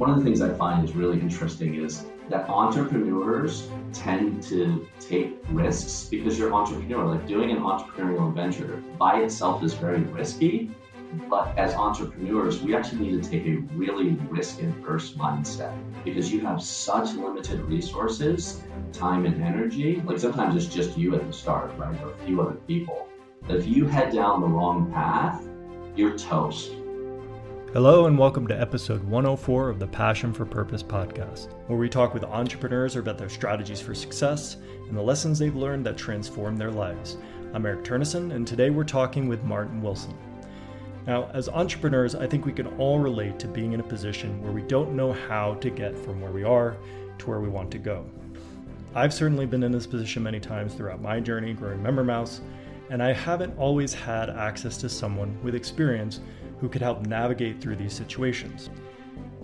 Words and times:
One 0.00 0.08
of 0.08 0.16
the 0.16 0.24
things 0.24 0.40
I 0.40 0.48
find 0.54 0.82
is 0.82 0.96
really 0.96 1.20
interesting 1.20 1.74
is 1.74 2.06
that 2.30 2.48
entrepreneurs 2.48 3.68
tend 3.92 4.42
to 4.44 4.88
take 4.98 5.36
risks 5.50 6.08
because 6.08 6.38
you're 6.38 6.48
an 6.48 6.54
entrepreneur. 6.54 7.04
Like 7.04 7.28
doing 7.28 7.50
an 7.50 7.58
entrepreneurial 7.58 8.32
venture 8.32 8.82
by 8.98 9.20
itself 9.20 9.62
is 9.62 9.74
very 9.74 10.00
risky. 10.00 10.70
But 11.28 11.54
as 11.58 11.74
entrepreneurs, 11.74 12.62
we 12.62 12.74
actually 12.74 13.10
need 13.10 13.22
to 13.22 13.30
take 13.30 13.46
a 13.46 13.56
really 13.74 14.12
risk 14.30 14.62
adverse 14.62 15.12
mindset 15.12 15.76
because 16.02 16.32
you 16.32 16.40
have 16.40 16.62
such 16.62 17.12
limited 17.12 17.60
resources, 17.60 18.62
time, 18.94 19.26
and 19.26 19.44
energy. 19.44 20.00
Like 20.06 20.18
sometimes 20.18 20.56
it's 20.56 20.74
just 20.74 20.96
you 20.96 21.14
at 21.14 21.26
the 21.26 21.32
start, 21.34 21.76
right? 21.76 22.00
Or 22.00 22.12
a 22.12 22.18
few 22.24 22.40
other 22.40 22.56
people. 22.66 23.06
That 23.48 23.58
if 23.58 23.66
you 23.66 23.84
head 23.84 24.14
down 24.14 24.40
the 24.40 24.46
wrong 24.46 24.90
path, 24.92 25.46
you're 25.94 26.16
toast. 26.16 26.70
Hello, 27.72 28.06
and 28.06 28.18
welcome 28.18 28.48
to 28.48 28.60
episode 28.60 29.00
104 29.04 29.68
of 29.68 29.78
the 29.78 29.86
Passion 29.86 30.32
for 30.32 30.44
Purpose 30.44 30.82
podcast, 30.82 31.52
where 31.68 31.78
we 31.78 31.88
talk 31.88 32.12
with 32.12 32.24
entrepreneurs 32.24 32.96
about 32.96 33.16
their 33.16 33.28
strategies 33.28 33.80
for 33.80 33.94
success 33.94 34.56
and 34.88 34.96
the 34.96 35.00
lessons 35.00 35.38
they've 35.38 35.54
learned 35.54 35.86
that 35.86 35.96
transform 35.96 36.56
their 36.56 36.72
lives. 36.72 37.16
I'm 37.54 37.64
Eric 37.64 37.84
Turnquist, 37.84 38.32
and 38.32 38.44
today 38.44 38.70
we're 38.70 38.82
talking 38.82 39.28
with 39.28 39.44
Martin 39.44 39.80
Wilson. 39.80 40.18
Now, 41.06 41.30
as 41.32 41.48
entrepreneurs, 41.48 42.16
I 42.16 42.26
think 42.26 42.44
we 42.44 42.52
can 42.52 42.66
all 42.76 42.98
relate 42.98 43.38
to 43.38 43.46
being 43.46 43.72
in 43.72 43.78
a 43.78 43.84
position 43.84 44.42
where 44.42 44.50
we 44.52 44.62
don't 44.62 44.96
know 44.96 45.12
how 45.12 45.54
to 45.54 45.70
get 45.70 45.96
from 45.96 46.20
where 46.20 46.32
we 46.32 46.42
are 46.42 46.76
to 47.18 47.26
where 47.30 47.38
we 47.38 47.48
want 47.48 47.70
to 47.70 47.78
go. 47.78 48.04
I've 48.96 49.14
certainly 49.14 49.46
been 49.46 49.62
in 49.62 49.70
this 49.70 49.86
position 49.86 50.24
many 50.24 50.40
times 50.40 50.74
throughout 50.74 51.00
my 51.00 51.20
journey 51.20 51.52
growing 51.52 51.78
MemberMouse, 51.78 52.40
and 52.90 53.00
I 53.00 53.12
haven't 53.12 53.56
always 53.56 53.94
had 53.94 54.28
access 54.28 54.76
to 54.78 54.88
someone 54.88 55.38
with 55.44 55.54
experience 55.54 56.18
who 56.60 56.68
could 56.68 56.82
help 56.82 57.06
navigate 57.06 57.60
through 57.60 57.76
these 57.76 57.92
situations. 57.92 58.70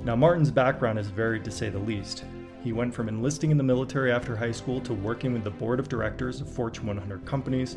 Now, 0.04 0.14
Martin's 0.14 0.50
background 0.50 0.98
is 0.98 1.08
varied 1.08 1.44
to 1.44 1.50
say 1.50 1.68
the 1.68 1.78
least. 1.78 2.24
He 2.62 2.72
went 2.72 2.94
from 2.94 3.08
enlisting 3.08 3.50
in 3.50 3.56
the 3.56 3.64
military 3.64 4.12
after 4.12 4.36
high 4.36 4.52
school 4.52 4.80
to 4.82 4.92
working 4.92 5.32
with 5.32 5.44
the 5.44 5.50
board 5.50 5.80
of 5.80 5.88
directors 5.88 6.40
of 6.40 6.48
Fortune 6.48 6.86
100 6.86 7.24
companies, 7.24 7.76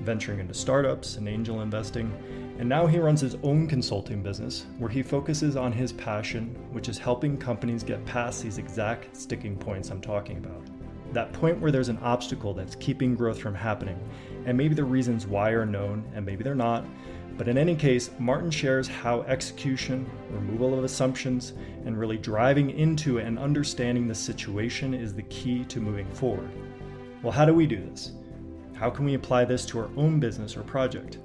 venturing 0.00 0.40
into 0.40 0.54
startups 0.54 1.16
and 1.16 1.28
angel 1.28 1.62
investing, 1.62 2.12
and 2.58 2.68
now 2.68 2.86
he 2.86 2.98
runs 2.98 3.20
his 3.20 3.36
own 3.42 3.66
consulting 3.66 4.22
business 4.22 4.66
where 4.78 4.90
he 4.90 5.02
focuses 5.02 5.56
on 5.56 5.72
his 5.72 5.92
passion, 5.92 6.54
which 6.72 6.88
is 6.88 6.98
helping 6.98 7.36
companies 7.36 7.82
get 7.82 8.04
past 8.04 8.42
these 8.42 8.58
exact 8.58 9.16
sticking 9.16 9.56
points 9.56 9.90
I'm 9.90 10.00
talking 10.00 10.38
about. 10.38 10.62
That 11.12 11.32
point 11.32 11.60
where 11.60 11.70
there's 11.70 11.88
an 11.88 11.98
obstacle 11.98 12.54
that's 12.54 12.76
keeping 12.76 13.14
growth 13.14 13.38
from 13.38 13.54
happening, 13.54 13.98
and 14.46 14.56
maybe 14.56 14.74
the 14.74 14.84
reasons 14.84 15.26
why 15.26 15.50
are 15.50 15.66
known 15.66 16.04
and 16.14 16.24
maybe 16.24 16.44
they're 16.44 16.54
not, 16.54 16.84
but 17.36 17.48
in 17.48 17.58
any 17.58 17.74
case, 17.74 18.10
Martin 18.18 18.50
shares 18.50 18.86
how 18.86 19.22
execution, 19.22 20.08
removal 20.30 20.78
of 20.78 20.84
assumptions, 20.84 21.54
and 21.84 21.98
really 21.98 22.16
driving 22.16 22.70
into 22.70 23.18
and 23.18 23.38
understanding 23.38 24.06
the 24.06 24.14
situation 24.14 24.94
is 24.94 25.12
the 25.14 25.22
key 25.24 25.64
to 25.64 25.80
moving 25.80 26.08
forward. 26.14 26.50
Well, 27.22 27.32
how 27.32 27.44
do 27.44 27.52
we 27.54 27.66
do 27.66 27.76
this? 27.90 28.12
How 28.74 28.90
can 28.90 29.04
we 29.04 29.14
apply 29.14 29.44
this 29.44 29.66
to 29.66 29.80
our 29.80 29.90
own 29.96 30.20
business 30.20 30.56
or 30.56 30.62
project? 30.62 31.18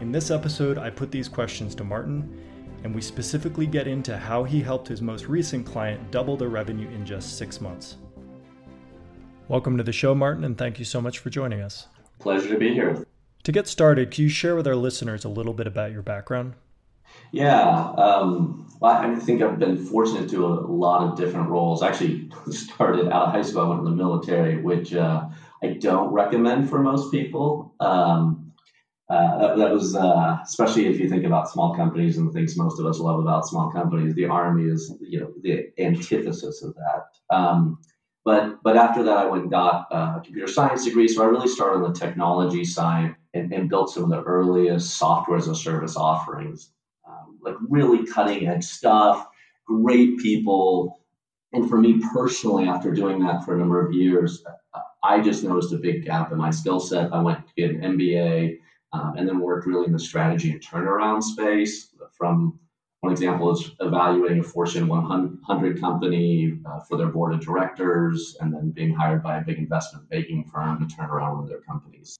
In 0.00 0.10
this 0.10 0.30
episode, 0.30 0.78
I 0.78 0.88
put 0.88 1.10
these 1.10 1.28
questions 1.28 1.74
to 1.74 1.84
Martin, 1.84 2.42
and 2.84 2.94
we 2.94 3.02
specifically 3.02 3.66
get 3.66 3.86
into 3.86 4.16
how 4.16 4.44
he 4.44 4.62
helped 4.62 4.88
his 4.88 5.02
most 5.02 5.26
recent 5.26 5.66
client 5.66 6.10
double 6.10 6.36
their 6.36 6.48
revenue 6.48 6.88
in 6.88 7.04
just 7.04 7.36
six 7.36 7.60
months. 7.60 7.96
Welcome 9.48 9.76
to 9.76 9.82
the 9.82 9.92
show, 9.92 10.14
Martin, 10.14 10.44
and 10.44 10.56
thank 10.56 10.78
you 10.78 10.84
so 10.84 11.00
much 11.00 11.18
for 11.18 11.28
joining 11.28 11.60
us. 11.60 11.88
Pleasure 12.18 12.48
to 12.48 12.58
be 12.58 12.72
here. 12.72 13.04
To 13.44 13.52
get 13.52 13.66
started, 13.66 14.10
can 14.10 14.24
you 14.24 14.28
share 14.28 14.54
with 14.54 14.66
our 14.66 14.76
listeners 14.76 15.24
a 15.24 15.28
little 15.28 15.54
bit 15.54 15.66
about 15.66 15.92
your 15.92 16.02
background? 16.02 16.54
Yeah, 17.32 17.92
um, 17.96 18.70
I 18.82 19.14
think 19.16 19.42
I've 19.42 19.58
been 19.58 19.76
fortunate 19.76 20.28
to 20.30 20.46
a 20.46 20.48
lot 20.48 21.02
of 21.02 21.16
different 21.16 21.48
roles. 21.48 21.82
I 21.82 21.88
actually 21.88 22.30
started 22.50 23.08
out 23.08 23.28
of 23.28 23.32
high 23.32 23.42
school, 23.42 23.62
I 23.62 23.68
went 23.68 23.80
in 23.80 23.84
the 23.84 23.90
military, 23.90 24.60
which 24.60 24.94
uh, 24.94 25.28
I 25.62 25.68
don't 25.68 26.12
recommend 26.12 26.68
for 26.68 26.80
most 26.80 27.10
people. 27.10 27.74
Um, 27.80 28.52
uh, 29.08 29.38
that, 29.38 29.56
that, 29.56 29.72
was 29.72 29.96
uh, 29.96 30.38
especially 30.44 30.86
if 30.86 31.00
you 31.00 31.08
think 31.08 31.24
about 31.24 31.50
small 31.50 31.74
companies 31.74 32.16
and 32.16 32.28
the 32.28 32.32
things 32.32 32.56
most 32.56 32.78
of 32.78 32.86
us 32.86 33.00
love 33.00 33.18
about 33.18 33.46
small 33.46 33.70
companies. 33.72 34.14
The 34.14 34.26
army 34.26 34.70
is, 34.70 34.94
you 35.00 35.20
know, 35.20 35.32
the 35.42 35.70
antithesis 35.78 36.62
of 36.62 36.74
that. 36.74 37.34
Um, 37.34 37.78
but 38.24 38.62
but 38.62 38.76
after 38.76 39.02
that, 39.04 39.16
I 39.16 39.26
went 39.26 39.44
and 39.44 39.50
got 39.50 39.86
a 39.90 40.20
computer 40.22 40.46
science 40.46 40.84
degree. 40.84 41.08
So 41.08 41.22
I 41.22 41.26
really 41.26 41.48
started 41.48 41.82
on 41.82 41.92
the 41.92 41.98
technology 41.98 42.64
side 42.64 43.14
and, 43.34 43.52
and 43.52 43.68
built 43.68 43.90
some 43.90 44.04
of 44.04 44.10
the 44.10 44.22
earliest 44.22 44.96
software 44.98 45.38
as 45.38 45.48
a 45.48 45.54
service 45.54 45.96
offerings, 45.96 46.72
um, 47.08 47.38
like 47.42 47.54
really 47.68 48.06
cutting 48.06 48.46
edge 48.46 48.64
stuff, 48.64 49.26
great 49.66 50.18
people. 50.18 51.00
And 51.52 51.68
for 51.68 51.78
me 51.78 52.00
personally, 52.12 52.68
after 52.68 52.92
doing 52.92 53.18
that 53.20 53.44
for 53.44 53.54
a 53.54 53.58
number 53.58 53.84
of 53.84 53.92
years, 53.92 54.44
I 55.02 55.20
just 55.20 55.42
noticed 55.42 55.72
a 55.72 55.78
big 55.78 56.04
gap 56.04 56.30
in 56.30 56.38
my 56.38 56.50
skill 56.50 56.78
set. 56.78 57.12
I 57.12 57.20
went 57.20 57.46
to 57.46 57.54
get 57.56 57.70
an 57.70 57.96
MBA 57.96 58.58
um, 58.92 59.14
and 59.16 59.26
then 59.26 59.40
worked 59.40 59.66
really 59.66 59.86
in 59.86 59.92
the 59.92 59.98
strategy 59.98 60.50
and 60.50 60.60
turnaround 60.60 61.22
space 61.22 61.94
from 62.16 62.58
one 63.00 63.12
example 63.12 63.50
is 63.50 63.70
evaluating 63.80 64.40
a 64.40 64.42
Fortune 64.42 64.86
100 64.86 65.80
company 65.80 66.58
uh, 66.66 66.80
for 66.80 66.98
their 66.98 67.08
board 67.08 67.32
of 67.32 67.40
directors 67.40 68.36
and 68.40 68.52
then 68.52 68.70
being 68.70 68.94
hired 68.94 69.22
by 69.22 69.38
a 69.38 69.44
big 69.44 69.58
investment 69.58 70.08
banking 70.10 70.44
firm 70.44 70.86
to 70.86 70.94
turn 70.94 71.08
around 71.08 71.36
one 71.36 71.44
of 71.44 71.48
their 71.48 71.62
companies. 71.62 72.18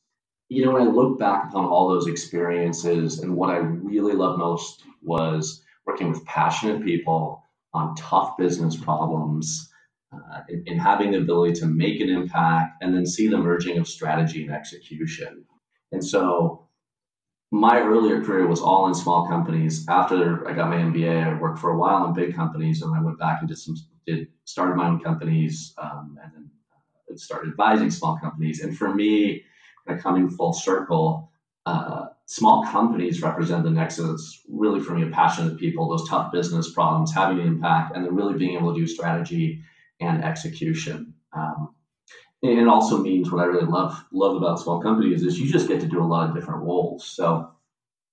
You 0.49 0.65
know, 0.65 0.73
when 0.73 0.83
I 0.83 0.91
look 0.91 1.19
back 1.19 1.51
upon 1.51 1.67
all 1.67 1.89
those 1.89 2.07
experiences 2.07 3.21
and 3.21 3.37
what 3.37 3.51
I 3.51 3.59
really 3.59 4.15
love 4.15 4.39
most 4.39 4.83
was 5.03 5.63
working 5.85 6.11
with 6.11 6.25
passionate 6.25 6.83
people 6.83 7.45
on 7.75 7.95
tough 7.95 8.37
business 8.39 8.75
problems 8.75 9.71
uh, 10.13 10.41
and, 10.49 10.67
and 10.67 10.81
having 10.81 11.13
the 11.13 11.19
ability 11.19 11.61
to 11.61 11.67
make 11.67 12.01
an 12.01 12.09
impact 12.09 12.83
and 12.83 12.95
then 12.95 13.07
see 13.07 13.29
the 13.29 13.39
merging 13.39 13.79
of 13.79 13.87
strategy 13.87 14.43
and 14.43 14.53
execution. 14.53 15.45
And 15.93 16.05
so 16.05 16.60
my 17.51 17.81
earlier 17.81 18.23
career 18.23 18.47
was 18.47 18.61
all 18.61 18.87
in 18.87 18.95
small 18.95 19.27
companies. 19.27 19.87
After 19.89 20.47
I 20.49 20.53
got 20.53 20.71
my 20.71 20.77
MBA, 20.77 21.27
I 21.27 21.41
worked 21.41 21.59
for 21.59 21.71
a 21.71 21.77
while 21.77 22.07
in 22.07 22.15
big 22.15 22.35
companies, 22.35 22.83
and 22.83 22.95
I 22.95 23.03
went 23.03 23.19
back 23.19 23.39
and 23.41 23.49
did 23.49 23.59
some 23.59 23.75
did 24.07 24.29
started 24.45 24.77
my 24.77 24.87
own 24.87 25.01
companies, 25.01 25.75
um, 25.79 26.17
and 26.23 26.33
then 26.33 26.51
uh, 27.13 27.17
started 27.17 27.51
advising 27.51 27.91
small 27.91 28.19
companies. 28.19 28.61
And 28.61 28.77
for 28.77 28.95
me, 28.95 29.43
kind 29.87 29.99
of 29.99 30.03
coming 30.03 30.31
full 30.31 30.53
circle, 30.53 31.33
uh, 31.67 32.07
small 32.27 32.65
companies 32.65 33.21
represent 33.21 33.65
the 33.65 33.71
nexus 33.71 34.43
really 34.49 34.81
for 34.81 34.95
me 34.95 35.03
a 35.03 35.11
passion 35.11 35.49
of 35.49 35.59
people, 35.59 35.89
those 35.89 36.09
tough 36.09 36.33
business 36.33 36.73
problems, 36.73 37.13
having 37.13 37.41
an 37.41 37.47
impact, 37.47 37.97
and 37.97 38.05
then 38.05 38.15
really 38.15 38.39
being 38.39 38.57
able 38.57 38.73
to 38.73 38.81
do 38.81 38.87
strategy 38.87 39.61
and 40.01 40.25
execution. 40.25 41.15
Um, 41.33 41.75
and 42.43 42.59
it 42.59 42.69
also 42.69 42.99
means 42.99 43.31
what 43.31 43.43
I 43.43 43.47
really 43.47 43.67
love 43.67 44.03
love 44.13 44.37
about 44.37 44.61
small 44.61 44.81
companies 44.81 45.23
is 45.23 45.39
you 45.39 45.51
just 45.51 45.69
get 45.69 45.81
to 45.81 45.87
do 45.87 46.03
a 46.03 46.07
lot 46.07 46.29
of 46.29 46.35
different 46.35 46.63
roles. 46.63 47.07
So 47.07 47.51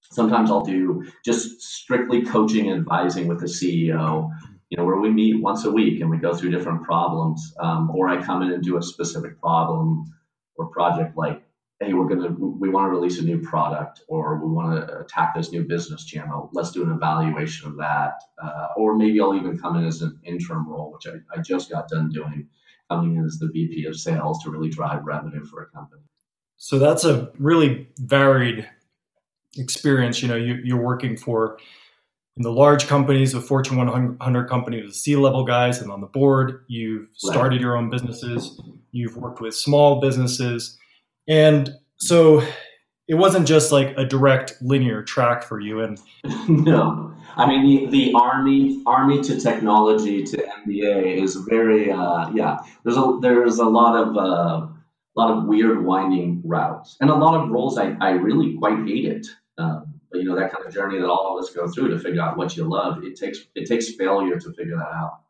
sometimes 0.02 0.52
I'll 0.52 0.66
do 0.66 1.06
just 1.24 1.62
strictly 1.62 2.24
coaching 2.24 2.70
and 2.70 2.80
advising 2.80 3.28
with 3.28 3.40
the 3.40 3.46
CEO, 3.46 4.30
you 4.70 4.78
know, 4.78 4.86
where 4.86 4.98
we 4.98 5.10
meet 5.10 5.42
once 5.42 5.64
a 5.64 5.72
week 5.72 6.02
and 6.02 6.10
we 6.10 6.18
go 6.18 6.34
through 6.34 6.52
different 6.52 6.84
problems. 6.84 7.54
Um, 7.60 7.90
or 7.92 8.10
I 8.10 8.22
come 8.22 8.42
in 8.42 8.52
and 8.52 8.64
do 8.64 8.78
a 8.78 8.84
specific 8.84 9.40
problem 9.40 10.14
or 10.58 10.68
project 10.68 11.16
like, 11.16 11.42
hey, 11.80 11.94
we're 11.94 12.08
gonna 12.08 12.32
we 12.32 12.68
want 12.68 12.86
to 12.86 12.90
release 12.90 13.20
a 13.20 13.24
new 13.24 13.40
product 13.40 14.02
or 14.10 14.46
we 14.46 14.52
want 14.52 14.76
to 14.76 15.00
attack 15.00 15.36
this 15.36 15.54
new 15.54 15.64
business 15.64 16.04
channel. 16.04 16.50
Let's 16.52 16.72
do 16.72 16.84
an 16.84 16.92
evaluation 16.92 17.70
of 17.70 17.78
that. 17.78 18.16
Uh, 18.44 18.68
or 18.76 18.98
maybe 18.98 19.22
I'll 19.22 19.36
even 19.36 19.58
come 19.58 19.78
in 19.78 19.86
as 19.86 20.02
an 20.02 20.20
interim 20.26 20.68
role, 20.68 20.92
which 20.92 21.08
I, 21.08 21.20
I 21.34 21.42
just 21.42 21.70
got 21.70 21.88
done 21.88 22.10
doing 22.10 22.50
coming 22.90 23.16
in 23.18 23.26
as 23.26 23.38
the 23.40 23.48
VP 23.48 23.86
of 23.86 24.00
sales 24.00 24.42
to 24.44 24.50
really 24.50 24.70
drive 24.70 25.06
revenue 25.06 25.46
for 25.46 25.64
a 25.64 25.66
company. 25.68 26.02
So 26.58 26.80
that's 26.80 27.06
a 27.06 27.32
really 27.38 27.88
varied 28.00 28.68
experience. 29.58 30.22
You 30.22 30.28
know, 30.28 30.36
you, 30.36 30.76
are 30.76 30.82
working 30.82 31.16
for 31.18 31.60
in 32.36 32.44
the 32.44 32.52
large 32.52 32.88
companies, 32.88 33.32
the 33.32 33.42
Fortune 33.42 33.78
100 33.78 34.48
companies, 34.48 34.86
the 34.88 34.94
C-level 34.94 35.44
guys, 35.44 35.82
and 35.82 35.92
on 35.92 36.02
the 36.02 36.08
board. 36.08 36.64
You've 36.68 37.08
started 37.16 37.56
right. 37.56 37.62
your 37.62 37.78
own 37.78 37.90
businesses. 37.90 38.60
You've 38.92 39.18
worked 39.18 39.42
with 39.42 39.56
small 39.56 40.00
businesses, 40.00 40.78
and 41.28 41.72
so 41.98 42.44
it 43.08 43.16
wasn't 43.16 43.48
just 43.48 43.72
like 43.72 43.98
a 43.98 44.06
direct 44.06 44.62
linear 44.62 45.02
track 45.02 45.44
for 45.44 45.60
you. 45.60 45.82
And 45.82 46.00
no, 46.50 47.14
I 47.36 47.48
mean, 47.48 47.90
the, 47.90 47.92
the 47.92 48.14
army, 48.14 48.84
army 48.86 49.22
to 49.24 49.40
technology 49.40 50.24
to 50.24 50.38
MBA 50.38 51.24
is 51.24 51.36
very, 51.36 51.92
uh, 51.92 52.30
yeah. 52.34 52.58
There's 52.84 52.98
a 52.98 53.20
there's 53.22 53.60
a 53.60 53.66
lot 53.66 53.96
of 53.96 54.18
uh, 54.18 54.68
a 54.68 55.16
lot 55.16 55.38
of 55.38 55.46
weird 55.46 55.84
winding 55.84 56.42
routes 56.44 56.98
and 57.02 57.10
a 57.10 57.16
lot 57.16 57.42
of 57.42 57.50
roles 57.50 57.78
I, 57.78 57.96
I 58.02 58.12
really 58.12 58.58
quite 58.58 58.86
hated. 58.86 59.26
Um, 59.58 59.94
but 60.12 60.20
you 60.20 60.26
know 60.26 60.36
that 60.36 60.52
kind 60.52 60.66
of 60.66 60.74
journey 60.74 61.00
that 61.00 61.08
all 61.08 61.38
of 61.38 61.44
us 61.44 61.54
go 61.54 61.68
through 61.68 61.90
to 61.90 62.00
figure 62.00 62.22
out 62.22 62.38
what 62.38 62.56
you 62.56 62.64
love. 62.64 63.04
It 63.04 63.18
takes 63.18 63.40
it 63.56 63.68
takes 63.68 63.94
failure 63.96 64.40
to 64.40 64.54
figure 64.54 64.76
that 64.76 64.92
out. 64.94 65.22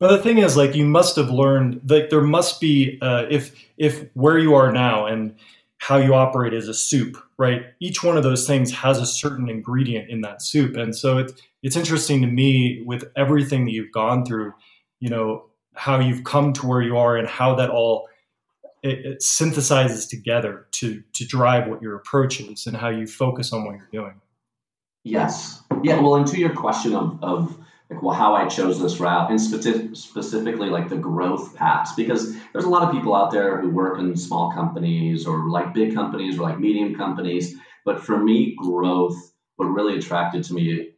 But 0.00 0.16
the 0.16 0.22
thing 0.22 0.38
is, 0.38 0.56
like, 0.56 0.74
you 0.74 0.86
must 0.86 1.16
have 1.16 1.28
learned. 1.28 1.82
Like, 1.86 2.08
there 2.08 2.22
must 2.22 2.58
be 2.60 2.98
uh, 3.02 3.26
if 3.30 3.54
if 3.76 4.08
where 4.14 4.38
you 4.38 4.54
are 4.54 4.72
now 4.72 5.06
and 5.06 5.34
how 5.80 5.96
you 5.96 6.14
operate 6.14 6.52
as 6.52 6.68
a 6.68 6.74
soup, 6.74 7.16
right? 7.38 7.62
Each 7.80 8.04
one 8.04 8.18
of 8.18 8.22
those 8.22 8.46
things 8.46 8.70
has 8.70 8.98
a 8.98 9.06
certain 9.06 9.48
ingredient 9.48 10.10
in 10.10 10.20
that 10.20 10.42
soup. 10.42 10.76
And 10.76 10.94
so 10.94 11.18
it's 11.18 11.32
it's 11.62 11.74
interesting 11.74 12.20
to 12.20 12.26
me 12.26 12.82
with 12.86 13.04
everything 13.16 13.64
that 13.64 13.72
you've 13.72 13.92
gone 13.92 14.24
through, 14.24 14.52
you 15.00 15.08
know, 15.08 15.46
how 15.74 15.98
you've 15.98 16.24
come 16.24 16.52
to 16.52 16.66
where 16.66 16.82
you 16.82 16.98
are 16.98 17.16
and 17.16 17.26
how 17.26 17.54
that 17.54 17.70
all 17.70 18.08
it, 18.82 19.06
it 19.06 19.20
synthesizes 19.20 20.08
together 20.08 20.66
to 20.72 21.02
to 21.14 21.26
drive 21.26 21.66
what 21.66 21.80
your 21.80 21.96
approach 21.96 22.40
is 22.40 22.66
and 22.66 22.76
how 22.76 22.90
you 22.90 23.06
focus 23.06 23.50
on 23.52 23.64
what 23.64 23.76
you're 23.76 23.88
doing. 23.90 24.20
Yes. 25.02 25.62
Yeah. 25.82 25.98
Well, 26.00 26.16
and 26.16 26.26
to 26.26 26.38
your 26.38 26.54
question 26.54 26.94
of, 26.94 27.18
of 27.22 27.58
like 27.90 28.02
well 28.02 28.14
how 28.14 28.34
I 28.34 28.46
chose 28.46 28.80
this 28.80 29.00
route 29.00 29.30
and 29.30 29.40
specific, 29.40 29.96
specifically 29.96 30.70
like 30.70 30.88
the 30.88 30.96
growth 30.96 31.54
paths 31.56 31.92
because 31.94 32.36
there's 32.52 32.64
a 32.64 32.68
lot 32.68 32.82
of 32.82 32.92
people 32.92 33.14
out 33.14 33.30
there 33.30 33.60
who 33.60 33.70
work 33.70 33.98
in 33.98 34.16
small 34.16 34.52
companies 34.52 35.26
or 35.26 35.50
like 35.50 35.74
big 35.74 35.94
companies 35.94 36.38
or 36.38 36.42
like 36.42 36.60
medium 36.60 36.94
companies 36.94 37.56
but 37.84 38.00
for 38.00 38.18
me 38.18 38.54
growth 38.56 39.16
what 39.56 39.66
really 39.66 39.98
attracted 39.98 40.44
to 40.44 40.54
me 40.54 40.90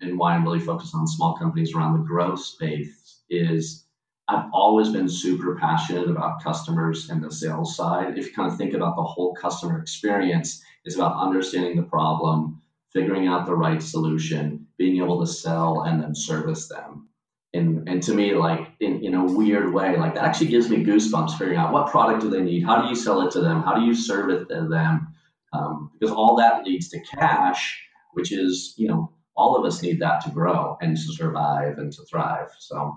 and 0.00 0.18
why 0.18 0.34
I'm 0.34 0.44
really 0.44 0.60
focused 0.60 0.94
on 0.94 1.06
small 1.06 1.36
companies 1.36 1.74
around 1.74 1.94
the 1.94 2.06
growth 2.06 2.40
space 2.40 3.22
is 3.30 3.86
I've 4.28 4.50
always 4.52 4.90
been 4.90 5.08
super 5.08 5.56
passionate 5.56 6.08
about 6.10 6.42
customers 6.42 7.10
and 7.10 7.22
the 7.22 7.30
sales 7.30 7.76
side. 7.76 8.18
If 8.18 8.26
you 8.26 8.32
kind 8.32 8.50
of 8.50 8.58
think 8.58 8.74
about 8.74 8.96
the 8.96 9.02
whole 9.02 9.34
customer 9.34 9.78
experience, 9.78 10.62
it's 10.84 10.96
about 10.96 11.16
understanding 11.16 11.76
the 11.76 11.84
problem, 11.84 12.60
figuring 12.92 13.28
out 13.28 13.46
the 13.46 13.54
right 13.54 13.80
solution, 13.80 14.65
being 14.78 15.02
able 15.02 15.20
to 15.20 15.26
sell 15.26 15.82
and 15.82 16.02
then 16.02 16.14
service 16.14 16.68
them. 16.68 17.08
And, 17.54 17.88
and 17.88 18.02
to 18.02 18.14
me, 18.14 18.34
like 18.34 18.68
in, 18.80 19.02
in 19.02 19.14
a 19.14 19.24
weird 19.24 19.72
way, 19.72 19.96
like 19.96 20.14
that 20.14 20.24
actually 20.24 20.48
gives 20.48 20.68
me 20.68 20.84
goosebumps 20.84 21.38
figuring 21.38 21.58
out 21.58 21.72
what 21.72 21.90
product 21.90 22.20
do 22.20 22.28
they 22.28 22.42
need? 22.42 22.64
How 22.64 22.82
do 22.82 22.88
you 22.88 22.94
sell 22.94 23.26
it 23.26 23.30
to 23.32 23.40
them? 23.40 23.62
How 23.62 23.74
do 23.74 23.82
you 23.82 23.94
serve 23.94 24.30
it 24.30 24.48
to 24.48 24.68
them? 24.68 25.08
Um, 25.52 25.90
because 25.98 26.14
all 26.14 26.36
that 26.36 26.64
leads 26.64 26.88
to 26.90 27.00
cash, 27.00 27.80
which 28.12 28.32
is, 28.32 28.74
you 28.76 28.88
know, 28.88 29.12
all 29.36 29.56
of 29.56 29.64
us 29.64 29.82
need 29.82 30.00
that 30.00 30.22
to 30.24 30.30
grow 30.30 30.76
and 30.80 30.96
to 30.96 31.02
survive 31.02 31.78
and 31.78 31.92
to 31.92 32.02
thrive. 32.04 32.48
So, 32.58 32.96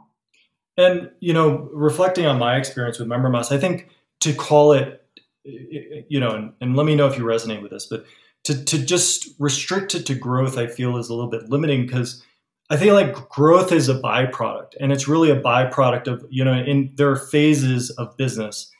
and 0.77 1.11
you 1.19 1.33
know, 1.33 1.69
reflecting 1.73 2.25
on 2.25 2.39
my 2.39 2.57
experience 2.57 2.99
with 2.99 3.07
MemberMouse, 3.07 3.51
I 3.51 3.59
think 3.59 3.89
to 4.21 4.33
call 4.33 4.73
it, 4.73 5.03
you 5.43 6.19
know, 6.19 6.31
and, 6.31 6.53
and 6.61 6.75
let 6.75 6.85
me 6.85 6.95
know 6.95 7.07
if 7.07 7.17
you 7.17 7.23
resonate 7.23 7.61
with 7.61 7.71
this, 7.71 7.85
but 7.85 8.05
to, 8.45 8.63
to 8.65 8.77
just 8.77 9.29
restrict 9.39 9.95
it 9.95 10.05
to 10.07 10.15
growth, 10.15 10.57
I 10.57 10.67
feel 10.67 10.97
is 10.97 11.09
a 11.09 11.13
little 11.13 11.29
bit 11.29 11.49
limiting 11.49 11.85
because 11.85 12.23
I 12.69 12.77
feel 12.77 12.93
like 12.93 13.29
growth 13.29 13.71
is 13.71 13.89
a 13.89 13.99
byproduct 13.99 14.75
and 14.79 14.91
it's 14.91 15.07
really 15.07 15.31
a 15.31 15.41
byproduct 15.41 16.07
of, 16.07 16.25
you 16.29 16.43
know, 16.43 16.53
in 16.53 16.91
there 16.95 17.09
are 17.09 17.15
phases 17.15 17.89
of 17.91 18.15
business. 18.17 18.71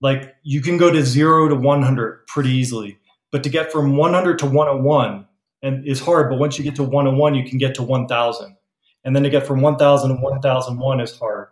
Like 0.00 0.34
you 0.42 0.60
can 0.60 0.76
go 0.76 0.90
to 0.90 1.04
zero 1.04 1.48
to 1.48 1.54
100 1.54 2.26
pretty 2.26 2.50
easily, 2.50 2.98
but 3.30 3.42
to 3.42 3.48
get 3.48 3.72
from 3.72 3.96
100 3.96 4.38
to 4.40 4.46
101 4.46 5.26
and 5.62 5.86
is 5.86 6.00
hard. 6.00 6.30
But 6.30 6.38
once 6.38 6.58
you 6.58 6.64
get 6.64 6.76
to 6.76 6.84
101, 6.84 7.34
you 7.34 7.48
can 7.48 7.58
get 7.58 7.74
to 7.76 7.82
1000. 7.82 8.56
And 9.04 9.16
then 9.16 9.24
to 9.24 9.30
get 9.30 9.46
from 9.46 9.60
1000 9.60 10.08
to 10.08 10.22
1001 10.22 11.00
is 11.00 11.18
hard. 11.18 11.48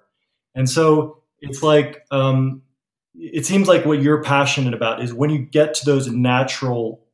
And 0.55 0.69
so 0.71 1.23
it's 1.41 1.63
like, 1.63 2.05
um, 2.11 2.63
it 3.15 3.47
seems 3.47 3.67
like 3.67 3.85
what 3.85 4.01
you're 4.01 4.23
passionate 4.23 4.75
about 4.75 5.03
is 5.03 5.13
when 5.13 5.31
you 5.31 5.39
get 5.39 5.75
to 5.75 5.87
those 5.87 6.09
natural 6.09 7.05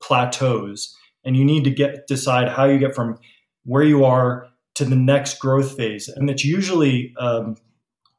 plateaus 0.00 0.96
and 1.24 1.36
you 1.36 1.44
need 1.44 1.64
to 1.64 1.70
get 1.70 2.06
decide 2.06 2.48
how 2.48 2.64
you 2.64 2.78
get 2.78 2.94
from 2.94 3.18
where 3.64 3.82
you 3.82 4.04
are 4.04 4.48
to 4.74 4.84
the 4.84 4.96
next 4.96 5.38
growth 5.38 5.76
phase 5.76 6.08
and 6.08 6.30
it's 6.30 6.44
usually 6.44 7.14
um, 7.18 7.56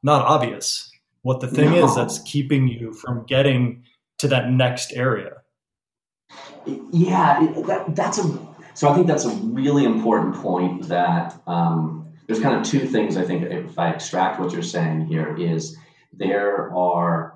not 0.02 0.24
obvious 0.24 0.90
what 1.22 1.40
the 1.40 1.48
thing 1.48 1.70
no. 1.70 1.84
is 1.84 1.94
that's 1.94 2.18
keeping 2.20 2.68
you 2.68 2.92
from 2.92 3.24
getting 3.26 3.82
to 4.18 4.28
that 4.28 4.50
next 4.50 4.92
area 4.92 5.42
yeah 6.92 7.46
that, 7.66 7.94
that's 7.94 8.18
a 8.18 8.38
so 8.74 8.88
i 8.88 8.94
think 8.94 9.06
that's 9.06 9.24
a 9.24 9.34
really 9.44 9.84
important 9.84 10.34
point 10.36 10.88
that 10.88 11.40
um, 11.46 12.12
there's 12.26 12.40
kind 12.40 12.56
of 12.56 12.62
two 12.62 12.86
things 12.86 13.16
i 13.16 13.24
think 13.24 13.42
if 13.42 13.78
i 13.78 13.90
extract 13.90 14.38
what 14.38 14.52
you're 14.52 14.62
saying 14.62 15.06
here 15.06 15.36
is 15.36 15.76
there 16.12 16.72
are 16.74 17.31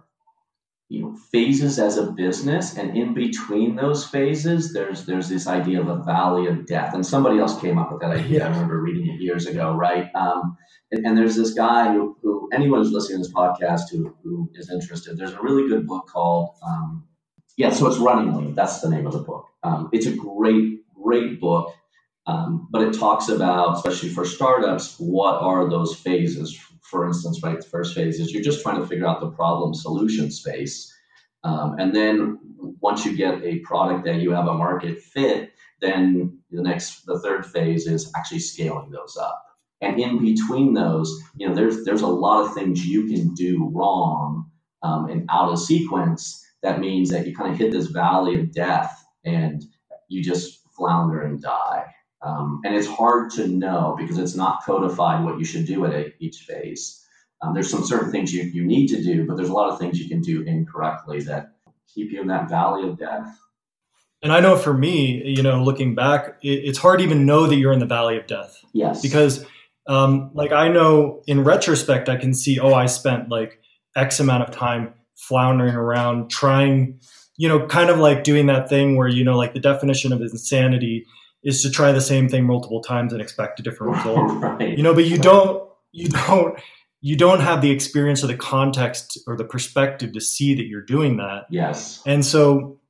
you 0.89 1.03
know 1.03 1.17
phases 1.33 1.79
as 1.79 1.97
a 1.97 2.13
business 2.13 2.77
and 2.77 2.97
in 2.97 3.13
between 3.13 3.75
those 3.75 4.07
phases 4.07 4.73
there's 4.73 5.05
there's 5.05 5.29
this 5.29 5.47
idea 5.47 5.81
of 5.81 5.89
a 5.89 6.03
valley 6.05 6.47
of 6.47 6.67
death. 6.67 6.95
And 6.95 7.05
somebody 7.05 7.39
else 7.39 7.61
came 7.61 7.79
up 7.79 7.91
with 7.91 8.01
that 8.03 8.13
idea. 8.13 8.45
I 8.45 8.49
remember 8.51 8.81
reading 8.81 9.09
it 9.13 9.21
years 9.21 9.47
ago 9.47 9.75
right? 9.75 10.09
Um, 10.15 10.57
and, 10.93 11.05
and, 11.05 11.19
there's 11.19 11.35
this 11.35 11.53
guy 11.55 11.93
who, 11.93 12.17
who 12.23 12.49
anyone 12.53 12.79
who's 12.79 12.93
listening 12.93 13.19
to 13.19 13.25
this 13.25 13.35
podcast 13.35 13.91
who, 13.91 14.15
who 14.23 14.49
is 14.55 14.71
interested 14.71 15.19
there's 15.19 15.33
a 15.33 15.43
really 15.43 15.69
good 15.69 15.87
book 15.87 16.07
called 16.07 16.51
um, 16.65 17.05
yeah 17.57 17.71
so 17.71 17.89
it's 17.89 17.99
running 17.99 18.33
lean 18.35 18.55
that's 18.55 18.81
the 18.81 18.89
name 18.89 19.07
of 19.07 19.13
the 19.13 19.19
book. 19.19 19.47
Um, 19.65 19.89
it's 19.93 20.07
a 20.07 20.15
great 20.15 20.81
great 20.95 21.41
book 21.41 21.75
um, 22.29 22.69
but 22.71 22.83
it 22.83 22.95
talks 22.95 23.29
about 23.29 23.77
especially 23.77 24.11
for 24.11 24.25
startups 24.25 24.95
what 24.99 25.43
are 25.43 25.69
those 25.69 25.97
phases 25.97 26.57
for 26.91 27.07
instance, 27.07 27.43
right, 27.43 27.61
the 27.61 27.67
first 27.67 27.95
phase 27.95 28.21
is 28.21 28.33
you're 28.33 28.43
just 28.43 28.63
trying 28.63 28.81
to 28.81 28.87
figure 28.87 29.07
out 29.07 29.21
the 29.21 29.31
problem 29.31 29.75
solution 29.75 30.31
space. 30.31 30.93
Um, 31.45 31.77
and 31.79 31.95
then 31.95 32.39
once 32.81 33.05
you 33.05 33.17
get 33.17 33.43
a 33.43 33.59
product 33.61 34.05
that 34.05 34.17
you 34.17 34.31
have 34.33 34.47
a 34.47 34.55
market 34.55 35.01
fit, 35.01 35.53
then 35.81 36.39
the 36.51 36.63
next, 36.63 37.05
the 37.07 37.19
third 37.21 37.47
phase 37.47 37.87
is 37.87 38.11
actually 38.17 38.41
scaling 38.41 38.91
those 38.91 39.17
up. 39.17 39.43
And 39.81 40.01
in 40.01 40.19
between 40.19 40.75
those, 40.75 41.15
you 41.37 41.47
know, 41.47 41.55
there's 41.55 41.85
there's 41.85 42.03
a 42.03 42.07
lot 42.07 42.45
of 42.45 42.55
things 42.55 42.87
you 42.87 43.07
can 43.07 43.35
do 43.35 43.71
wrong 43.75 44.51
um, 44.83 45.11
and 45.11 45.29
out 45.31 45.53
of 45.53 45.59
sequence. 45.59 46.43
That 46.63 46.81
means 46.81 47.11
that 47.11 47.27
you 47.27 47.37
kind 47.37 47.53
of 47.53 47.59
hit 47.59 47.73
this 47.73 47.89
valley 47.89 48.41
of 48.41 48.53
death 48.53 49.05
and 49.25 49.63
you 50.09 50.23
just 50.23 50.61
flounder 50.75 51.21
and 51.23 51.43
die. 51.43 51.85
Um, 52.23 52.63
and 52.65 52.75
it's 52.75 52.87
hard 52.87 53.31
to 53.33 53.47
know 53.47 53.95
because 53.99 54.19
it's 54.19 54.35
not 54.35 54.65
codified 54.65 55.25
what 55.25 55.39
you 55.39 55.45
should 55.45 55.67
do 55.67 55.85
at 55.85 56.15
each 56.19 56.39
phase. 56.39 57.03
Um, 57.43 57.53
there's 57.53 57.71
some 57.71 57.85
certain 57.85 58.11
things 58.11 58.33
you, 58.33 58.43
you 58.43 58.65
need 58.65 58.89
to 58.89 59.03
do, 59.03 59.27
but 59.27 59.37
there's 59.37 59.51
a 59.51 59.53
lot 59.53 59.71
of 59.71 59.79
things 59.79 60.01
you 60.01 60.09
can 60.09 60.23
do 60.23 60.43
incorrectly 60.43 61.21
that 61.23 61.53
keep 61.95 62.11
you 62.11 62.21
in 62.21 62.29
that 62.29 62.49
valley 62.49 62.89
of 62.89 62.99
death. 62.99 63.39
And 64.23 64.33
I 64.33 64.41
know 64.41 64.57
for 64.57 64.73
me, 64.73 65.23
you 65.25 65.43
know, 65.43 65.63
looking 65.63 65.95
back, 65.95 66.39
it, 66.43 66.49
it's 66.49 66.79
hard 66.79 67.01
to 67.01 67.05
even 67.05 67.27
know 67.27 67.47
that 67.47 67.57
you're 67.57 67.73
in 67.73 67.79
the 67.79 67.87
valley 67.87 68.17
of 68.17 68.27
death. 68.27 68.57
Yes. 68.73 69.03
Because, 69.03 69.45
um, 69.87 70.31
like, 70.33 70.53
I 70.53 70.69
know 70.69 71.23
in 71.27 71.45
retrospect, 71.45 72.09
I 72.09 72.17
can 72.17 72.33
see, 72.33 72.59
oh, 72.59 72.73
I 72.73 72.87
spent 72.87 73.29
like 73.29 73.61
X 73.95 74.19
amount 74.19 74.49
of 74.49 74.55
time 74.55 74.95
floundering 75.17 75.75
around 75.75 76.31
trying, 76.31 77.01
you 77.37 77.49
know, 77.49 77.67
kind 77.67 77.91
of 77.91 77.99
like 77.99 78.25
doing 78.25 78.47
that 78.47 78.69
thing 78.69 78.97
where, 78.97 79.09
you 79.09 79.23
know, 79.23 79.37
like 79.37 79.53
the 79.53 79.61
definition 79.61 80.13
of 80.13 80.23
insanity 80.23 81.05
is 81.47 81.63
to 81.63 81.71
try 81.71 81.93
the 81.93 82.01
same 82.01 82.29
thing 82.29 82.45
multiple 82.45 82.83
times 82.83 83.13
and 83.13 83.23
expect 83.23 83.61
a 83.61 83.63
different 83.63 83.97
result. 83.97 84.43
right. 84.43 84.77
You 84.77 84.83
know, 84.83 84.93
but 84.93 85.07
you 85.07 85.17
don't 85.17 85.67
you 85.93 86.09
don't 86.09 86.61
you 87.01 87.17
don't 87.17 87.41
have 87.41 87.63
the 87.63 87.71
experience 87.71 88.23
or 88.23 88.27
the 88.27 88.37
context 88.37 89.17
or 89.27 89.37
the 89.37 89.45
perspective 89.45 90.13
to 90.13 90.21
see 90.21 90.55
that 90.57 90.67
you're 90.67 90.83
doing 90.83 91.17
that. 91.19 91.47
Yes. 91.49 92.03
And 92.05 92.27
so 92.27 92.81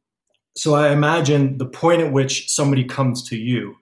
so 0.57 0.75
I 0.75 0.91
imagine 0.91 1.59
the 1.59 1.67
point 1.67 2.01
at 2.01 2.13
which 2.13 2.51
somebody 2.51 2.85
comes 2.85 3.29
to 3.29 3.37
you, 3.37 3.77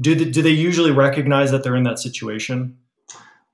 do 0.00 0.16
they, 0.16 0.24
do 0.24 0.42
they 0.42 0.50
usually 0.50 0.90
recognize 0.90 1.52
that 1.52 1.62
they're 1.62 1.76
in 1.76 1.84
that 1.84 2.00
situation? 2.00 2.78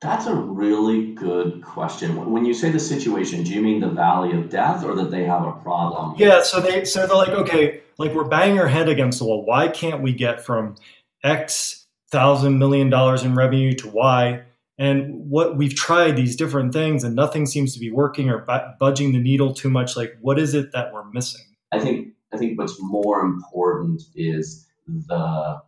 That's 0.01 0.27
a 0.27 0.35
really 0.35 1.13
good 1.13 1.63
question. 1.63 2.31
When 2.31 2.47
you 2.47 2.55
say 2.55 2.71
the 2.71 2.81
situation, 2.81 3.43
do 3.45 3.53
you 3.53 3.61
mean 3.61 3.81
the 3.81 3.89
valley 3.89 4.33
of 4.33 4.49
death 4.49 4.85
or 4.85 4.95
that 4.95 5.11
they 5.11 5.25
have 5.25 5.47
a 5.47 5.53
problem? 5.53 6.15
Yeah, 6.17 6.43
so 6.43 6.61
they 6.61 6.87
so 6.87 7.07
they're 7.07 7.17
like, 7.17 7.29
okay, 7.29 7.83
like 7.99 8.15
we're 8.15 8.25
banging 8.25 8.59
our 8.59 8.69
head 8.69 8.89
against 8.89 9.19
the 9.19 9.25
wall. 9.25 9.45
Why 9.45 9.69
can't 9.69 10.03
we 10.03 10.13
get 10.13 10.45
from 10.45 10.77
X 11.23 11.87
thousand 12.11 12.59
million 12.59 12.91
dollars 12.91 13.23
in 13.23 13.35
revenue 13.35 13.75
to 13.75 13.89
Y? 13.89 14.43
And 14.79 15.31
what 15.31 15.57
we've 15.57 15.75
tried 15.75 16.17
these 16.17 16.37
different 16.37 16.73
things 16.73 17.03
and 17.03 17.15
nothing 17.17 17.47
seems 17.47 17.73
to 17.75 17.81
be 17.81 17.91
working 17.91 18.29
or 18.29 18.47
budging 18.79 19.13
the 19.13 19.19
needle 19.19 19.55
too 19.55 19.71
much. 19.71 19.97
Like, 19.97 20.17
what 20.21 20.39
is 20.39 20.55
it 20.55 20.73
that 20.73 20.93
we're 20.93 21.11
missing? 21.11 21.47
I 21.73 21.81
think 21.81 22.09
I 22.33 22.37
think 22.37 22.59
what's 22.59 22.77
more 22.81 23.21
important 23.21 24.03
is 24.15 24.67
the 24.87 25.61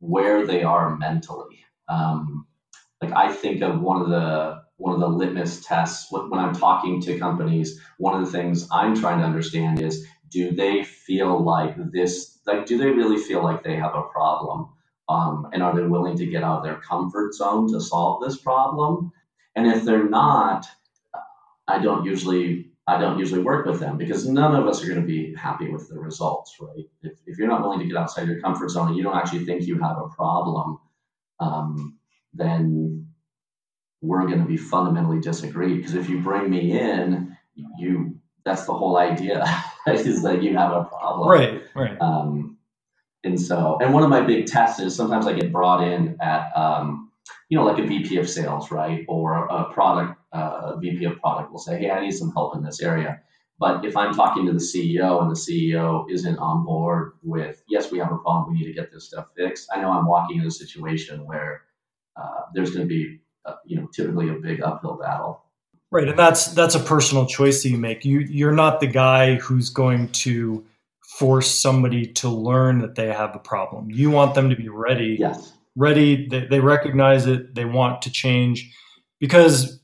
where 0.00 0.46
they 0.46 0.62
are 0.62 0.96
mentally. 0.96 1.64
Um, 1.88 2.46
like 3.02 3.12
I 3.12 3.32
think 3.32 3.62
of 3.62 3.80
one 3.80 4.02
of 4.02 4.08
the 4.08 4.62
one 4.76 4.94
of 4.94 5.00
the 5.00 5.08
litmus 5.08 5.64
tests 5.64 6.10
when 6.10 6.38
I'm 6.38 6.54
talking 6.54 7.00
to 7.02 7.18
companies. 7.18 7.80
One 7.98 8.20
of 8.20 8.24
the 8.24 8.32
things 8.32 8.66
I'm 8.70 8.94
trying 8.94 9.18
to 9.20 9.24
understand 9.24 9.80
is 9.80 10.06
do 10.30 10.52
they 10.52 10.84
feel 10.84 11.42
like 11.42 11.74
this 11.92 12.38
like 12.46 12.66
do 12.66 12.78
they 12.78 12.90
really 12.90 13.18
feel 13.18 13.42
like 13.42 13.62
they 13.62 13.76
have 13.76 13.94
a 13.94 14.02
problem? 14.02 14.68
Um, 15.08 15.48
and 15.52 15.62
are 15.62 15.74
they 15.74 15.82
willing 15.82 16.16
to 16.18 16.26
get 16.26 16.44
out 16.44 16.58
of 16.58 16.64
their 16.64 16.80
comfort 16.80 17.34
zone 17.34 17.70
to 17.72 17.80
solve 17.80 18.22
this 18.22 18.36
problem? 18.38 19.12
And 19.56 19.66
if 19.66 19.84
they're 19.84 20.08
not 20.08 20.66
i 21.68 21.78
don't 21.80 22.04
usually 22.04 22.72
i 22.86 22.98
don't 22.98 23.18
usually 23.18 23.42
work 23.42 23.64
with 23.66 23.78
them 23.80 23.96
because 23.96 24.26
none 24.26 24.56
of 24.56 24.66
us 24.66 24.82
are 24.82 24.88
going 24.88 25.00
to 25.00 25.06
be 25.06 25.34
happy 25.36 25.70
with 25.70 25.88
the 25.88 25.98
results 25.98 26.56
right? 26.60 26.86
If, 27.02 27.12
if 27.26 27.38
you're 27.38 27.48
not 27.48 27.62
willing 27.62 27.78
to 27.80 27.86
get 27.86 27.96
outside 27.96 28.26
your 28.26 28.40
comfort 28.40 28.70
zone 28.70 28.88
and 28.88 28.96
you 28.96 29.02
don't 29.02 29.16
actually 29.16 29.44
think 29.44 29.66
you 29.66 29.78
have 29.80 29.98
a 29.98 30.08
problem 30.08 30.78
um, 31.40 31.98
then 32.34 33.08
we're 34.00 34.26
going 34.26 34.40
to 34.40 34.46
be 34.46 34.56
fundamentally 34.56 35.20
disagreed. 35.20 35.78
Because 35.78 35.94
if 35.94 36.08
you 36.08 36.20
bring 36.20 36.48
me 36.50 36.78
in 36.78 37.36
you 37.78 38.18
that's 38.44 38.64
the 38.64 38.72
whole 38.72 38.96
idea? 38.96 39.44
Is 39.86 40.22
that 40.22 40.42
you 40.42 40.56
have 40.56 40.72
a 40.72 40.84
problem. 40.84 41.28
Right, 41.28 41.62
right. 41.74 42.00
Um, 42.00 42.58
and 43.24 43.40
so, 43.40 43.78
and 43.80 43.92
one 43.92 44.02
of 44.02 44.08
my 44.08 44.20
big 44.20 44.46
tests 44.46 44.80
is 44.80 44.94
sometimes 44.94 45.26
I 45.26 45.32
get 45.32 45.52
brought 45.52 45.86
in 45.86 46.16
at, 46.20 46.56
um, 46.56 47.10
you 47.48 47.58
know, 47.58 47.64
like 47.64 47.78
a 47.78 47.86
VP 47.86 48.16
of 48.16 48.28
sales, 48.28 48.70
right? 48.70 49.04
Or 49.08 49.46
a 49.46 49.72
product, 49.72 50.18
uh, 50.32 50.76
VP 50.76 51.04
of 51.04 51.20
product 51.20 51.52
will 51.52 51.58
say, 51.58 51.78
hey, 51.78 51.90
I 51.90 52.00
need 52.00 52.12
some 52.12 52.32
help 52.32 52.56
in 52.56 52.62
this 52.62 52.80
area. 52.80 53.20
But 53.58 53.84
if 53.84 53.94
I'm 53.94 54.14
talking 54.14 54.46
to 54.46 54.52
the 54.52 54.58
CEO 54.58 55.20
and 55.20 55.30
the 55.30 55.34
CEO 55.34 56.10
isn't 56.10 56.38
on 56.38 56.64
board 56.64 57.12
with, 57.22 57.62
yes, 57.68 57.92
we 57.92 57.98
have 57.98 58.10
a 58.10 58.16
problem, 58.16 58.54
we 58.54 58.60
need 58.60 58.66
to 58.66 58.72
get 58.72 58.90
this 58.90 59.08
stuff 59.08 59.26
fixed, 59.36 59.68
I 59.70 59.82
know 59.82 59.90
I'm 59.90 60.06
walking 60.06 60.40
in 60.40 60.46
a 60.46 60.50
situation 60.50 61.26
where 61.26 61.62
uh, 62.16 62.42
there's 62.54 62.70
going 62.70 62.88
to 62.88 62.88
be, 62.88 63.20
uh, 63.44 63.56
you 63.66 63.76
know, 63.76 63.86
typically 63.94 64.30
a 64.30 64.34
big 64.34 64.62
uphill 64.62 64.96
battle. 64.96 65.44
Right, 65.92 66.08
and 66.08 66.18
that's 66.18 66.46
that's 66.48 66.76
a 66.76 66.80
personal 66.80 67.26
choice 67.26 67.62
that 67.62 67.70
you 67.70 67.78
make. 67.78 68.04
You 68.04 68.20
you're 68.20 68.52
not 68.52 68.80
the 68.80 68.86
guy 68.86 69.36
who's 69.36 69.70
going 69.70 70.08
to 70.08 70.64
force 71.02 71.50
somebody 71.50 72.06
to 72.06 72.28
learn 72.28 72.78
that 72.78 72.94
they 72.94 73.08
have 73.08 73.34
a 73.34 73.40
problem. 73.40 73.90
You 73.90 74.10
want 74.10 74.34
them 74.34 74.48
to 74.50 74.56
be 74.56 74.68
ready. 74.68 75.16
Yes. 75.18 75.52
Ready. 75.76 76.28
They, 76.28 76.46
they 76.46 76.60
recognize 76.60 77.26
it. 77.26 77.54
They 77.54 77.64
want 77.64 78.02
to 78.02 78.10
change 78.10 78.72
because 79.18 79.80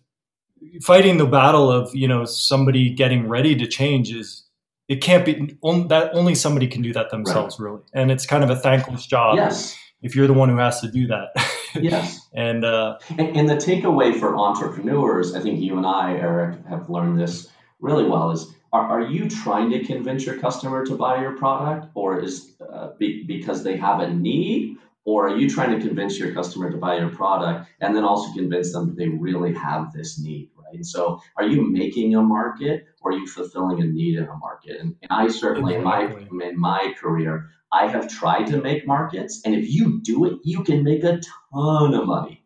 fighting 0.82 1.18
the 1.18 1.26
battle 1.26 1.70
of 1.70 1.94
you 1.94 2.08
know 2.08 2.24
somebody 2.24 2.90
getting 2.90 3.28
ready 3.28 3.54
to 3.54 3.66
change 3.66 4.12
is 4.12 4.44
it 4.88 4.96
can't 4.96 5.24
be 5.24 5.56
that 5.88 6.10
only 6.12 6.34
somebody 6.34 6.66
can 6.66 6.82
do 6.82 6.92
that 6.92 7.10
themselves 7.10 7.58
right. 7.58 7.70
really 7.70 7.82
and 7.92 8.10
it's 8.10 8.26
kind 8.26 8.42
of 8.42 8.50
a 8.50 8.56
thankless 8.56 9.06
job 9.06 9.36
yes 9.36 9.76
if 10.02 10.14
you're 10.14 10.26
the 10.26 10.34
one 10.34 10.48
who 10.48 10.58
has 10.58 10.80
to 10.80 10.90
do 10.90 11.06
that. 11.08 11.28
Yes. 11.78 12.26
And, 12.32 12.64
uh, 12.64 12.96
and 13.18 13.36
and 13.36 13.46
the 13.46 13.56
takeaway 13.56 14.18
for 14.18 14.34
entrepreneurs 14.34 15.34
i 15.34 15.40
think 15.40 15.60
you 15.60 15.76
and 15.76 15.84
i 15.84 16.14
eric 16.14 16.64
have 16.66 16.88
learned 16.88 17.20
this 17.20 17.50
really 17.80 18.04
well 18.04 18.30
is 18.30 18.50
are, 18.72 19.00
are 19.00 19.02
you 19.02 19.28
trying 19.28 19.70
to 19.70 19.84
convince 19.84 20.26
your 20.26 20.38
customer 20.38 20.84
to 20.84 20.94
buy 20.96 21.20
your 21.20 21.32
product 21.32 21.88
or 21.94 22.20
is 22.20 22.52
uh, 22.60 22.90
be, 22.98 23.24
because 23.24 23.64
they 23.64 23.76
have 23.76 24.00
a 24.00 24.10
need? 24.12 24.76
Or 25.04 25.28
are 25.28 25.36
you 25.36 25.48
trying 25.48 25.78
to 25.78 25.86
convince 25.86 26.18
your 26.18 26.34
customer 26.34 26.70
to 26.70 26.76
buy 26.76 26.98
your 26.98 27.10
product 27.10 27.70
and 27.80 27.94
then 27.94 28.04
also 28.04 28.32
convince 28.34 28.72
them 28.72 28.88
that 28.88 28.96
they 28.96 29.08
really 29.08 29.54
have 29.54 29.92
this 29.92 30.18
need 30.18 30.50
right? 30.66 30.84
So 30.84 31.20
are 31.36 31.46
you 31.46 31.62
making 31.70 32.14
a 32.14 32.22
market 32.22 32.86
or 33.00 33.12
are 33.12 33.16
you 33.16 33.26
fulfilling 33.26 33.80
a 33.80 33.86
need 33.86 34.18
in 34.18 34.24
a 34.24 34.36
market? 34.36 34.80
And, 34.80 34.96
and 35.02 35.10
I 35.10 35.28
certainly 35.28 35.74
in 35.74 35.82
my 35.82 36.04
in 36.04 36.58
my 36.58 36.94
career, 36.98 37.50
I 37.72 37.88
have 37.88 38.08
tried 38.08 38.46
to 38.48 38.60
make 38.60 38.86
markets, 38.86 39.42
and 39.44 39.54
if 39.54 39.68
you 39.68 40.00
do 40.02 40.24
it, 40.26 40.38
you 40.44 40.62
can 40.62 40.84
make 40.84 41.04
a 41.04 41.20
ton 41.52 41.94
of 41.94 42.06
money. 42.06 42.44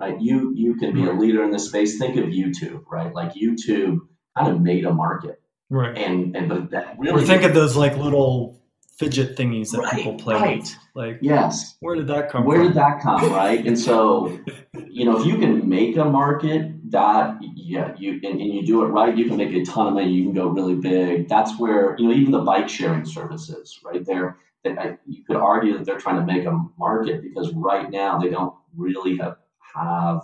Right? 0.00 0.20
You 0.20 0.52
you 0.54 0.76
can 0.76 0.94
be 0.94 1.06
a 1.06 1.12
leader 1.12 1.42
in 1.42 1.50
this 1.50 1.66
space. 1.66 1.98
Think 1.98 2.16
of 2.16 2.24
YouTube, 2.24 2.84
right? 2.90 3.14
Like 3.14 3.34
YouTube 3.34 4.00
kind 4.36 4.52
of 4.52 4.60
made 4.60 4.84
a 4.84 4.92
market. 4.92 5.40
Right. 5.70 5.96
And 5.96 6.36
and 6.36 6.48
but 6.48 6.70
that 6.70 6.98
really 6.98 7.22
or 7.22 7.26
think 7.26 7.42
of 7.42 7.54
those 7.54 7.76
like 7.76 7.96
little 7.96 8.60
fidget 8.98 9.36
thingies 9.36 9.72
that 9.72 9.80
right, 9.80 9.94
people 9.94 10.14
play 10.14 10.34
right. 10.34 10.58
with. 10.60 10.76
Like, 10.94 11.18
yes, 11.20 11.76
where 11.80 11.96
did 11.96 12.08
that 12.08 12.30
come? 12.30 12.42
From? 12.42 12.46
Where 12.46 12.58
from? 12.58 12.66
did 12.68 12.76
that 12.76 13.02
come? 13.02 13.32
Right, 13.32 13.64
and 13.64 13.78
so, 13.78 14.38
you 14.88 15.04
know, 15.04 15.20
if 15.20 15.26
you 15.26 15.38
can 15.38 15.68
make 15.68 15.96
a 15.96 16.04
market 16.04 16.75
that, 16.90 17.38
yeah, 17.40 17.94
you 17.98 18.20
and, 18.22 18.40
and, 18.40 18.54
you 18.54 18.64
do 18.64 18.84
it 18.84 18.88
right, 18.88 19.16
you 19.16 19.26
can 19.26 19.36
make 19.36 19.52
a 19.52 19.64
ton 19.64 19.88
of 19.88 19.94
money. 19.94 20.10
You 20.10 20.24
can 20.24 20.34
go 20.34 20.48
really 20.48 20.74
big. 20.74 21.28
That's 21.28 21.58
where 21.58 21.96
you 21.98 22.08
know 22.08 22.14
even 22.14 22.32
the 22.32 22.40
bike 22.40 22.68
sharing 22.68 23.04
services, 23.04 23.80
right 23.84 24.04
there. 24.04 24.38
You 24.64 25.24
could 25.24 25.36
argue 25.36 25.76
that 25.78 25.84
they're 25.84 25.98
trying 25.98 26.24
to 26.24 26.32
make 26.32 26.44
a 26.44 26.64
market 26.76 27.22
because 27.22 27.52
right 27.54 27.88
now 27.88 28.18
they 28.18 28.28
don't 28.28 28.54
really 28.76 29.16
have 29.18 29.36
have 29.74 30.22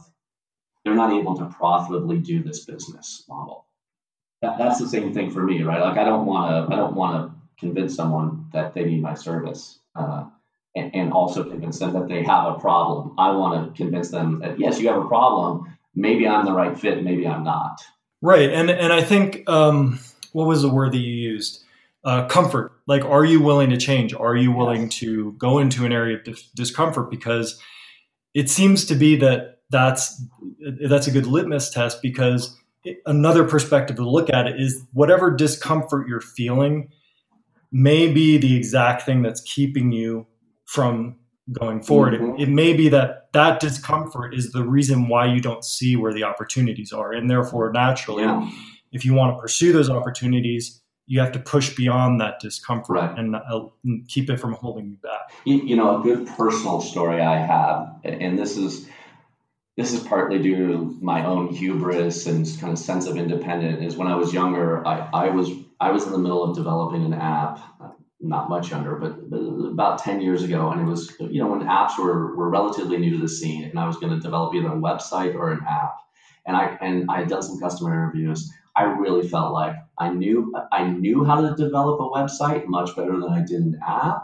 they're 0.85 0.95
not 0.95 1.13
able 1.13 1.37
to 1.37 1.47
profitably 1.47 2.19
do 2.19 2.43
this 2.43 2.65
business 2.65 3.25
model. 3.29 3.67
That, 4.41 4.59
that's 4.59 4.81
the 4.81 4.89
same 4.89 5.15
thing 5.15 5.31
for 5.31 5.43
me, 5.45 5.63
right? 5.63 5.81
Like 5.81 5.99
I 5.99 6.05
don't 6.05 6.27
want 6.27 6.69
to 6.69 6.75
I 6.75 6.77
don't 6.77 6.95
want 6.95 7.29
to 7.29 7.43
convince 7.59 7.95
someone 7.95 8.47
that 8.53 8.75
they 8.75 8.85
need 8.85 9.01
my 9.01 9.15
service 9.15 9.79
uh, 9.95 10.25
and, 10.75 11.13
also 11.13 11.45
convince 11.45 11.79
them 11.79 11.93
that 11.93 12.09
they 12.09 12.23
have 12.25 12.47
a 12.47 12.59
problem. 12.59 13.15
I 13.19 13.31
want 13.33 13.75
to 13.75 13.77
convince 13.83 14.11
them 14.11 14.41
that, 14.41 14.59
yes, 14.59 14.81
you 14.81 14.89
have 14.89 15.03
a 15.03 15.07
problem. 15.07 15.72
Maybe 15.95 16.27
I'm 16.27 16.45
the 16.45 16.53
right 16.53 16.79
fit, 16.79 17.03
maybe 17.03 17.27
I'm 17.27 17.45
not. 17.45 17.83
Right. 18.21 18.51
And, 18.51 18.71
and 18.71 18.93
I 18.93 19.03
think, 19.03 19.49
um, 19.49 19.99
what 20.33 20.47
was 20.47 20.63
the 20.63 20.69
word 20.69 20.93
that 20.93 20.99
you 20.99 21.13
used? 21.13 21.63
Uh, 22.05 22.27
comfort. 22.27 22.73
Like, 22.87 23.05
are 23.05 23.25
you 23.25 23.41
willing 23.41 23.71
to 23.71 23.77
change? 23.77 24.15
Are 24.15 24.37
you 24.37 24.51
willing 24.53 24.83
yes. 24.83 24.95
to 24.97 25.33
go 25.33 25.59
into 25.59 25.85
an 25.85 25.93
area 25.93 26.17
of 26.19 26.25
dis- 26.25 26.49
discomfort? 26.55 27.11
Because 27.11 27.61
it 28.35 28.51
seems 28.51 28.85
to 28.87 28.95
be 28.95 29.17
that 29.17 29.61
that's 29.71 30.23
that's 30.81 31.07
a 31.07 31.11
good 31.11 31.27
litmus 31.27 31.71
test 31.71 32.03
because 32.03 32.57
another 33.07 33.45
perspective 33.45 33.97
to 33.97 34.09
look 34.09 34.31
at 34.31 34.47
it 34.47 34.61
is 34.61 34.85
whatever 34.93 35.31
discomfort 35.31 36.09
you're 36.09 36.21
feeling 36.21 36.91
may 37.71 38.13
be 38.13 38.37
the 38.37 38.57
exact 38.57 39.03
thing 39.03 39.23
that's 39.23 39.41
keeping 39.41 39.93
you 39.93 40.27
from 40.65 41.17
going 41.51 41.83
forward. 41.83 42.15
Mm-hmm. 42.15 42.41
It, 42.41 42.49
it, 42.49 42.49
may 42.49 42.73
be 42.73 42.89
that 42.91 43.33
that 43.33 43.61
discomfort 43.61 44.35
is 44.35 44.53
the 44.53 44.63
reason 44.63 45.09
why 45.09 45.27
you 45.27 45.41
don't 45.41 45.65
see 45.65 45.97
where 45.97 46.13
the 46.13 46.25
opportunities 46.25 46.93
are. 46.93 47.13
And 47.13 47.29
therefore, 47.29 47.73
naturally, 47.73 48.23
yeah. 48.23 48.49
if 48.93 49.05
you 49.05 49.15
want 49.15 49.37
to 49.37 49.41
pursue 49.41 49.73
those 49.73 49.91
opportunities, 49.91 50.81
you 51.07 51.21
have 51.21 51.33
to 51.33 51.41
push 51.41 51.75
beyond 51.75 52.21
that 52.21 52.39
discomfort 52.41 52.97
right. 52.97 53.19
and, 53.19 53.35
uh, 53.35 53.67
keep 54.09 54.31
it 54.31 54.39
from 54.39 54.53
holding 54.55 54.89
you 54.89 54.97
back. 54.97 55.33
You, 55.45 55.57
you, 55.57 55.77
know, 55.77 56.01
a 56.01 56.03
good 56.03 56.27
personal 56.27 56.81
story 56.81 57.21
I 57.21 57.39
have, 57.39 57.97
and 58.05 58.39
this 58.39 58.57
is 58.57 58.89
this 59.77 59.95
is 59.95 60.01
partly 60.01 60.39
due 60.39 60.69
to 60.69 60.99
my 61.01 61.25
own 61.25 61.49
hubris 61.49 62.27
and 62.27 62.47
kind 62.61 62.73
of 62.73 62.79
sense 62.79 63.07
of 63.07 63.17
independence. 63.17 63.93
Is 63.93 63.97
when 63.97 64.07
I 64.07 64.17
was 64.17 64.33
younger, 64.33 64.87
I, 64.87 65.09
I 65.13 65.29
was 65.31 65.51
I 65.81 65.91
was 65.91 66.07
in 66.07 66.13
the 66.13 66.19
middle 66.19 66.45
of 66.45 66.55
developing 66.55 67.05
an 67.05 67.15
app, 67.15 67.59
not 68.23 68.49
much 68.49 68.71
younger, 68.71 68.97
but 68.97 69.19
about 69.73 69.99
10 69.99 70.21
years 70.21 70.43
ago. 70.43 70.71
And 70.71 70.81
it 70.81 70.85
was, 70.85 71.15
you 71.19 71.43
know, 71.43 71.49
when 71.49 71.67
apps 71.67 71.99
were, 71.99 72.37
were 72.37 72.49
relatively 72.49 72.97
new 72.97 73.11
to 73.11 73.19
the 73.19 73.29
scene 73.29 73.65
and 73.65 73.79
I 73.79 73.87
was 73.87 73.97
going 73.97 74.13
to 74.13 74.21
develop 74.21 74.55
either 74.55 74.69
a 74.69 74.77
website 74.77 75.35
or 75.35 75.51
an 75.53 75.61
app. 75.69 75.97
And 76.47 76.57
I, 76.57 76.79
and 76.81 77.11
I 77.11 77.21
had 77.21 77.29
done 77.29 77.43
some 77.43 77.61
customer 77.61 77.93
interviews. 77.93 78.51
I 78.77 78.85
really 78.85 79.27
felt 79.29 79.53
like 79.53 79.75
I 79.99 80.11
knew, 80.11 80.53
I 80.73 80.87
knew 80.87 81.25
how 81.25 81.41
to 81.41 81.55
develop 81.57 82.01
a 82.01 82.09
website 82.09 82.67
much 82.67 82.95
better 82.97 83.19
than 83.19 83.33
I 83.33 83.41
did 83.41 83.61
an 83.61 83.81
app. 83.87 84.23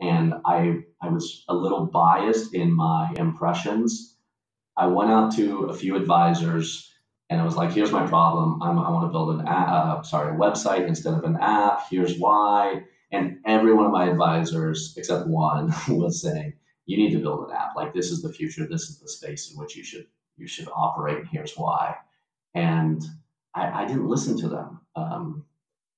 And 0.00 0.34
I, 0.44 0.80
I 1.00 1.08
was 1.08 1.44
a 1.48 1.54
little 1.54 1.86
biased 1.86 2.54
in 2.54 2.72
my 2.72 3.12
impressions. 3.16 4.16
I 4.76 4.86
went 4.86 5.10
out 5.10 5.34
to 5.36 5.66
a 5.66 5.74
few 5.74 5.96
advisors 5.96 6.90
and 7.30 7.40
I 7.40 7.44
was 7.44 7.56
like, 7.56 7.72
here's 7.72 7.92
my 7.92 8.06
problem. 8.06 8.62
I'm, 8.62 8.78
i 8.78 8.90
want 8.90 9.06
to 9.06 9.12
build 9.12 9.40
an 9.40 9.46
app, 9.46 9.68
uh, 9.68 10.02
sorry, 10.02 10.34
a 10.34 10.38
website 10.38 10.86
instead 10.86 11.14
of 11.14 11.24
an 11.24 11.36
app. 11.40 11.88
Here's 11.90 12.18
why. 12.18 12.82
And 13.14 13.38
every 13.46 13.72
one 13.72 13.86
of 13.86 13.92
my 13.92 14.10
advisors, 14.10 14.92
except 14.96 15.28
one, 15.28 15.72
was 15.88 16.20
saying, 16.20 16.54
you 16.86 16.96
need 16.96 17.12
to 17.12 17.20
build 17.20 17.48
an 17.48 17.56
app. 17.56 17.76
Like 17.76 17.94
this 17.94 18.10
is 18.10 18.22
the 18.22 18.32
future. 18.32 18.66
This 18.66 18.90
is 18.90 18.98
the 18.98 19.08
space 19.08 19.52
in 19.52 19.58
which 19.58 19.76
you 19.76 19.84
should 19.84 20.06
you 20.36 20.48
should 20.48 20.68
operate. 20.74 21.18
And 21.18 21.28
here's 21.28 21.56
why. 21.56 21.94
And 22.54 23.02
I, 23.54 23.84
I 23.84 23.86
didn't 23.86 24.08
listen 24.08 24.36
to 24.40 24.48
them. 24.48 24.80
Um, 24.96 25.44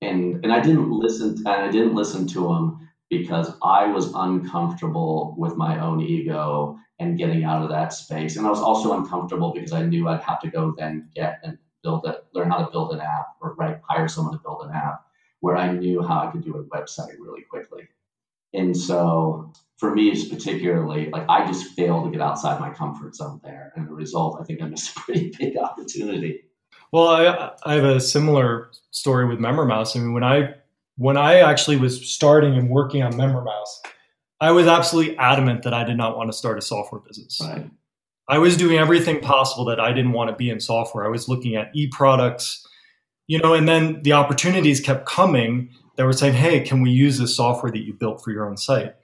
and 0.03 0.45
and 0.45 0.53
I 0.53 0.61
didn't 0.61 0.91
listen. 0.91 1.37
And 1.39 1.49
I 1.49 1.71
didn't 1.71 1.95
listen 1.95 2.27
to 2.29 2.49
them 2.49 2.89
because 3.09 3.51
I 3.63 3.87
was 3.87 4.13
uncomfortable 4.15 5.35
with 5.39 5.57
my 5.57 5.81
own 5.81 6.03
ego 6.03 6.79
and 6.99 7.19
getting 7.19 7.45
out 7.45 7.63
of 7.63 7.71
that 7.71 7.95
space. 7.95 8.37
And 8.37 8.47
I 8.47 8.51
was 8.51 8.61
also 8.61 8.93
uncomfortable 8.93 9.55
because 9.55 9.73
I 9.73 9.83
knew 9.87 10.09
I'd 10.09 10.23
have 10.23 10.41
to 10.41 10.51
go 10.51 10.75
then 10.77 11.09
get 11.15 11.41
and 11.43 11.57
build 11.83 12.07
it, 12.07 12.25
learn 12.35 12.51
how 12.51 12.59
to 12.59 12.71
build 12.71 12.93
an 12.93 13.01
app 13.01 13.37
or 13.41 13.55
right, 13.55 13.81
hire 13.89 14.09
someone 14.09 14.35
to 14.35 14.41
build 14.43 14.63
an 14.65 14.75
app 14.75 15.06
where 15.47 15.57
I 15.57 15.71
knew 15.71 16.03
how 16.03 16.27
I 16.27 16.33
could 16.33 16.43
do 16.43 16.57
a 16.57 16.65
website 16.65 17.15
really 17.21 17.43
quickly. 17.43 17.87
And 18.53 18.77
so 18.77 19.53
for 19.79 19.95
me, 19.95 20.09
it's 20.09 20.25
particularly 20.25 21.09
like 21.09 21.25
I 21.29 21.47
just 21.47 21.73
failed 21.75 22.07
to 22.07 22.11
get 22.11 22.21
outside 22.21 22.59
my 22.59 22.71
comfort 22.71 23.15
zone 23.15 23.41
there. 23.45 23.73
And 23.77 23.87
the 23.87 23.95
result, 23.95 24.41
I 24.41 24.45
think 24.45 24.61
I 24.61 24.67
missed 24.67 24.91
a 24.97 25.01
pretty 25.01 25.33
big 25.39 25.57
opportunity. 25.57 26.41
Well, 26.91 27.07
I, 27.07 27.53
I 27.65 27.75
have 27.75 27.85
a 27.85 28.01
similar 28.01 28.73
story 28.91 29.25
with 29.25 29.39
MemberMouse. 29.39 29.97
I 29.97 30.01
mean, 30.01 30.15
when 30.15 30.25
I 30.25 30.55
when 30.97 31.17
I 31.17 31.37
actually 31.37 31.77
was 31.77 32.11
starting 32.11 32.55
and 32.55 32.69
working 32.69 33.05
on 33.05 33.13
MemberMouse, 33.13 33.69
I 34.41 34.51
was 34.51 34.67
absolutely 34.67 35.17
adamant 35.17 35.63
that 35.63 35.75
I 35.75 35.85
did 35.85 35.97
not 35.97 36.17
want 36.17 36.29
to 36.29 36.37
start 36.37 36.59
a 36.59 36.63
software 36.63 37.03
business. 37.03 37.41
Right. 37.41 37.71
I 38.29 38.39
was 38.39 38.57
doing 38.57 38.79
everything 38.79 39.21
possible 39.21 39.65
that 39.67 39.79
I 39.79 39.93
didn't 39.93 40.13
want 40.13 40.31
to 40.31 40.37
be 40.37 40.51
in 40.51 40.59
software. 40.59 41.05
I 41.05 41.09
was 41.09 41.29
looking 41.29 41.55
at 41.55 41.71
e-products, 41.73 42.66
you 43.27 43.39
know, 43.39 43.55
and 43.55 43.69
then 43.69 44.03
the 44.03 44.13
opportunities 44.13 44.81
kept 44.81 45.07
coming 45.07 45.71
that 45.97 46.05
were 46.05 46.13
saying, 46.13 46.35
"Hey, 46.35 46.61
can 46.61 46.83
we 46.83 46.91
use 46.91 47.19
this 47.19 47.37
software 47.37 47.73
that 47.73 47.85
you 47.85 47.93
built 47.93 48.23
for 48.23 48.31
your 48.31 48.49
own 48.49 48.57
site?" 48.57 48.95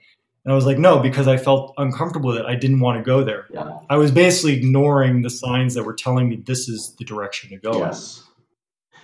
And 0.45 0.51
I 0.51 0.55
was 0.55 0.65
like, 0.65 0.77
"No," 0.77 0.99
because 0.99 1.27
I 1.27 1.37
felt 1.37 1.73
uncomfortable 1.77 2.31
that 2.33 2.45
I 2.45 2.55
didn't 2.55 2.79
want 2.79 2.97
to 2.97 3.03
go 3.03 3.23
there. 3.23 3.47
Yeah. 3.53 3.79
I 3.89 3.97
was 3.97 4.11
basically 4.11 4.53
ignoring 4.53 5.21
the 5.21 5.29
signs 5.29 5.73
that 5.75 5.83
were 5.83 5.93
telling 5.93 6.29
me 6.29 6.37
this 6.37 6.69
is 6.69 6.95
the 6.97 7.05
direction 7.05 7.49
to 7.49 7.57
go. 7.57 7.77
Yes. 7.77 8.23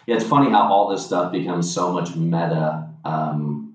Yeah, 0.06 0.16
it's 0.16 0.26
funny 0.26 0.50
how 0.50 0.72
all 0.72 0.90
this 0.90 1.06
stuff 1.06 1.32
becomes 1.32 1.72
so 1.72 1.92
much 1.92 2.16
meta. 2.16 2.88
Um, 3.06 3.70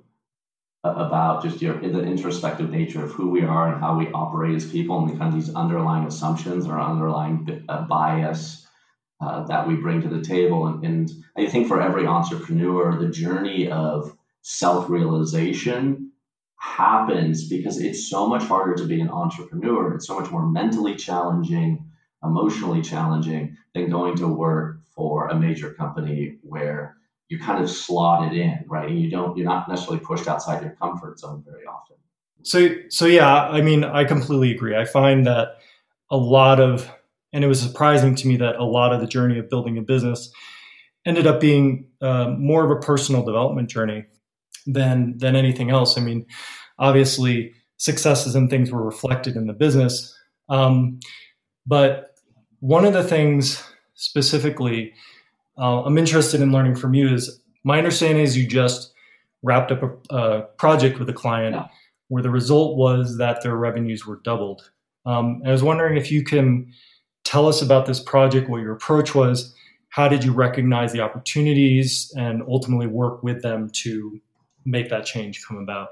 about 0.85 1.43
just 1.43 1.63
your 1.63 1.75
the 1.81 2.03
introspective 2.03 2.71
nature 2.71 3.03
of 3.03 3.11
who 3.11 3.31
we 3.31 3.43
are 3.43 3.73
and 3.73 3.81
how 3.81 3.97
we 3.97 4.09
operate 4.13 4.55
as 4.55 4.71
people 4.71 4.99
and 4.99 5.09
the 5.09 5.19
kind 5.19 5.35
of 5.35 5.35
these 5.35 5.55
underlying 5.55 6.07
assumptions 6.07 6.67
or 6.67 6.79
underlying 6.79 7.65
uh, 7.71 7.83
bias 7.87 8.67
uh, 9.25 9.45
that 9.45 9.67
we 9.67 9.75
bring 9.77 10.03
to 10.03 10.09
the 10.09 10.21
table. 10.21 10.67
And, 10.67 10.85
and 10.85 11.11
I 11.37 11.47
think 11.47 11.69
for 11.69 11.81
every 11.81 12.07
entrepreneur, 12.07 12.99
the 12.99 13.09
journey 13.09 13.71
of 13.71 14.17
self 14.43 14.91
realization 14.91 16.13
happens 16.59 17.49
because 17.49 17.81
it's 17.81 18.09
so 18.09 18.27
much 18.27 18.43
harder 18.43 18.75
to 18.75 18.87
be 18.87 19.01
an 19.01 19.11
entrepreneur. 19.11 19.95
It's 19.95 20.07
so 20.07 20.19
much 20.19 20.31
more 20.31 20.47
mentally 20.47 20.95
challenging, 20.95 21.85
emotionally 22.23 22.83
challenging 22.83 23.57
than 23.75 23.91
going 23.91 24.17
to 24.17 24.29
work 24.29 24.79
for 24.95 25.29
a 25.29 25.39
major 25.39 25.73
company 25.73 26.39
where 26.43 26.97
you're 27.29 27.41
kind 27.41 27.63
of 27.63 27.71
slotted 27.71 28.37
in, 28.37 28.65
right? 28.67 28.89
And 28.89 29.01
you 29.01 29.11
don't, 29.11 29.37
you're 29.37 29.47
not 29.47 29.69
necessarily 29.69 30.05
pushed 30.05 30.29
outside 30.29 30.63
your 30.63 30.73
comfort 30.73 31.19
zone 31.19 31.43
very 31.47 31.65
often. 31.67 31.97
So, 32.43 32.69
so 32.91 33.07
yeah, 33.07 33.49
I 33.49 33.63
mean, 33.63 33.85
I 33.85 34.05
completely 34.05 34.51
agree. 34.53 34.77
I 34.77 34.85
find 34.85 35.27
that 35.27 35.57
a 36.11 36.17
lot 36.17 36.61
of, 36.61 36.91
and 37.35 37.45
it 37.45 37.49
was 37.49 37.61
surprising 37.61 38.15
to 38.15 38.29
me 38.29 38.37
that 38.39 38.57
a 38.57 38.65
lot 38.65 38.95
of 38.95 39.01
the 39.01 39.07
journey 39.07 39.39
of 39.39 39.51
building 39.51 39.77
a 39.77 39.83
business 39.83 40.33
ended 41.05 41.27
up 41.27 41.41
being 41.41 41.87
uh, 42.01 42.31
more 42.39 42.65
of 42.65 42.71
a 42.71 42.81
personal 42.81 43.23
development 43.25 43.69
journey 43.69 44.05
than 44.67 45.19
than 45.19 45.37
anything 45.37 45.71
else. 45.71 45.99
I 45.99 46.01
mean, 46.01 46.25
obviously, 46.79 47.53
successes 47.77 48.35
and 48.35 48.49
things 48.49 48.71
were 48.71 48.83
reflected 48.83 49.37
in 49.37 49.49
the 49.49 49.53
business, 49.53 50.17
um, 50.49 51.01
but 51.67 52.15
one 52.61 52.87
of 52.87 52.95
the 52.95 53.05
things 53.05 53.63
specifically 53.95 54.95
uh, 55.59 55.83
I'm 55.83 55.99
interested 55.99 56.41
in 56.41 56.53
learning 56.53 56.77
from 56.77 56.95
you 56.95 57.13
is 57.13 57.41
my 57.65 57.79
understanding 57.79 58.25
is 58.25 58.37
you 58.37 58.47
just 58.47 58.93
wrapped 59.43 59.71
up 59.71 59.83
a, 59.83 60.17
a 60.17 60.43
project 60.59 60.99
with 60.99 61.09
a 61.09 61.13
client 61.13 61.55
yeah. 61.55 61.67
where 62.09 62.23
the 62.23 62.31
result 62.31 62.77
was 62.77 63.19
that 63.19 63.43
their 63.43 63.57
revenues 63.57 64.07
were 64.07 64.21
doubled. 64.25 64.71
Um, 65.07 65.43
I 65.47 65.51
was 65.51 65.63
wondering 65.63 65.97
if 65.97 66.11
you 66.11 66.25
can 66.25 66.73
tell 67.25 67.49
us 67.49 67.63
about 67.63 67.87
this 67.87 68.01
project, 68.01 68.49
what 68.49 68.61
your 68.61 68.73
approach 68.73 69.15
was, 69.15 69.55
how 69.89 70.09
did 70.09 70.25
you 70.25 70.33
recognize 70.33 70.93
the 70.93 71.01
opportunities, 71.01 72.13
and 72.17 72.43
ultimately 72.49 72.87
work 72.87 73.23
with 73.23 73.43
them 73.43 73.71
to 73.71 74.21
make 74.65 74.89
that 74.91 75.07
change 75.07 75.45
come 75.47 75.57
about? 75.57 75.91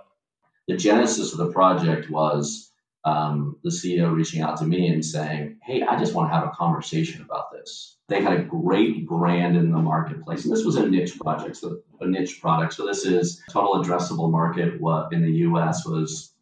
The 0.68 0.76
genesis 0.76 1.32
of 1.32 1.38
the 1.38 1.52
project 1.52 2.10
was 2.10 2.72
um, 3.04 3.56
the 3.64 3.70
CEO 3.70 4.14
reaching 4.14 4.42
out 4.42 4.56
to 4.58 4.64
me 4.64 4.88
and 4.88 5.04
saying, 5.04 5.58
Hey, 5.62 5.82
I 5.82 5.98
just 5.98 6.14
want 6.14 6.30
to 6.30 6.34
have 6.34 6.44
a 6.44 6.50
conversation 6.50 7.22
about 7.22 7.52
this. 7.52 7.96
They 8.08 8.20
had 8.20 8.32
a 8.32 8.42
great 8.42 9.06
brand 9.06 9.56
in 9.56 9.72
the 9.72 9.78
marketplace. 9.78 10.44
And 10.44 10.52
this 10.52 10.64
was 10.64 10.76
a 10.76 10.88
niche 10.88 11.18
project, 11.18 11.56
so 11.56 11.78
a 12.00 12.06
niche 12.06 12.40
product. 12.40 12.74
So 12.74 12.86
this 12.86 13.04
is 13.04 13.40
total 13.50 13.82
addressable 13.82 14.30
market. 14.30 14.80
What 14.80 15.12
in 15.12 15.22
the 15.22 15.32
US 15.48 15.86
was 15.86 16.32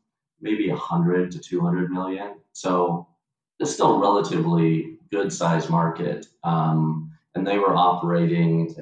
maybe 0.40 0.70
100 0.70 1.30
to 1.32 1.38
200 1.38 1.90
million. 1.90 2.36
So 2.52 3.06
it's 3.60 3.72
still 3.72 3.96
a 3.96 4.00
relatively 4.00 4.98
good 5.12 5.32
sized 5.32 5.70
market. 5.70 6.26
Um, 6.44 7.12
and 7.36 7.46
they 7.46 7.58
were 7.58 7.76
operating, 7.76 8.74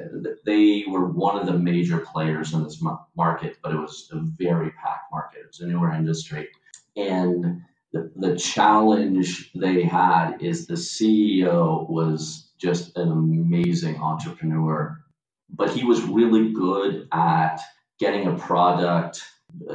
they 0.47 0.85
were 0.89 1.07
one 1.07 1.39
of 1.39 1.47
the 1.47 1.59
major 1.59 2.01
players 2.01 2.55
in 2.55 2.65
this 2.65 2.83
market, 3.17 3.59
but 3.63 3.73
it 3.73 3.79
was 3.79 4.11
a 4.13 4.21
very 4.21 4.71
packed 4.73 5.13
market. 5.13 5.41
It 5.41 5.49
was 5.49 5.61
a 5.61 5.69
newer 5.69 5.93
industry. 5.93 6.49
And 6.97 7.63
the, 7.93 8.11
the 8.17 8.37
challenge 8.37 9.53
they 9.55 9.85
had 9.85 10.39
is 10.41 10.67
the 10.67 10.75
CEO 10.75 11.89
was 11.91 12.51
just 12.59 12.97
an 12.99 13.13
amazing 13.13 13.99
entrepreneur, 13.99 14.99
but 15.51 15.71
he 15.71 15.85
was 15.85 16.03
really 16.03 16.53
good 16.53 17.09
at 17.13 17.61
getting 18.01 18.29
a 18.29 18.37
product, 18.37 19.23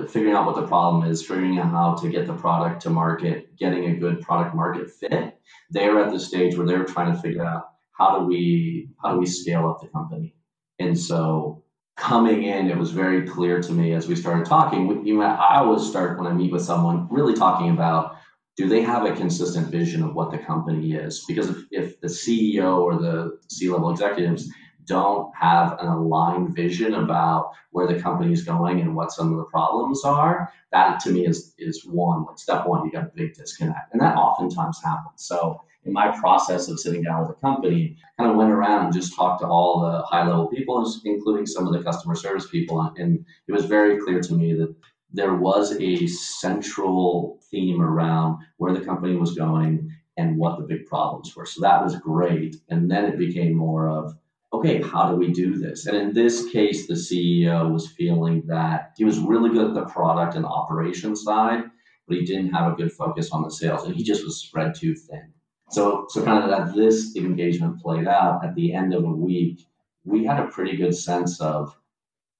figuring 0.07 0.35
out 0.35 0.45
what 0.45 0.55
the 0.55 0.67
problem 0.67 1.09
is, 1.09 1.21
figuring 1.21 1.57
out 1.59 1.71
how 1.71 1.95
to 1.95 2.09
get 2.09 2.27
the 2.27 2.33
product 2.33 2.81
to 2.83 2.89
market, 2.89 3.57
getting 3.57 3.85
a 3.85 3.95
good 3.95 4.21
product 4.21 4.55
market 4.55 4.89
fit. 4.91 5.37
They're 5.69 5.99
at 5.99 6.11
the 6.11 6.19
stage 6.19 6.57
where 6.57 6.67
they're 6.67 6.85
trying 6.85 7.13
to 7.13 7.21
figure 7.21 7.43
out 7.43 7.69
how 7.91 8.19
do 8.19 8.25
we 8.25 8.89
how 9.01 9.13
do 9.13 9.19
we 9.19 9.25
scale 9.25 9.67
up 9.69 9.81
the 9.81 9.87
company. 9.87 10.35
And 10.79 10.97
so 10.97 11.63
coming 11.97 12.43
in, 12.43 12.69
it 12.69 12.77
was 12.77 12.91
very 12.91 13.27
clear 13.27 13.61
to 13.61 13.71
me 13.71 13.93
as 13.93 14.07
we 14.07 14.15
started 14.15 14.45
talking. 14.45 15.05
You 15.05 15.21
I 15.21 15.57
always 15.59 15.87
start 15.87 16.17
when 16.17 16.27
I 16.27 16.33
meet 16.33 16.51
with 16.51 16.63
someone 16.63 17.07
really 17.09 17.33
talking 17.33 17.69
about 17.69 18.17
do 18.55 18.69
they 18.69 18.81
have 18.81 19.05
a 19.05 19.15
consistent 19.15 19.69
vision 19.69 20.03
of 20.03 20.13
what 20.13 20.29
the 20.29 20.37
company 20.37 20.93
is? 20.93 21.25
Because 21.27 21.49
if, 21.49 21.57
if 21.71 22.01
the 22.01 22.07
CEO 22.07 22.77
or 22.79 22.99
the 22.99 23.39
C 23.49 23.69
level 23.69 23.89
executives 23.89 24.47
don't 24.85 25.33
have 25.35 25.77
an 25.79 25.87
aligned 25.87 26.55
vision 26.55 26.93
about 26.95 27.51
where 27.71 27.87
the 27.87 28.01
company 28.01 28.33
is 28.33 28.43
going 28.43 28.81
and 28.81 28.95
what 28.95 29.11
some 29.11 29.31
of 29.31 29.37
the 29.37 29.45
problems 29.45 30.03
are, 30.03 30.51
that 30.71 30.99
to 31.01 31.11
me 31.11 31.25
is 31.25 31.53
is 31.57 31.85
one 31.85 32.25
like 32.25 32.39
step 32.39 32.65
one. 32.65 32.85
You 32.85 32.91
got 32.91 33.05
a 33.05 33.11
big 33.15 33.33
disconnect, 33.33 33.93
and 33.93 34.01
that 34.01 34.17
oftentimes 34.17 34.81
happens. 34.83 35.23
So 35.25 35.61
in 35.85 35.93
my 35.93 36.17
process 36.17 36.69
of 36.69 36.79
sitting 36.79 37.03
down 37.03 37.21
with 37.21 37.31
a 37.31 37.39
company, 37.41 37.97
kind 38.17 38.31
of 38.31 38.37
went 38.37 38.51
around 38.51 38.85
and 38.85 38.93
just 38.93 39.15
talked 39.15 39.41
to 39.41 39.47
all 39.47 39.81
the 39.81 40.01
high 40.03 40.25
level 40.25 40.47
people, 40.47 40.89
including 41.03 41.45
some 41.45 41.67
of 41.67 41.73
the 41.73 41.83
customer 41.83 42.15
service 42.15 42.47
people. 42.49 42.93
And 42.97 43.25
it 43.47 43.51
was 43.51 43.65
very 43.65 43.99
clear 43.99 44.21
to 44.21 44.33
me 44.33 44.53
that 44.53 44.73
there 45.11 45.35
was 45.35 45.75
a 45.79 46.07
central 46.07 47.39
theme 47.51 47.81
around 47.81 48.39
where 48.57 48.73
the 48.73 48.85
company 48.85 49.15
was 49.15 49.35
going 49.35 49.91
and 50.17 50.37
what 50.37 50.57
the 50.57 50.65
big 50.65 50.85
problems 50.85 51.35
were. 51.35 51.45
So 51.45 51.61
that 51.61 51.83
was 51.83 51.97
great. 51.97 52.55
And 52.69 52.89
then 52.89 53.05
it 53.05 53.17
became 53.17 53.53
more 53.53 53.89
of, 53.89 54.15
okay, 54.53 54.81
how 54.81 55.09
do 55.09 55.15
we 55.15 55.33
do 55.33 55.57
this? 55.57 55.87
And 55.87 55.97
in 55.97 56.13
this 56.13 56.49
case, 56.51 56.87
the 56.87 56.93
CEO 56.93 57.71
was 57.71 57.87
feeling 57.87 58.43
that 58.45 58.93
he 58.95 59.03
was 59.03 59.17
really 59.17 59.49
good 59.49 59.67
at 59.67 59.73
the 59.73 59.85
product 59.85 60.35
and 60.35 60.45
operation 60.45 61.15
side, 61.15 61.63
but 62.07 62.17
he 62.17 62.23
didn't 62.23 62.53
have 62.53 62.71
a 62.71 62.75
good 62.75 62.91
focus 62.91 63.31
on 63.31 63.41
the 63.41 63.49
sales 63.49 63.83
and 63.83 63.95
he 63.95 64.03
just 64.03 64.23
was 64.23 64.39
spread 64.39 64.75
too 64.75 64.95
thin. 64.95 65.33
So, 65.71 66.05
so 66.09 66.23
kind 66.23 66.43
of 66.43 66.49
that 66.51 66.75
this 66.75 67.15
engagement 67.15 67.81
played 67.81 68.07
out 68.07 68.45
at 68.45 68.53
the 68.53 68.73
end 68.73 68.93
of 68.93 69.03
a 69.03 69.11
week, 69.11 69.65
we 70.05 70.23
had 70.23 70.39
a 70.39 70.47
pretty 70.47 70.77
good 70.77 70.95
sense 70.95 71.41
of 71.41 71.75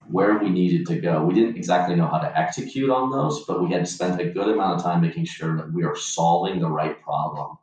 where 0.08 0.38
we 0.38 0.50
needed 0.50 0.86
to 0.88 1.00
go. 1.00 1.24
We 1.24 1.34
didn't 1.34 1.56
exactly 1.56 1.96
know 1.96 2.08
how 2.08 2.20
to 2.20 2.38
execute 2.38 2.90
on 2.90 3.10
those, 3.10 3.46
but 3.46 3.64
we 3.64 3.72
had 3.72 3.88
spent 3.88 4.22
a 4.22 4.30
good 4.30 4.50
amount 4.50 4.78
of 4.78 4.84
time 4.84 5.02
making 5.02 5.26
sure 5.26 5.58
that 5.58 5.72
we 5.72 5.84
are 5.84 5.96
solving 5.96 6.60
the 6.60 6.70
right 6.70 7.02
problem. 7.02 7.58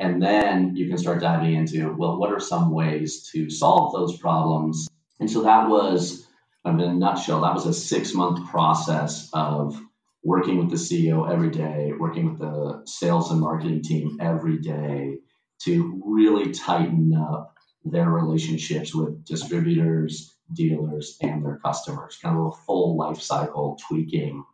And 0.00 0.22
then 0.22 0.76
you 0.76 0.88
can 0.88 0.96
start 0.96 1.20
diving 1.20 1.54
into, 1.54 1.92
well, 1.92 2.18
what 2.18 2.32
are 2.32 2.40
some 2.40 2.70
ways 2.70 3.28
to 3.32 3.50
solve 3.50 3.92
those 3.92 4.16
problems? 4.16 4.88
And 5.20 5.30
so 5.30 5.42
that 5.42 5.68
was, 5.68 6.26
in 6.64 6.80
a 6.80 6.94
nutshell, 6.94 7.42
that 7.42 7.52
was 7.52 7.66
a 7.66 7.74
six 7.74 8.14
month 8.14 8.48
process 8.48 9.28
of 9.34 9.78
working 10.24 10.56
with 10.56 10.70
the 10.70 10.76
CEO 10.76 11.30
every 11.30 11.50
day, 11.50 11.92
working 11.98 12.30
with 12.30 12.38
the 12.38 12.82
sales 12.86 13.30
and 13.30 13.40
marketing 13.40 13.82
team 13.82 14.16
every 14.22 14.58
day 14.58 15.18
to 15.64 16.02
really 16.06 16.52
tighten 16.52 17.14
up 17.14 17.54
their 17.84 18.08
relationships 18.08 18.94
with 18.94 19.22
distributors, 19.26 20.34
dealers, 20.50 21.18
and 21.20 21.44
their 21.44 21.58
customers, 21.58 22.18
kind 22.22 22.38
of 22.38 22.46
a 22.46 22.56
full 22.64 22.96
life 22.96 23.20
cycle 23.20 23.78
tweaking. 23.86 24.44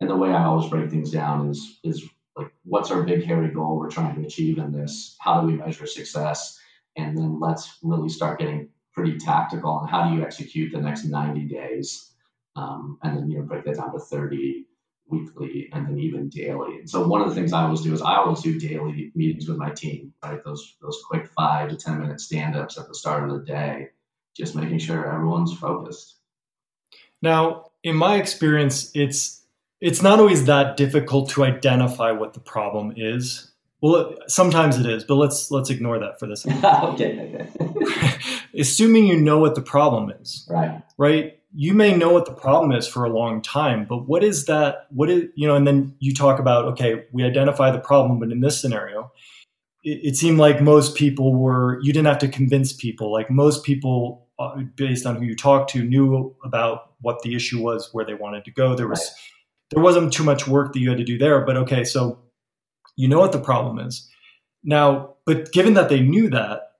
And 0.00 0.08
the 0.08 0.16
way 0.16 0.30
I 0.30 0.44
always 0.44 0.70
break 0.70 0.90
things 0.90 1.10
down 1.10 1.50
is 1.50 1.80
is 1.82 2.08
like 2.36 2.52
what's 2.64 2.90
our 2.90 3.02
big 3.02 3.24
hairy 3.24 3.48
goal 3.48 3.76
we're 3.76 3.90
trying 3.90 4.14
to 4.16 4.26
achieve 4.26 4.58
in 4.58 4.72
this? 4.72 5.16
How 5.20 5.40
do 5.40 5.46
we 5.46 5.54
measure 5.54 5.86
success? 5.86 6.58
And 6.96 7.16
then 7.16 7.40
let's 7.40 7.78
really 7.82 8.08
start 8.08 8.38
getting 8.38 8.68
pretty 8.92 9.18
tactical 9.18 9.70
on 9.70 9.88
how 9.88 10.08
do 10.08 10.16
you 10.16 10.22
execute 10.22 10.72
the 10.72 10.80
next 10.80 11.04
90 11.04 11.46
days? 11.46 12.12
Um, 12.56 12.98
and 13.02 13.16
then 13.16 13.30
you 13.30 13.38
know 13.38 13.44
break 13.44 13.64
that 13.64 13.76
down 13.76 13.92
to 13.92 13.98
30 13.98 14.66
weekly 15.08 15.68
and 15.72 15.86
then 15.86 15.98
even 15.98 16.28
daily. 16.28 16.78
And 16.78 16.90
so 16.90 17.06
one 17.06 17.20
of 17.20 17.28
the 17.28 17.34
things 17.34 17.52
I 17.52 17.62
always 17.62 17.82
do 17.82 17.92
is 17.92 18.02
I 18.02 18.16
always 18.16 18.40
do 18.40 18.58
daily 18.58 19.12
meetings 19.14 19.48
with 19.48 19.58
my 19.58 19.70
team, 19.70 20.12
right? 20.24 20.42
Those 20.44 20.76
those 20.80 21.00
quick 21.06 21.28
five 21.36 21.68
to 21.68 21.76
ten 21.76 22.00
minute 22.00 22.20
stand 22.20 22.56
ups 22.56 22.78
at 22.78 22.88
the 22.88 22.94
start 22.94 23.24
of 23.24 23.30
the 23.30 23.44
day, 23.44 23.88
just 24.36 24.56
making 24.56 24.78
sure 24.78 25.12
everyone's 25.12 25.56
focused. 25.56 26.16
Now, 27.20 27.70
in 27.84 27.94
my 27.94 28.16
experience, 28.16 28.90
it's 28.94 29.41
it's 29.82 30.02
not 30.02 30.18
always 30.18 30.46
that 30.46 30.76
difficult 30.76 31.28
to 31.30 31.44
identify 31.44 32.10
what 32.12 32.32
the 32.32 32.40
problem 32.40 32.94
is. 32.96 33.50
Well, 33.82 34.14
sometimes 34.28 34.78
it 34.78 34.86
is, 34.86 35.04
but 35.04 35.16
let's 35.16 35.50
let's 35.50 35.68
ignore 35.68 35.98
that 35.98 36.18
for 36.18 36.26
this. 36.26 36.46
okay. 36.64 37.48
okay. 37.60 38.18
Assuming 38.58 39.06
you 39.06 39.20
know 39.20 39.38
what 39.38 39.54
the 39.54 39.62
problem 39.62 40.10
is, 40.10 40.46
right? 40.48 40.82
Right 40.96 41.38
you 41.54 41.74
may 41.74 41.94
know 41.94 42.10
what 42.10 42.24
the 42.24 42.32
problem 42.32 42.72
is 42.72 42.86
for 42.88 43.04
a 43.04 43.10
long 43.10 43.42
time, 43.42 43.84
but 43.84 44.08
what 44.08 44.24
is 44.24 44.46
that? 44.46 44.86
What 44.90 45.10
is, 45.10 45.24
you 45.34 45.46
know, 45.46 45.54
and 45.54 45.66
then 45.66 45.94
you 45.98 46.14
talk 46.14 46.38
about, 46.38 46.64
okay, 46.66 47.04
we 47.12 47.24
identify 47.24 47.70
the 47.70 47.78
problem, 47.78 48.18
but 48.18 48.30
in 48.30 48.40
this 48.40 48.60
scenario, 48.60 49.12
it, 49.84 50.00
it 50.02 50.16
seemed 50.16 50.38
like 50.38 50.62
most 50.62 50.94
people 50.94 51.34
were, 51.34 51.78
you 51.82 51.92
didn't 51.92 52.06
have 52.06 52.18
to 52.20 52.28
convince 52.28 52.72
people. 52.72 53.12
Like 53.12 53.30
most 53.30 53.64
people, 53.64 54.28
uh, 54.38 54.56
based 54.76 55.04
on 55.04 55.16
who 55.16 55.24
you 55.24 55.36
talked 55.36 55.70
to, 55.70 55.82
knew 55.82 56.34
about 56.42 56.92
what 57.02 57.20
the 57.22 57.34
issue 57.34 57.62
was, 57.62 57.90
where 57.92 58.04
they 58.04 58.14
wanted 58.14 58.44
to 58.46 58.50
go. 58.50 58.74
There 58.74 58.88
was, 58.88 59.00
right. 59.00 59.31
There 59.72 59.82
wasn't 59.82 60.12
too 60.12 60.24
much 60.24 60.46
work 60.46 60.72
that 60.72 60.80
you 60.80 60.88
had 60.90 60.98
to 60.98 61.04
do 61.04 61.18
there, 61.18 61.40
but 61.44 61.56
okay, 61.56 61.84
so 61.84 62.18
you 62.96 63.08
know 63.08 63.18
what 63.18 63.32
the 63.32 63.40
problem 63.40 63.78
is. 63.78 64.08
Now, 64.62 65.14
but 65.24 65.50
given 65.52 65.74
that 65.74 65.88
they 65.88 66.00
knew 66.00 66.28
that, 66.30 66.72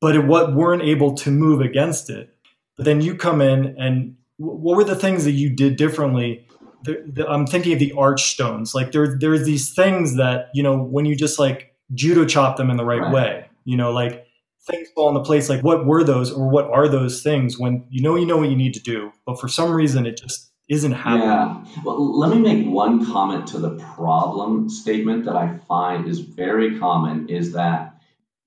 but 0.00 0.16
it, 0.16 0.26
what 0.26 0.54
weren't 0.54 0.82
able 0.82 1.14
to 1.14 1.30
move 1.30 1.60
against 1.60 2.10
it, 2.10 2.34
but 2.76 2.84
then 2.84 3.00
you 3.00 3.14
come 3.14 3.40
in 3.40 3.76
and 3.78 4.16
what 4.36 4.76
were 4.76 4.84
the 4.84 4.96
things 4.96 5.24
that 5.24 5.32
you 5.32 5.48
did 5.48 5.76
differently? 5.76 6.46
The, 6.82 7.04
the, 7.06 7.28
I'm 7.28 7.46
thinking 7.46 7.72
of 7.72 7.78
the 7.78 7.92
arch 7.92 8.24
stones. 8.24 8.74
Like 8.74 8.90
there, 8.90 9.16
there 9.16 9.32
are 9.32 9.38
these 9.38 9.72
things 9.72 10.16
that 10.16 10.48
you 10.54 10.62
know 10.62 10.76
when 10.76 11.06
you 11.06 11.14
just 11.14 11.38
like 11.38 11.72
judo 11.94 12.24
chop 12.24 12.56
them 12.56 12.68
in 12.68 12.76
the 12.76 12.84
right, 12.84 13.00
right. 13.00 13.12
way. 13.12 13.46
You 13.64 13.76
know, 13.76 13.92
like 13.92 14.26
things 14.66 14.88
fall 14.94 15.08
into 15.08 15.22
place 15.22 15.48
like 15.48 15.62
what 15.62 15.86
were 15.86 16.02
those 16.02 16.32
or 16.32 16.48
what 16.48 16.66
are 16.70 16.88
those 16.88 17.22
things 17.22 17.58
when 17.58 17.84
you 17.90 18.02
know 18.02 18.16
you 18.16 18.26
know 18.26 18.38
what 18.38 18.48
you 18.48 18.56
need 18.56 18.72
to 18.72 18.80
do 18.80 19.12
but 19.26 19.38
for 19.38 19.46
some 19.46 19.70
reason 19.70 20.06
it 20.06 20.16
just 20.16 20.50
isn't 20.68 20.92
happening 20.92 21.28
yeah 21.28 21.82
well 21.84 22.18
let 22.18 22.30
me 22.34 22.40
make 22.40 22.66
one 22.66 23.04
comment 23.06 23.46
to 23.48 23.58
the 23.58 23.76
problem 23.94 24.68
statement 24.68 25.24
that 25.26 25.36
i 25.36 25.56
find 25.68 26.08
is 26.08 26.20
very 26.20 26.78
common 26.78 27.28
is 27.28 27.52
that 27.52 27.94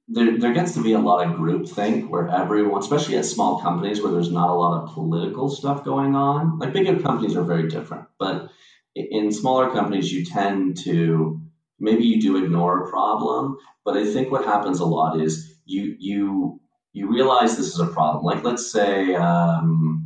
there, 0.07 0.37
there 0.37 0.53
gets 0.53 0.73
to 0.75 0.83
be 0.83 0.93
a 0.93 0.99
lot 0.99 1.25
of 1.25 1.33
groupthink 1.33 2.09
where 2.09 2.29
everyone, 2.29 2.79
especially 2.79 3.17
at 3.17 3.25
small 3.25 3.59
companies 3.59 4.01
where 4.01 4.11
there's 4.11 4.31
not 4.31 4.49
a 4.49 4.53
lot 4.53 4.81
of 4.81 4.93
political 4.93 5.49
stuff 5.49 5.83
going 5.83 6.15
on. 6.15 6.59
Like 6.59 6.73
bigger 6.73 6.99
companies 6.99 7.35
are 7.35 7.43
very 7.43 7.67
different, 7.67 8.07
but 8.17 8.49
in 8.95 9.31
smaller 9.31 9.71
companies, 9.71 10.11
you 10.11 10.25
tend 10.25 10.77
to 10.83 11.41
maybe 11.79 12.05
you 12.05 12.21
do 12.21 12.43
ignore 12.43 12.85
a 12.85 12.89
problem, 12.89 13.57
but 13.83 13.97
I 13.97 14.05
think 14.05 14.31
what 14.31 14.45
happens 14.45 14.79
a 14.79 14.85
lot 14.85 15.19
is 15.19 15.55
you 15.65 15.95
you 15.99 16.61
you 16.93 17.11
realize 17.11 17.57
this 17.57 17.73
is 17.73 17.79
a 17.79 17.87
problem. 17.87 18.23
Like 18.23 18.43
let's 18.43 18.71
say 18.71 19.13
um, 19.13 19.96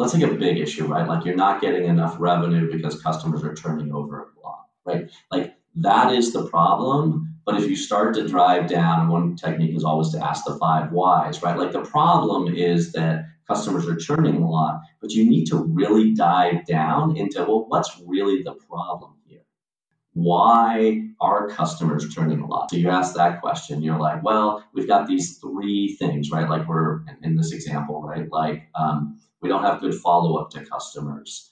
let's 0.00 0.12
take 0.12 0.22
a 0.22 0.34
big 0.34 0.58
issue, 0.58 0.86
right? 0.86 1.06
Like 1.06 1.24
you're 1.24 1.36
not 1.36 1.60
getting 1.60 1.84
enough 1.84 2.16
revenue 2.18 2.70
because 2.72 3.00
customers 3.00 3.44
are 3.44 3.54
turning 3.54 3.92
over 3.92 4.22
a 4.22 4.46
lot, 4.46 4.66
right? 4.84 5.10
Like 5.30 5.54
that 5.76 6.12
is 6.12 6.32
the 6.32 6.46
problem 6.46 7.30
but 7.50 7.60
if 7.60 7.68
you 7.68 7.74
start 7.74 8.14
to 8.14 8.28
drive 8.28 8.68
down, 8.68 9.08
one 9.08 9.34
technique 9.34 9.74
is 9.74 9.84
always 9.84 10.10
to 10.10 10.24
ask 10.24 10.44
the 10.44 10.56
five 10.56 10.92
whys, 10.92 11.42
right? 11.42 11.58
Like 11.58 11.72
the 11.72 11.82
problem 11.82 12.54
is 12.54 12.92
that 12.92 13.24
customers 13.48 13.88
are 13.88 13.96
churning 13.96 14.36
a 14.36 14.48
lot, 14.48 14.82
but 15.00 15.10
you 15.10 15.28
need 15.28 15.46
to 15.46 15.56
really 15.56 16.14
dive 16.14 16.64
down 16.66 17.16
into, 17.16 17.40
well, 17.40 17.64
what's 17.66 18.00
really 18.06 18.42
the 18.42 18.52
problem 18.52 19.14
here? 19.26 19.40
Why 20.12 21.08
are 21.20 21.48
customers 21.48 22.08
churning 22.14 22.40
a 22.40 22.46
lot? 22.46 22.70
So 22.70 22.76
you 22.76 22.88
ask 22.90 23.14
that 23.14 23.40
question, 23.40 23.82
you're 23.82 23.98
like, 23.98 24.22
well, 24.22 24.64
we've 24.74 24.86
got 24.86 25.08
these 25.08 25.38
three 25.38 25.96
things, 25.98 26.30
right? 26.30 26.48
Like 26.48 26.68
we're 26.68 27.00
in 27.22 27.36
this 27.36 27.52
example, 27.52 28.02
right? 28.02 28.30
Like 28.30 28.68
um, 28.74 29.18
we 29.40 29.48
don't 29.48 29.62
have 29.62 29.80
good 29.80 29.94
follow 29.94 30.36
up 30.36 30.50
to 30.50 30.64
customers 30.64 31.50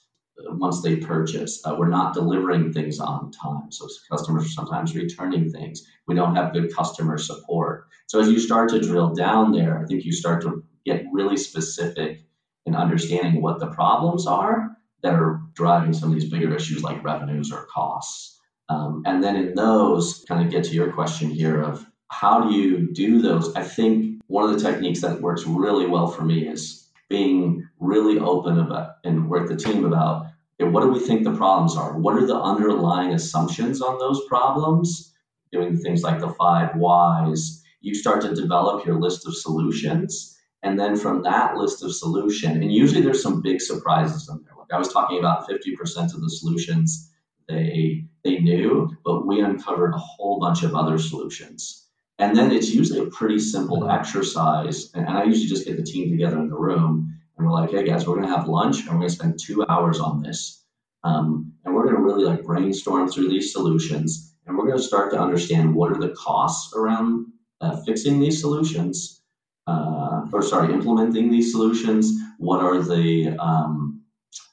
once 0.51 0.81
they 0.81 0.95
purchase. 0.97 1.61
Uh, 1.65 1.75
we're 1.77 1.89
not 1.89 2.13
delivering 2.13 2.71
things 2.71 2.99
on 2.99 3.31
time. 3.31 3.71
So 3.71 3.87
customers 4.09 4.45
are 4.45 4.49
sometimes 4.49 4.95
returning 4.95 5.51
things. 5.51 5.85
We 6.07 6.15
don't 6.15 6.35
have 6.35 6.53
good 6.53 6.73
customer 6.73 7.17
support. 7.17 7.85
So 8.07 8.19
as 8.19 8.29
you 8.29 8.39
start 8.39 8.69
to 8.69 8.79
drill 8.79 9.13
down 9.13 9.51
there, 9.51 9.79
I 9.79 9.85
think 9.85 10.05
you 10.05 10.11
start 10.11 10.41
to 10.43 10.63
get 10.85 11.05
really 11.11 11.37
specific 11.37 12.21
in 12.65 12.75
understanding 12.75 13.41
what 13.41 13.59
the 13.59 13.67
problems 13.67 14.27
are 14.27 14.69
that 15.01 15.13
are 15.13 15.41
driving 15.53 15.93
some 15.93 16.09
of 16.09 16.15
these 16.19 16.29
bigger 16.29 16.53
issues 16.55 16.83
like 16.83 17.03
revenues 17.03 17.51
or 17.51 17.65
costs. 17.73 18.39
Um, 18.69 19.03
and 19.05 19.23
then 19.23 19.35
in 19.35 19.55
those, 19.55 20.23
kind 20.27 20.45
of 20.45 20.51
get 20.51 20.63
to 20.65 20.73
your 20.73 20.91
question 20.93 21.29
here 21.29 21.61
of 21.61 21.85
how 22.09 22.41
do 22.41 22.55
you 22.55 22.91
do 22.93 23.21
those? 23.21 23.53
I 23.55 23.63
think 23.63 24.21
one 24.27 24.47
of 24.47 24.53
the 24.53 24.59
techniques 24.59 25.01
that 25.01 25.21
works 25.21 25.45
really 25.45 25.85
well 25.85 26.07
for 26.07 26.23
me 26.23 26.47
is 26.47 26.88
being 27.09 27.67
really 27.79 28.19
open 28.19 28.59
about 28.59 28.91
and 29.03 29.29
work 29.29 29.47
the 29.47 29.55
team 29.55 29.85
about 29.85 30.27
what 30.59 30.81
do 30.81 30.89
we 30.89 30.99
think 30.99 31.23
the 31.23 31.35
problems 31.35 31.77
are? 31.77 31.97
What 31.97 32.15
are 32.15 32.25
the 32.25 32.35
underlying 32.35 33.13
assumptions 33.13 33.81
on 33.81 33.97
those 33.97 34.25
problems? 34.27 35.13
Doing 35.51 35.77
things 35.77 36.03
like 36.03 36.19
the 36.19 36.29
five 36.29 36.75
whys, 36.75 37.63
you 37.81 37.95
start 37.95 38.21
to 38.21 38.35
develop 38.35 38.85
your 38.85 38.99
list 38.99 39.25
of 39.25 39.35
solutions. 39.35 40.37
And 40.61 40.77
then 40.77 40.97
from 40.97 41.23
that 41.23 41.55
list 41.55 41.83
of 41.83 41.95
solution, 41.95 42.61
and 42.61 42.71
usually 42.71 43.01
there's 43.01 43.23
some 43.23 43.41
big 43.41 43.61
surprises 43.61 44.27
in 44.29 44.43
there. 44.43 44.53
Like 44.57 44.67
I 44.73 44.77
was 44.77 44.91
talking 44.91 45.17
about 45.17 45.49
50% 45.49 46.13
of 46.13 46.21
the 46.21 46.29
solutions 46.29 47.11
they 47.47 48.03
they 48.23 48.39
knew, 48.39 48.89
but 49.05 49.25
we 49.25 49.39
uncovered 49.39 49.93
a 49.93 49.97
whole 49.97 50.39
bunch 50.39 50.63
of 50.63 50.75
other 50.75 50.97
solutions. 50.97 51.88
And 52.19 52.35
then 52.35 52.51
it's 52.51 52.69
usually 52.69 52.99
a 52.99 53.09
pretty 53.09 53.39
simple 53.39 53.89
exercise. 53.89 54.91
And 54.93 55.07
I 55.07 55.23
usually 55.23 55.47
just 55.47 55.65
get 55.65 55.77
the 55.77 55.83
team 55.83 56.11
together 56.11 56.37
in 56.37 56.49
the 56.49 56.57
room 56.57 57.17
and 57.37 57.47
we're 57.47 57.53
like, 57.53 57.71
hey 57.71 57.85
guys, 57.85 58.05
we're 58.05 58.15
gonna 58.15 58.35
have 58.35 58.49
lunch 58.49 58.81
and 58.81 58.89
we're 58.89 58.99
gonna 58.99 59.09
spend 59.09 59.39
two 59.39 59.65
hours 59.67 60.01
on 60.01 60.21
this. 60.21 60.65
Um, 61.05 61.53
and 61.63 61.73
we're 61.73 61.85
gonna 61.85 62.01
really 62.01 62.25
like 62.25 62.43
brainstorm 62.43 63.07
through 63.09 63.29
these 63.29 63.53
solutions 63.53 64.35
and 64.45 64.57
we're 64.57 64.67
gonna 64.67 64.81
start 64.81 65.11
to 65.11 65.19
understand 65.19 65.73
what 65.73 65.91
are 65.91 65.99
the 65.99 66.09
costs 66.09 66.73
around 66.75 67.27
uh, 67.61 67.77
fixing 67.85 68.19
these 68.19 68.41
solutions, 68.41 69.21
uh, 69.67 70.25
or 70.33 70.41
sorry, 70.41 70.73
implementing 70.73 71.31
these 71.31 71.51
solutions. 71.51 72.11
What 72.37 72.61
are 72.61 72.81
the 72.81 73.35
um, 73.39 74.01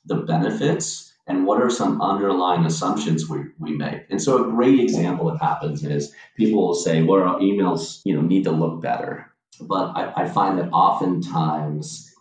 the 0.04 0.16
benefits 0.16 1.05
and 1.26 1.44
what 1.44 1.60
are 1.60 1.70
some 1.70 2.00
underlying 2.00 2.64
assumptions 2.64 3.28
we, 3.28 3.40
we 3.58 3.72
make? 3.72 4.02
And 4.10 4.22
so 4.22 4.44
a 4.44 4.50
great 4.50 4.78
example 4.78 5.30
that 5.30 5.42
happens 5.42 5.84
is 5.84 6.12
people 6.36 6.66
will 6.66 6.74
say, 6.74 7.02
well, 7.02 7.22
our 7.22 7.38
emails, 7.40 8.00
you 8.04 8.14
know, 8.14 8.20
need 8.22 8.44
to 8.44 8.52
look 8.52 8.80
better. 8.80 9.32
But 9.60 9.92
I, 9.96 10.24
I 10.24 10.28
find 10.28 10.58
that 10.58 10.70
oftentimes 10.70 12.12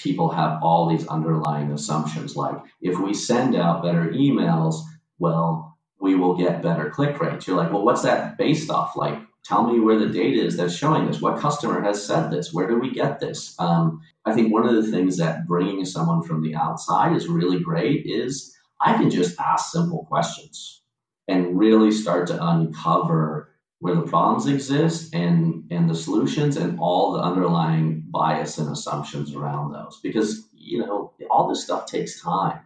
people 0.00 0.30
have 0.30 0.62
all 0.62 0.88
these 0.88 1.06
underlying 1.08 1.70
assumptions 1.72 2.34
like 2.34 2.56
if 2.80 2.98
we 2.98 3.12
send 3.12 3.54
out 3.54 3.82
better 3.82 4.10
emails 4.12 4.76
well 5.18 5.76
we 6.00 6.14
will 6.14 6.34
get 6.34 6.62
better 6.62 6.88
click 6.88 7.20
rates 7.20 7.46
you're 7.46 7.56
like 7.56 7.70
well 7.70 7.84
what's 7.84 8.02
that 8.02 8.38
based 8.38 8.70
off 8.70 8.96
like 8.96 9.18
tell 9.44 9.70
me 9.70 9.80
where 9.80 9.98
the 9.98 10.08
data 10.08 10.44
is 10.44 10.56
that's 10.56 10.74
showing 10.74 11.06
this. 11.06 11.20
What 11.20 11.40
customer 11.40 11.80
has 11.82 12.04
said 12.04 12.30
this? 12.30 12.52
Where 12.52 12.68
do 12.68 12.78
we 12.78 12.92
get 12.92 13.20
this? 13.20 13.54
Um, 13.58 14.02
i 14.26 14.32
think 14.32 14.52
one 14.52 14.66
of 14.66 14.74
the 14.74 14.90
things 14.90 15.16
that 15.16 15.46
bringing 15.46 15.84
someone 15.84 16.22
from 16.22 16.42
the 16.42 16.54
outside 16.54 17.16
is 17.16 17.26
really 17.26 17.58
great 17.58 18.04
is 18.04 18.54
i 18.80 18.92
can 18.92 19.08
just 19.10 19.40
ask 19.40 19.72
simple 19.72 20.04
questions 20.06 20.82
and 21.26 21.58
really 21.58 21.90
start 21.90 22.26
to 22.26 22.46
uncover 22.46 23.50
where 23.78 23.94
the 23.94 24.02
problems 24.02 24.46
exist 24.46 25.14
and 25.14 25.64
and 25.70 25.88
the 25.88 25.94
solutions 25.94 26.56
and 26.56 26.78
all 26.78 27.12
the 27.12 27.20
underlying 27.20 28.04
bias 28.10 28.58
and 28.58 28.70
assumptions 28.70 29.34
around 29.34 29.72
those. 29.72 30.00
Because 30.02 30.46
you 30.52 30.78
know 30.78 31.12
all 31.30 31.48
this 31.48 31.64
stuff 31.64 31.86
takes 31.86 32.20
time. 32.20 32.60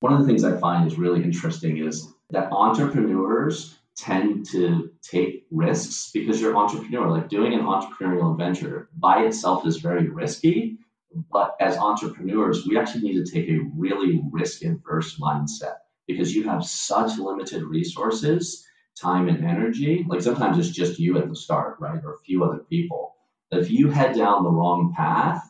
One 0.00 0.12
of 0.12 0.20
the 0.20 0.26
things 0.26 0.44
i 0.44 0.56
find 0.58 0.86
is 0.86 0.98
really 0.98 1.22
interesting 1.22 1.78
is 1.78 2.08
that 2.30 2.50
entrepreneurs 2.50 3.74
tend 3.96 4.46
to 4.46 4.90
take 5.02 5.46
risks 5.50 6.10
because 6.12 6.40
you're 6.40 6.56
entrepreneur 6.56 7.10
like 7.10 7.28
doing 7.28 7.54
an 7.54 7.60
entrepreneurial 7.60 8.36
venture 8.36 8.88
by 8.96 9.24
itself 9.24 9.66
is 9.66 9.76
very 9.76 10.08
risky 10.08 10.76
but 11.30 11.54
as 11.60 11.76
entrepreneurs 11.76 12.66
we 12.66 12.76
actually 12.76 13.02
need 13.02 13.24
to 13.24 13.32
take 13.32 13.48
a 13.48 13.60
really 13.76 14.20
risk 14.32 14.62
averse 14.64 15.18
mindset 15.20 15.76
because 16.08 16.34
you 16.34 16.42
have 16.42 16.64
such 16.64 17.18
limited 17.18 17.62
resources 17.62 18.66
time 19.00 19.28
and 19.28 19.44
energy. 19.44 20.04
Like 20.08 20.22
sometimes 20.22 20.58
it's 20.58 20.76
just 20.76 20.98
you 20.98 21.18
at 21.18 21.28
the 21.28 21.36
start, 21.36 21.76
right? 21.80 22.00
Or 22.04 22.14
a 22.14 22.20
few 22.24 22.44
other 22.44 22.58
people. 22.58 23.14
If 23.50 23.70
you 23.70 23.90
head 23.90 24.16
down 24.16 24.44
the 24.44 24.50
wrong 24.50 24.92
path, 24.96 25.42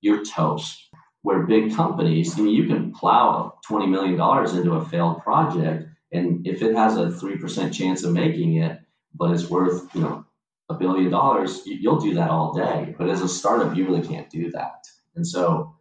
you're 0.00 0.24
toast. 0.24 0.84
Where 1.22 1.46
big 1.46 1.74
companies, 1.74 2.38
I 2.38 2.42
mean, 2.42 2.54
you 2.54 2.66
can 2.66 2.92
plow 2.92 3.58
$20 3.68 3.88
million 3.88 4.14
into 4.56 4.74
a 4.74 4.84
failed 4.84 5.20
project. 5.22 5.87
And 6.12 6.46
if 6.46 6.62
it 6.62 6.74
has 6.74 6.96
a 6.96 7.06
3% 7.06 7.72
chance 7.72 8.02
of 8.02 8.12
making 8.12 8.56
it, 8.56 8.80
but 9.14 9.32
it's 9.32 9.50
worth, 9.50 9.94
you 9.94 10.00
know, 10.00 10.24
a 10.70 10.74
billion 10.74 11.10
dollars, 11.10 11.62
you'll 11.64 12.00
do 12.00 12.14
that 12.14 12.30
all 12.30 12.52
day. 12.52 12.94
But 12.98 13.08
as 13.08 13.22
a 13.22 13.28
startup, 13.28 13.76
you 13.76 13.86
really 13.86 14.06
can't 14.06 14.28
do 14.30 14.50
that. 14.52 14.86
And 15.14 15.26
so 15.26 15.74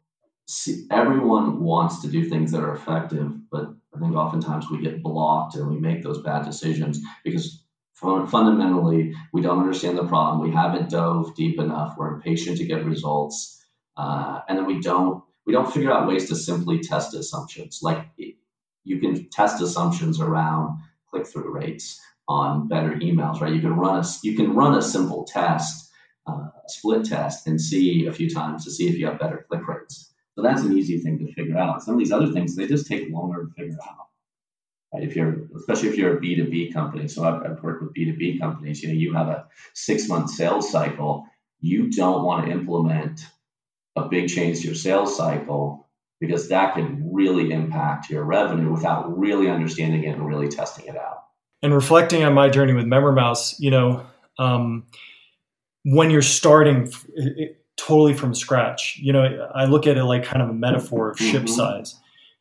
see, 0.47 0.87
everyone 0.89 1.59
wants 1.61 2.01
to 2.01 2.07
do 2.07 2.27
things 2.27 2.51
that 2.51 2.63
are 2.63 2.73
effective, 2.73 3.31
but 3.51 3.69
I 3.95 3.99
think 3.99 4.15
oftentimes 4.15 4.69
we 4.69 4.81
get 4.81 5.03
blocked 5.03 5.55
and 5.55 5.69
we 5.69 5.79
make 5.79 6.03
those 6.03 6.21
bad 6.21 6.45
decisions 6.45 6.99
because 7.23 7.63
fundamentally 7.93 9.13
we 9.33 9.41
don't 9.41 9.59
understand 9.59 9.97
the 9.97 10.05
problem. 10.05 10.41
We 10.41 10.55
haven't 10.55 10.89
dove 10.89 11.35
deep 11.35 11.59
enough. 11.59 11.95
We're 11.97 12.15
impatient 12.15 12.57
to 12.57 12.65
get 12.65 12.85
results, 12.85 13.63
uh, 13.97 14.41
and 14.47 14.57
then 14.57 14.65
we 14.65 14.79
don't 14.79 15.23
we 15.45 15.53
don't 15.53 15.71
figure 15.71 15.91
out 15.91 16.07
ways 16.07 16.27
to 16.29 16.35
simply 16.35 16.79
test 16.79 17.13
assumptions. 17.13 17.79
Like 17.81 18.05
you 18.87 18.99
can 18.99 19.29
test 19.29 19.61
assumptions 19.61 20.19
around 20.19 20.79
click 21.09 21.27
through 21.27 21.51
rates 21.51 21.99
on 22.27 22.67
better 22.67 22.91
emails, 22.95 23.39
right? 23.39 23.53
You 23.53 23.61
can 23.61 23.75
run 23.75 23.99
a 23.99 24.07
you 24.23 24.35
can 24.35 24.53
run 24.53 24.77
a 24.77 24.81
simple 24.81 25.23
test, 25.25 25.89
uh, 26.25 26.47
split 26.67 27.05
test, 27.05 27.47
and 27.47 27.59
see 27.59 28.05
a 28.07 28.13
few 28.13 28.29
times 28.29 28.65
to 28.65 28.71
see 28.71 28.87
if 28.87 28.95
you 28.95 29.05
have 29.07 29.19
better 29.19 29.45
click 29.49 29.67
rates. 29.67 30.13
So 30.35 30.43
that's 30.43 30.61
an 30.61 30.77
easy 30.77 30.99
thing 30.99 31.17
to 31.19 31.33
figure 31.33 31.57
out. 31.57 31.81
Some 31.81 31.95
of 31.95 31.99
these 31.99 32.11
other 32.11 32.31
things, 32.31 32.55
they 32.55 32.67
just 32.67 32.87
take 32.87 33.09
longer 33.09 33.45
to 33.45 33.53
figure 33.53 33.79
out. 33.81 34.07
Right? 34.93 35.03
If 35.03 35.15
you're, 35.15 35.47
especially 35.57 35.89
if 35.89 35.97
you're 35.97 36.17
a 36.17 36.21
B2B 36.21 36.73
company. 36.73 37.07
So 37.07 37.23
I've, 37.23 37.41
I've 37.43 37.63
worked 37.63 37.81
with 37.81 37.95
B2B 37.95 38.39
companies, 38.39 38.83
you 38.83 38.89
know, 38.89 38.93
you 38.93 39.13
have 39.13 39.29
a 39.29 39.47
six 39.73 40.07
month 40.07 40.29
sales 40.29 40.71
cycle. 40.71 41.25
You 41.59 41.89
don't 41.89 42.23
want 42.23 42.45
to 42.45 42.51
implement 42.51 43.25
a 43.95 44.07
big 44.07 44.29
change 44.29 44.59
to 44.59 44.67
your 44.67 44.75
sales 44.75 45.17
cycle 45.17 45.89
because 46.19 46.49
that 46.49 46.75
can 46.75 47.06
really 47.17 47.51
impact 47.51 48.09
your 48.09 48.23
revenue 48.23 48.71
without 48.71 49.17
really 49.17 49.49
understanding 49.49 50.03
it 50.03 50.15
and 50.15 50.25
really 50.25 50.47
testing 50.47 50.85
it 50.85 50.95
out. 50.95 51.23
And 51.63 51.73
reflecting 51.73 52.23
on 52.23 52.33
my 52.33 52.49
journey 52.49 52.73
with 52.73 52.85
MemberMouse, 52.85 53.55
you 53.57 53.71
know, 53.71 54.05
um, 54.37 54.85
when 55.83 56.11
you're 56.11 56.21
starting, 56.21 56.91
it, 57.15 57.63
totally 57.77 58.13
from 58.13 58.35
scratch. 58.35 58.99
You 59.01 59.13
know, 59.13 59.49
I 59.55 59.65
look 59.65 59.87
at 59.87 59.97
it 59.97 60.03
like 60.03 60.23
kind 60.23 60.41
of 60.41 60.49
a 60.49 60.53
metaphor 60.53 61.11
of 61.11 61.17
ship 61.17 61.43
mm-hmm. 61.43 61.55
size. 61.55 61.95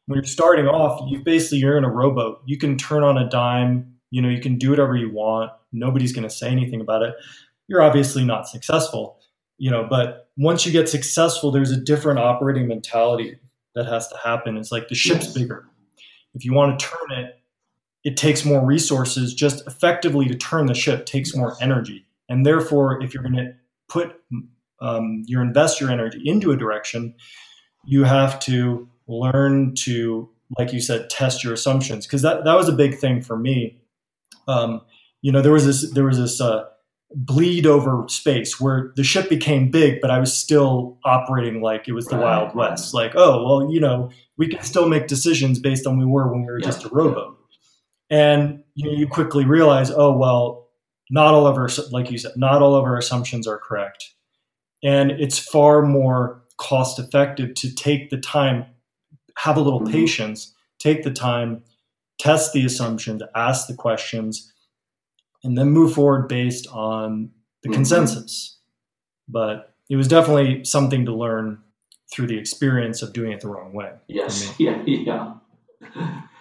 When 0.07 0.17
you're 0.17 0.25
starting 0.25 0.67
off, 0.67 1.01
you 1.11 1.21
basically 1.21 1.59
you're 1.59 1.79
in 1.79 1.85
a 1.85 1.91
rowboat. 1.91 2.43
You 2.47 2.59
can 2.59 2.77
turn 2.77 3.03
on 3.03 3.17
a 3.19 3.29
dime. 3.29 3.95
You 4.11 4.23
know, 4.23 4.29
you 4.29 4.41
can 4.41 4.59
do 4.59 4.71
whatever 4.71 4.97
you 4.97 5.11
want. 5.11 5.51
Nobody's 5.73 6.12
going 6.12 6.29
to 6.29 6.35
say 6.35 6.49
anything 6.49 6.81
about 6.81 7.03
it. 7.03 7.15
You're 7.69 7.83
obviously 7.83 8.25
not 8.25 8.49
successful. 8.49 9.19
you 9.59 9.71
know, 9.71 9.87
but 9.89 10.29
once 10.37 10.67
you 10.67 10.73
get 10.73 10.89
successful, 10.89 11.51
there's 11.51 11.71
a 11.71 11.81
different 11.81 12.19
operating 12.19 12.69
mentality 12.69 13.39
that 13.77 13.87
has 13.87 14.09
to 14.09 14.17
happen. 14.17 14.57
It's 14.57 14.73
like 14.73 14.89
the 14.89 14.95
ship's 14.95 15.29
bigger. 15.29 15.69
If 16.35 16.45
you 16.45 16.53
want 16.53 16.81
to 16.81 16.87
turn 16.87 17.19
it, 17.19 17.39
it 18.03 18.17
takes 18.17 18.45
more 18.45 18.65
resources. 18.65 19.35
Just 19.35 19.67
effectively 19.67 20.27
to 20.27 20.35
turn 20.35 20.67
the 20.67 20.75
ship 20.75 21.07
takes 21.07 21.37
more 21.37 21.57
energy. 21.61 22.07
And 22.29 22.45
therefore, 22.45 23.01
if 23.03 23.15
you're 23.15 23.23
going 23.23 23.37
to 23.37 23.55
put 23.89 24.17
um, 24.81 25.23
your 25.27 25.43
invest 25.43 25.81
your 25.81 25.91
energy 25.91 26.21
into 26.25 26.51
a 26.51 26.57
direction, 26.57 27.15
you 27.85 28.05
have 28.05 28.41
to 28.41 28.89
learn 29.07 29.75
to, 29.77 30.29
like 30.59 30.73
you 30.73 30.81
said, 30.81 31.09
test 31.09 31.45
your 31.45 31.53
assumptions. 31.53 32.07
Because 32.07 32.23
that, 32.23 32.45
that 32.45 32.55
was 32.55 32.69
a 32.69 32.73
big 32.73 32.99
thing 32.99 33.23
for 33.23 33.37
me. 33.37 33.81
Um, 34.49 34.83
you 35.23 35.33
know, 35.33 35.43
there 35.43 35.53
was 35.53 35.67
this 35.67 35.93
there 35.93 36.05
was 36.05 36.19
this 36.19 36.41
uh, 36.41 36.65
bleed 37.14 37.66
over 37.66 38.05
space 38.09 38.61
where 38.61 38.92
the 38.97 39.05
ship 39.05 39.29
became 39.29 39.71
big, 39.71 40.01
but 40.01 40.11
I 40.11 40.19
was 40.19 40.37
still 40.37 40.99
operating 41.05 41.61
like 41.61 41.87
it 41.88 41.92
was 41.92 42.07
the 42.07 42.16
right, 42.16 42.25
Wild 42.25 42.55
West. 42.55 42.92
Like, 42.92 43.12
oh, 43.14 43.45
well, 43.45 43.73
you 43.73 43.81
know, 43.81 44.11
we 44.37 44.49
can 44.49 44.62
still 44.62 44.88
make 44.88 45.07
decisions 45.07 45.59
based 45.59 45.87
on 45.87 45.99
we 45.99 46.05
were 46.05 46.31
when 46.31 46.42
we 46.42 46.47
were 46.47 46.59
yeah, 46.59 46.66
just 46.66 46.85
a 46.85 46.88
rowboat. 46.88 47.38
And 48.11 48.62
you, 48.75 48.87
know, 48.87 48.97
you 48.97 49.07
quickly 49.07 49.45
realize, 49.45 49.90
oh, 49.90 50.16
well, 50.16 50.69
not 51.11 51.35
all 51.35 51.47
of 51.47 51.57
our, 51.57 51.69
like 51.90 52.11
you 52.11 52.19
said, 52.19 52.33
not 52.37 52.62
all 52.62 52.75
of 52.75 52.85
our 52.85 52.99
assumptions 52.99 53.47
are 53.47 53.59
correct. 53.59 54.12
And 54.83 55.12
it's 55.12 55.38
far 55.38 55.83
more 55.83 56.42
cost 56.59 56.99
effective 56.99 57.55
to 57.55 57.75
take 57.75 58.11
the 58.11 58.19
time, 58.19 58.66
have 59.38 59.57
a 59.57 59.61
little 59.61 59.81
mm-hmm. 59.81 59.92
patience, 59.92 60.55
take 60.79 61.03
the 61.03 61.12
time, 61.12 61.62
test 62.19 62.53
the 62.53 62.64
assumptions, 62.64 63.23
ask 63.35 63.66
the 63.69 63.75
questions, 63.75 64.53
and 65.47 65.57
then 65.57 65.71
move 65.71 65.95
forward 65.95 66.29
based 66.29 66.67
on 66.69 67.31
the 67.63 67.69
mm-hmm. 67.69 67.75
consensus. 67.75 68.59
But 69.29 69.75
it 69.89 69.97
was 69.97 70.09
definitely 70.09 70.65
something 70.65 71.07
to 71.07 71.15
learn 71.15 71.63
through 72.13 72.27
the 72.27 72.39
experience 72.39 73.03
of 73.03 73.13
doing 73.13 73.33
it 73.33 73.41
the 73.41 73.49
wrong 73.49 73.73
way. 73.73 73.93
Yes. 74.09 74.55
Yeah. 74.59 74.83
Yeah. 74.87 75.35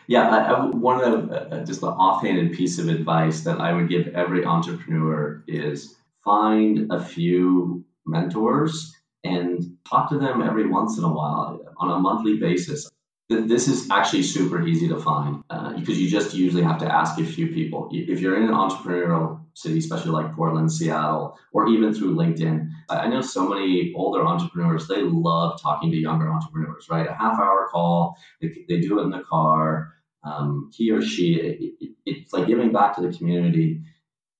Yeah. 0.07 0.29
I, 0.29 0.37
I, 0.37 0.65
one 0.67 1.03
of 1.03 1.29
the, 1.29 1.35
uh, 1.35 1.65
just 1.65 1.81
the 1.81 1.87
offhanded 1.87 2.53
piece 2.53 2.79
of 2.79 2.89
advice 2.89 3.41
that 3.41 3.59
I 3.59 3.73
would 3.73 3.89
give 3.89 4.07
every 4.09 4.45
entrepreneur 4.45 5.43
is 5.47 5.95
find 6.23 6.91
a 6.91 7.03
few 7.03 7.85
mentors 8.05 8.95
and 9.23 9.77
talk 9.87 10.09
to 10.09 10.19
them 10.19 10.41
every 10.41 10.67
once 10.67 10.97
in 10.97 11.03
a 11.03 11.11
while 11.11 11.59
on 11.77 11.91
a 11.91 11.99
monthly 11.99 12.37
basis. 12.37 12.89
This 13.27 13.67
is 13.67 13.89
actually 13.89 14.21
super 14.21 14.67
easy 14.67 14.87
to 14.87 14.99
find 14.99 15.43
uh, 15.49 15.73
because 15.73 15.99
you 15.99 16.07
just 16.07 16.35
usually 16.35 16.61
have 16.61 16.77
to 16.79 16.85
ask 16.85 17.19
a 17.19 17.25
few 17.25 17.47
people. 17.47 17.89
If 17.91 18.19
you're 18.19 18.37
in 18.37 18.43
an 18.43 18.53
entrepreneurial 18.53 19.41
city, 19.55 19.79
especially 19.79 20.11
like 20.11 20.33
Portland, 20.33 20.71
Seattle, 20.71 21.35
or 21.51 21.67
even 21.67 21.91
through 21.91 22.15
LinkedIn, 22.15 22.69
I 22.87 23.07
know 23.07 23.21
so 23.21 23.49
many 23.49 23.93
older 23.95 24.23
entrepreneurs, 24.23 24.87
they 24.87 25.01
love 25.01 25.59
talking 25.59 25.89
to 25.89 25.97
younger 25.97 26.29
entrepreneurs, 26.29 26.85
right? 26.87 27.07
A 27.07 27.15
half 27.15 27.39
hour 27.39 27.67
call, 27.71 28.15
they, 28.41 28.49
they 28.69 28.79
do 28.79 28.99
it 28.99 29.03
in 29.03 29.09
the 29.09 29.23
car. 29.23 29.93
Um, 30.23 30.69
he 30.71 30.91
or 30.91 31.01
she, 31.01 31.35
it, 31.35 31.73
it, 31.79 31.95
it's 32.05 32.33
like 32.33 32.45
giving 32.45 32.71
back 32.71 32.95
to 32.95 33.01
the 33.01 33.15
community 33.15 33.81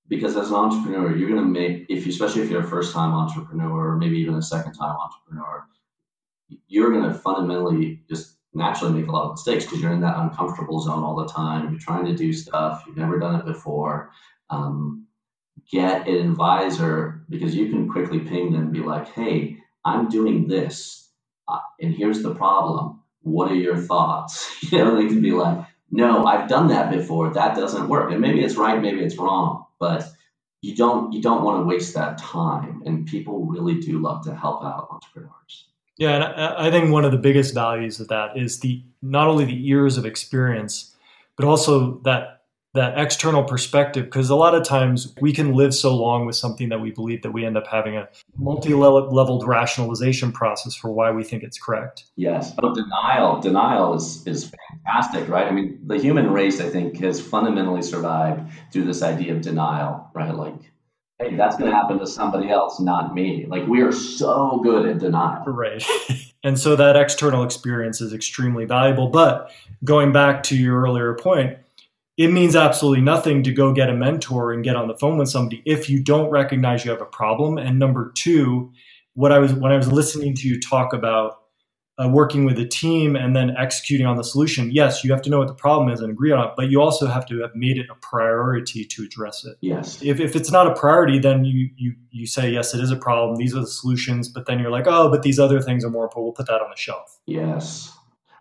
because 0.08 0.36
as 0.36 0.50
an 0.50 0.54
entrepreneur, 0.54 1.16
you're 1.16 1.28
going 1.28 1.42
to 1.42 1.48
make, 1.48 1.86
if 1.88 2.06
you, 2.06 2.12
especially 2.12 2.42
if 2.42 2.50
you're 2.50 2.62
a 2.62 2.68
first 2.68 2.92
time 2.92 3.12
entrepreneur, 3.12 3.94
or 3.94 3.96
maybe 3.96 4.18
even 4.18 4.34
a 4.34 4.42
second 4.42 4.74
time 4.74 4.96
entrepreneur, 4.96 5.64
you're 6.68 6.92
going 6.92 7.12
to 7.12 7.14
fundamentally 7.18 8.02
just 8.08 8.35
naturally 8.56 9.00
make 9.00 9.08
a 9.08 9.12
lot 9.12 9.26
of 9.26 9.32
mistakes 9.32 9.64
because 9.64 9.80
you're 9.80 9.92
in 9.92 10.00
that 10.00 10.18
uncomfortable 10.18 10.80
zone 10.80 11.04
all 11.04 11.16
the 11.16 11.28
time. 11.28 11.70
You're 11.70 11.80
trying 11.80 12.06
to 12.06 12.14
do 12.14 12.32
stuff, 12.32 12.84
you've 12.86 12.96
never 12.96 13.18
done 13.18 13.38
it 13.38 13.44
before. 13.44 14.10
Um, 14.50 15.06
get 15.70 16.08
an 16.08 16.30
advisor 16.30 17.24
because 17.28 17.54
you 17.54 17.68
can 17.68 17.88
quickly 17.88 18.20
ping 18.20 18.52
them 18.52 18.62
and 18.62 18.72
be 18.72 18.80
like, 18.80 19.08
hey, 19.08 19.58
I'm 19.84 20.08
doing 20.08 20.48
this, 20.48 21.08
uh, 21.48 21.60
and 21.80 21.94
here's 21.94 22.22
the 22.22 22.34
problem. 22.34 23.00
What 23.22 23.50
are 23.50 23.56
your 23.56 23.76
thoughts? 23.76 24.50
you 24.72 24.78
know, 24.78 24.96
they 24.96 25.06
can 25.06 25.20
be 25.20 25.32
like, 25.32 25.66
no, 25.90 26.26
I've 26.26 26.48
done 26.48 26.68
that 26.68 26.90
before. 26.90 27.32
That 27.32 27.54
doesn't 27.54 27.88
work. 27.88 28.10
And 28.10 28.20
maybe 28.20 28.42
it's 28.42 28.56
right, 28.56 28.80
maybe 28.80 29.00
it's 29.00 29.16
wrong, 29.16 29.66
but 29.78 30.04
you 30.62 30.74
don't 30.74 31.12
you 31.12 31.22
don't 31.22 31.44
want 31.44 31.60
to 31.60 31.64
waste 31.64 31.94
that 31.94 32.18
time. 32.18 32.82
And 32.86 33.06
people 33.06 33.46
really 33.46 33.80
do 33.80 34.00
love 34.00 34.24
to 34.24 34.34
help 34.34 34.64
out 34.64 34.88
entrepreneurs. 34.90 35.68
Yeah, 35.98 36.14
and 36.14 36.24
I, 36.24 36.70
think 36.70 36.90
one 36.90 37.06
of 37.06 37.12
the 37.12 37.18
biggest 37.18 37.54
values 37.54 38.00
of 38.00 38.08
that 38.08 38.36
is 38.36 38.60
the 38.60 38.84
not 39.00 39.28
only 39.28 39.46
the 39.46 39.54
years 39.54 39.96
of 39.96 40.04
experience, 40.04 40.94
but 41.36 41.46
also 41.46 42.00
that 42.00 42.36
that 42.76 42.98
external 42.98 43.42
perspective 43.42 44.04
because 44.04 44.28
a 44.28 44.36
lot 44.36 44.54
of 44.54 44.62
times 44.62 45.14
we 45.22 45.32
can 45.32 45.54
live 45.54 45.74
so 45.74 45.96
long 45.96 46.26
with 46.26 46.36
something 46.36 46.68
that 46.68 46.78
we 46.78 46.90
believe 46.90 47.22
that 47.22 47.30
we 47.30 47.44
end 47.44 47.56
up 47.56 47.66
having 47.66 47.96
a 47.96 48.06
multi-leveled 48.36 49.48
rationalization 49.48 50.30
process 50.30 50.74
for 50.74 50.90
why 50.90 51.10
we 51.10 51.24
think 51.24 51.42
it's 51.42 51.58
correct. 51.58 52.04
Yes 52.16 52.52
but 52.52 52.74
denial 52.74 53.40
denial 53.40 53.94
is 53.94 54.26
is 54.26 54.52
fantastic 54.68 55.26
right? 55.26 55.46
I 55.46 55.52
mean 55.52 55.80
the 55.86 55.98
human 55.98 56.30
race 56.30 56.60
i 56.60 56.68
think 56.68 56.98
has 57.00 57.18
fundamentally 57.18 57.82
survived 57.82 58.42
through 58.72 58.84
this 58.84 59.02
idea 59.02 59.34
of 59.34 59.40
denial 59.40 60.10
right? 60.14 60.34
Like 60.34 60.70
hey, 61.18 61.34
that's 61.36 61.56
going 61.56 61.70
to 61.70 61.76
happen 61.76 61.98
to 61.98 62.06
somebody 62.06 62.50
else, 62.50 62.78
not 62.80 63.14
me. 63.14 63.46
Like 63.46 63.66
we 63.66 63.80
are 63.80 63.92
so 63.92 64.60
good 64.62 64.86
at 64.86 64.98
denial. 64.98 65.44
Right. 65.46 65.82
and 66.44 66.58
so 66.58 66.76
that 66.76 66.96
external 66.96 67.42
experience 67.42 68.00
is 68.00 68.12
extremely 68.12 68.64
valuable. 68.64 69.08
But 69.08 69.50
going 69.84 70.12
back 70.12 70.42
to 70.44 70.56
your 70.56 70.80
earlier 70.80 71.14
point, 71.14 71.58
it 72.16 72.28
means 72.28 72.56
absolutely 72.56 73.02
nothing 73.02 73.42
to 73.42 73.52
go 73.52 73.72
get 73.72 73.90
a 73.90 73.94
mentor 73.94 74.52
and 74.52 74.64
get 74.64 74.76
on 74.76 74.88
the 74.88 74.96
phone 74.96 75.18
with 75.18 75.28
somebody 75.28 75.62
if 75.66 75.90
you 75.90 76.02
don't 76.02 76.30
recognize 76.30 76.84
you 76.84 76.90
have 76.90 77.02
a 77.02 77.06
problem. 77.06 77.58
And 77.58 77.78
number 77.78 78.12
two, 78.14 78.72
what 79.14 79.32
I 79.32 79.38
was 79.38 79.52
when 79.52 79.72
I 79.72 79.76
was 79.76 79.90
listening 79.90 80.34
to 80.36 80.48
you 80.48 80.60
talk 80.60 80.92
about 80.92 81.40
uh, 81.98 82.08
working 82.08 82.44
with 82.44 82.58
a 82.58 82.66
team 82.66 83.16
and 83.16 83.34
then 83.34 83.56
executing 83.56 84.06
on 84.06 84.16
the 84.16 84.24
solution, 84.24 84.70
yes, 84.70 85.02
you 85.02 85.10
have 85.10 85.22
to 85.22 85.30
know 85.30 85.38
what 85.38 85.48
the 85.48 85.54
problem 85.54 85.88
is 85.88 86.00
and 86.00 86.10
agree 86.10 86.30
on 86.30 86.46
it, 86.46 86.52
but 86.56 86.68
you 86.68 86.80
also 86.80 87.06
have 87.06 87.24
to 87.26 87.40
have 87.40 87.54
made 87.54 87.78
it 87.78 87.86
a 87.90 87.94
priority 87.96 88.84
to 88.84 89.02
address 89.02 89.44
it. 89.44 89.56
Yes. 89.62 90.02
If, 90.02 90.20
if 90.20 90.36
it's 90.36 90.50
not 90.50 90.66
a 90.66 90.74
priority, 90.74 91.18
then 91.18 91.44
you, 91.44 91.70
you, 91.76 91.94
you 92.10 92.26
say, 92.26 92.50
yes, 92.50 92.74
it 92.74 92.80
is 92.80 92.90
a 92.90 92.96
problem. 92.96 93.36
These 93.36 93.54
are 93.54 93.60
the 93.60 93.66
solutions. 93.66 94.28
But 94.28 94.46
then 94.46 94.58
you're 94.58 94.70
like, 94.70 94.86
oh, 94.86 95.10
but 95.10 95.22
these 95.22 95.38
other 95.38 95.60
things 95.60 95.84
are 95.84 95.90
more 95.90 96.04
important. 96.04 96.26
We'll 96.26 96.32
put 96.32 96.46
that 96.48 96.60
on 96.60 96.68
the 96.70 96.76
shelf. 96.76 97.18
Yes. 97.26 97.92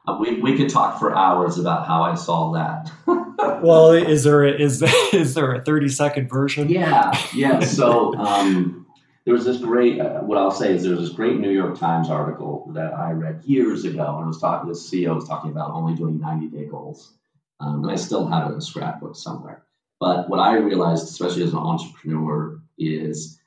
Uh, 0.08 0.18
we, 0.20 0.40
we 0.42 0.58
could 0.58 0.70
talk 0.70 1.00
for 1.00 1.16
hours 1.16 1.58
about 1.58 1.88
how 1.88 2.04
I 2.04 2.16
solved 2.16 2.58
that. 2.58 2.92
well, 3.64 3.92
is 3.92 4.24
there, 4.24 4.44
a, 4.44 4.52
is, 4.52 4.82
is 5.14 5.34
there 5.34 5.54
a 5.54 5.64
30 5.64 5.88
second 5.90 6.30
version? 6.30 6.70
Yeah. 6.70 7.18
Yeah. 7.34 7.62
So, 7.62 8.14
um, 8.18 8.85
there 9.26 9.34
was 9.34 9.44
this 9.44 9.58
great, 9.58 10.00
uh, 10.00 10.20
what 10.20 10.38
I'll 10.38 10.52
say 10.52 10.74
is 10.74 10.84
there 10.84 10.96
was 10.96 11.08
this 11.08 11.16
great 11.16 11.40
New 11.40 11.50
York 11.50 11.80
Times 11.80 12.10
article 12.10 12.72
that 12.76 12.94
I 12.94 13.12
read 13.12 13.44
years 13.44 13.84
ago, 13.84 14.18
and 14.18 14.26
it 14.26 14.28
was 14.28 14.40
talking, 14.40 14.70
the 14.70 14.76
CEO 14.76 15.16
was 15.16 15.28
talking 15.28 15.50
about 15.50 15.72
only 15.72 15.96
doing 15.96 16.20
90 16.20 16.56
day 16.56 16.66
goals. 16.66 17.12
Um, 17.60 17.84
and 17.84 17.92
I 17.92 17.96
still 17.96 18.28
have 18.28 18.50
it 18.50 18.54
in 18.54 18.60
a 18.60 18.62
scrapbook 18.62 19.16
somewhere. 19.16 19.64
But 20.00 20.30
what 20.30 20.40
I 20.40 20.58
realized, 20.58 21.06
especially 21.06 21.44
as 21.44 21.54
an 21.54 21.60
entrepreneur, 21.60 22.62
is 22.78 23.40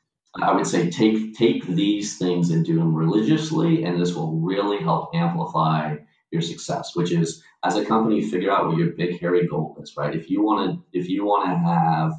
I 0.42 0.52
would 0.52 0.66
say 0.66 0.90
take 0.90 1.36
take 1.36 1.66
these 1.66 2.18
things 2.18 2.50
and 2.50 2.64
do 2.64 2.76
them 2.76 2.94
religiously, 2.94 3.84
and 3.84 4.00
this 4.00 4.14
will 4.14 4.32
really 4.40 4.78
help 4.78 5.14
amplify 5.14 5.96
your 6.30 6.40
success. 6.40 6.96
Which 6.96 7.12
is, 7.12 7.42
as 7.64 7.76
a 7.76 7.84
company, 7.84 8.22
figure 8.22 8.50
out 8.50 8.66
what 8.66 8.78
your 8.78 8.92
big 8.92 9.20
hairy 9.20 9.46
goal 9.46 9.76
is. 9.80 9.94
Right? 9.96 10.14
If 10.14 10.30
you 10.30 10.42
want 10.42 10.70
to, 10.70 10.98
if 10.98 11.08
you 11.08 11.24
want 11.26 11.50
to 11.50 11.56
have 11.68 12.14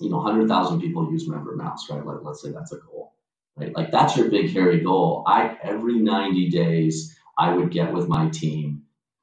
you 0.00 0.10
know, 0.10 0.18
100,000 0.18 0.80
people 0.80 1.10
use 1.10 1.28
MemberMouse, 1.28 1.90
right? 1.90 2.04
Like, 2.04 2.18
let's 2.22 2.42
say 2.42 2.50
that's 2.50 2.72
a 2.72 2.78
goal, 2.78 3.14
right? 3.56 3.74
Like, 3.74 3.90
that's 3.90 4.16
your 4.16 4.30
big, 4.30 4.52
hairy 4.52 4.80
goal. 4.80 5.24
I, 5.26 5.58
every 5.62 5.98
90 5.98 6.50
days, 6.50 7.16
I 7.38 7.54
would 7.54 7.70
get 7.70 7.92
with 7.92 8.08
my 8.08 8.28
team, 8.28 8.82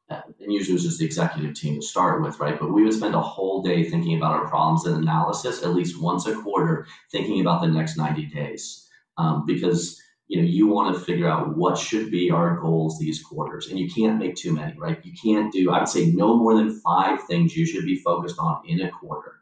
uh, 0.10 0.22
and 0.40 0.52
usually 0.54 0.74
it 0.74 0.76
was 0.76 0.84
just 0.84 1.00
the 1.00 1.06
executive 1.06 1.56
team 1.56 1.76
to 1.82 1.86
start 1.86 2.22
with, 2.22 2.40
right? 2.40 2.60
But 2.60 2.74
we 2.74 2.84
would 2.84 2.94
spend 2.94 3.16
a 3.16 3.22
whole 3.22 3.62
day 3.64 3.90
thinking 3.90 4.18
about 4.18 4.34
our 4.34 4.48
problems 4.48 4.86
and 4.86 4.98
analysis, 4.98 5.64
at 5.64 5.74
least 5.74 6.02
once 6.02 6.28
a 6.28 6.36
quarter, 6.36 6.88
thinking 7.12 7.42
about 7.42 7.62
the 7.62 7.68
next 7.68 7.98
90 7.98 8.28
days. 8.28 8.88
Um, 9.18 9.46
because 9.46 10.02
you 10.28 10.42
know 10.42 10.48
you 10.48 10.68
want 10.68 10.96
to 10.96 11.02
figure 11.04 11.30
out 11.30 11.56
what 11.58 11.78
should 11.78 12.10
be 12.10 12.32
our 12.32 12.58
goals 12.58 12.98
these 13.00 13.22
quarters 13.22 13.68
and 13.68 13.80
you 13.80 13.90
can't 13.90 14.20
make 14.20 14.36
too 14.36 14.54
many 14.54 14.74
right 14.78 15.06
you 15.06 15.14
can't 15.24 15.54
do 15.54 15.72
i 15.72 15.80
would 15.80 15.88
say 15.90 16.08
no 16.08 16.38
more 16.38 16.56
than 16.56 16.80
five 16.82 17.24
things 17.28 17.56
you 17.56 17.66
should 17.66 17.86
be 17.86 17.98
focused 17.98 18.38
on 18.40 18.62
in 18.66 18.82
a 18.82 18.92
quarter 18.92 19.34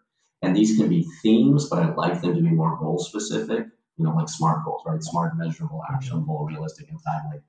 and 0.42 0.56
these 0.56 0.78
can 0.78 0.90
be 0.90 1.08
themes, 1.22 1.70
but 1.70 1.80
I'd 1.80 1.96
like 1.96 2.22
them 2.22 2.36
to 2.36 2.42
be 2.42 2.50
more 2.50 2.78
goal 2.78 2.98
specific, 3.00 3.66
you 3.98 4.06
know, 4.06 4.16
like 4.16 4.30
SMART 4.30 4.66
goals, 4.66 4.82
right? 4.86 5.02
Smart, 5.04 5.38
measurable, 5.38 5.84
actionable, 5.94 6.46
realistic, 6.46 6.90
and 6.90 7.00
timely. 7.06 7.42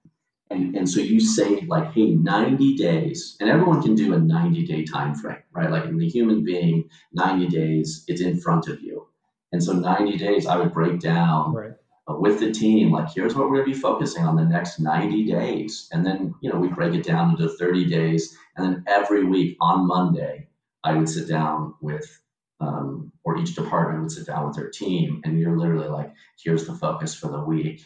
And, 0.51 0.77
and 0.77 0.89
so 0.89 1.01
you 1.01 1.19
say 1.19 1.63
like, 1.63 1.93
hey, 1.93 2.11
90 2.11 2.77
days, 2.77 3.37
and 3.41 3.49
everyone 3.49 3.83
can 3.83 3.95
do 3.95 4.13
a 4.13 4.19
90 4.19 4.67
day 4.67 4.85
time 4.85 5.15
frame, 5.15 5.43
right? 5.53 5.71
Like 5.71 5.87
in 5.87 5.97
the 5.97 6.09
human 6.09 6.45
being, 6.45 6.91
90 7.15 7.47
days, 7.49 8.05
it's 8.07 8.21
in 8.21 8.39
front 8.39 8.69
of 8.69 8.83
you. 8.83 9.07
And 9.53 9.63
so 9.63 9.73
90 9.73 10.19
days, 10.19 10.47
I 10.47 10.57
would 10.57 10.73
break 10.75 11.01
down 11.01 11.55
right. 11.55 11.73
uh, 12.09 12.17
with 12.17 12.41
the 12.41 12.53
team, 12.53 12.91
like, 12.91 13.09
here's 13.15 13.35
what 13.35 13.49
we're 13.49 13.57
going 13.57 13.71
to 13.71 13.75
be 13.75 13.81
focusing 13.81 14.25
on 14.25 14.37
the 14.37 14.45
next 14.45 14.79
90 14.79 15.25
days. 15.25 15.89
And 15.93 16.05
then, 16.05 16.35
you 16.43 16.51
know, 16.51 16.59
we 16.59 16.69
break 16.69 16.95
it 16.95 17.05
down 17.05 17.31
into 17.31 17.49
30 17.49 17.87
days. 17.87 18.37
And 18.57 18.67
then 18.67 18.85
every 18.87 19.25
week 19.25 19.57
on 19.61 19.87
Monday, 19.87 20.49
I 20.85 20.95
would 20.95 21.09
sit 21.09 21.29
down 21.29 21.75
with 21.81 22.22
um, 22.63 23.13
or 23.25 23.39
each 23.39 23.55
department 23.55 24.03
would 24.03 24.13
sit 24.13 24.27
down 24.27 24.47
with 24.47 24.57
their 24.57 24.71
team 24.71 25.21
and 25.25 25.39
you're 25.39 25.59
literally 25.59 25.89
like, 25.89 26.15
here's 26.43 26.67
the 26.67 26.75
focus 26.75 27.15
for 27.15 27.29
the 27.29 27.41
week. 27.41 27.85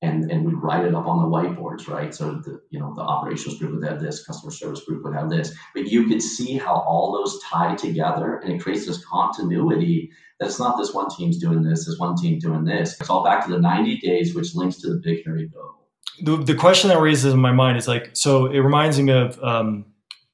And, 0.00 0.30
and 0.30 0.44
we 0.44 0.54
write 0.54 0.84
it 0.84 0.94
up 0.94 1.06
on 1.06 1.22
the 1.22 1.28
whiteboards, 1.28 1.88
right? 1.88 2.12
So 2.12 2.32
the 2.32 2.60
you 2.70 2.80
know 2.80 2.92
the 2.92 3.02
operations 3.02 3.58
group 3.58 3.72
would 3.72 3.88
have 3.88 4.00
this, 4.00 4.26
customer 4.26 4.50
service 4.50 4.84
group 4.84 5.04
would 5.04 5.14
have 5.14 5.30
this, 5.30 5.54
but 5.76 5.86
you 5.86 6.08
could 6.08 6.20
see 6.20 6.58
how 6.58 6.74
all 6.74 7.12
those 7.12 7.40
tie 7.44 7.76
together, 7.76 8.38
and 8.38 8.52
it 8.52 8.60
creates 8.60 8.84
this 8.84 9.04
continuity 9.04 10.10
that 10.40 10.46
it's 10.46 10.58
not 10.58 10.76
this 10.76 10.92
one 10.92 11.08
team's 11.08 11.38
doing 11.38 11.62
this, 11.62 11.86
this 11.86 12.00
one 12.00 12.16
team 12.16 12.40
doing 12.40 12.64
this. 12.64 13.00
It's 13.00 13.10
all 13.10 13.22
back 13.22 13.44
to 13.46 13.52
the 13.52 13.60
90 13.60 13.98
days, 13.98 14.34
which 14.34 14.56
links 14.56 14.80
to 14.80 14.88
the 14.88 15.00
big 15.00 15.24
hairy 15.24 15.46
goal. 15.46 15.86
The, 16.20 16.36
the 16.36 16.56
question 16.56 16.88
that 16.88 17.00
raises 17.00 17.32
in 17.32 17.38
my 17.38 17.52
mind 17.52 17.78
is 17.78 17.86
like, 17.86 18.10
so 18.14 18.46
it 18.46 18.58
reminds 18.58 19.00
me 19.00 19.12
of 19.12 19.38
um, 19.40 19.84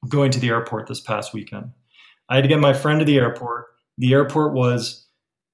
going 0.07 0.31
to 0.31 0.39
the 0.39 0.49
airport 0.49 0.87
this 0.87 0.99
past 0.99 1.31
weekend. 1.31 1.73
I 2.27 2.35
had 2.35 2.41
to 2.41 2.47
get 2.47 2.59
my 2.59 2.73
friend 2.73 2.99
to 3.01 3.05
the 3.05 3.17
airport. 3.17 3.67
The 3.99 4.13
airport 4.13 4.53
was 4.53 5.05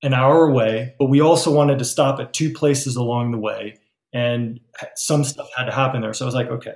an 0.01 0.13
hour 0.13 0.47
away, 0.47 0.93
but 0.97 1.08
we 1.08 1.19
also 1.19 1.51
wanted 1.51 1.79
to 1.79 1.86
stop 1.86 2.19
at 2.19 2.31
two 2.31 2.53
places 2.53 2.95
along 2.95 3.31
the 3.31 3.38
way, 3.38 3.79
and 4.13 4.60
some 4.95 5.23
stuff 5.23 5.49
had 5.58 5.65
to 5.65 5.71
happen 5.71 6.01
there. 6.01 6.13
So 6.13 6.25
I 6.25 6.27
was 6.27 6.36
like, 6.36 6.47
okay, 6.47 6.75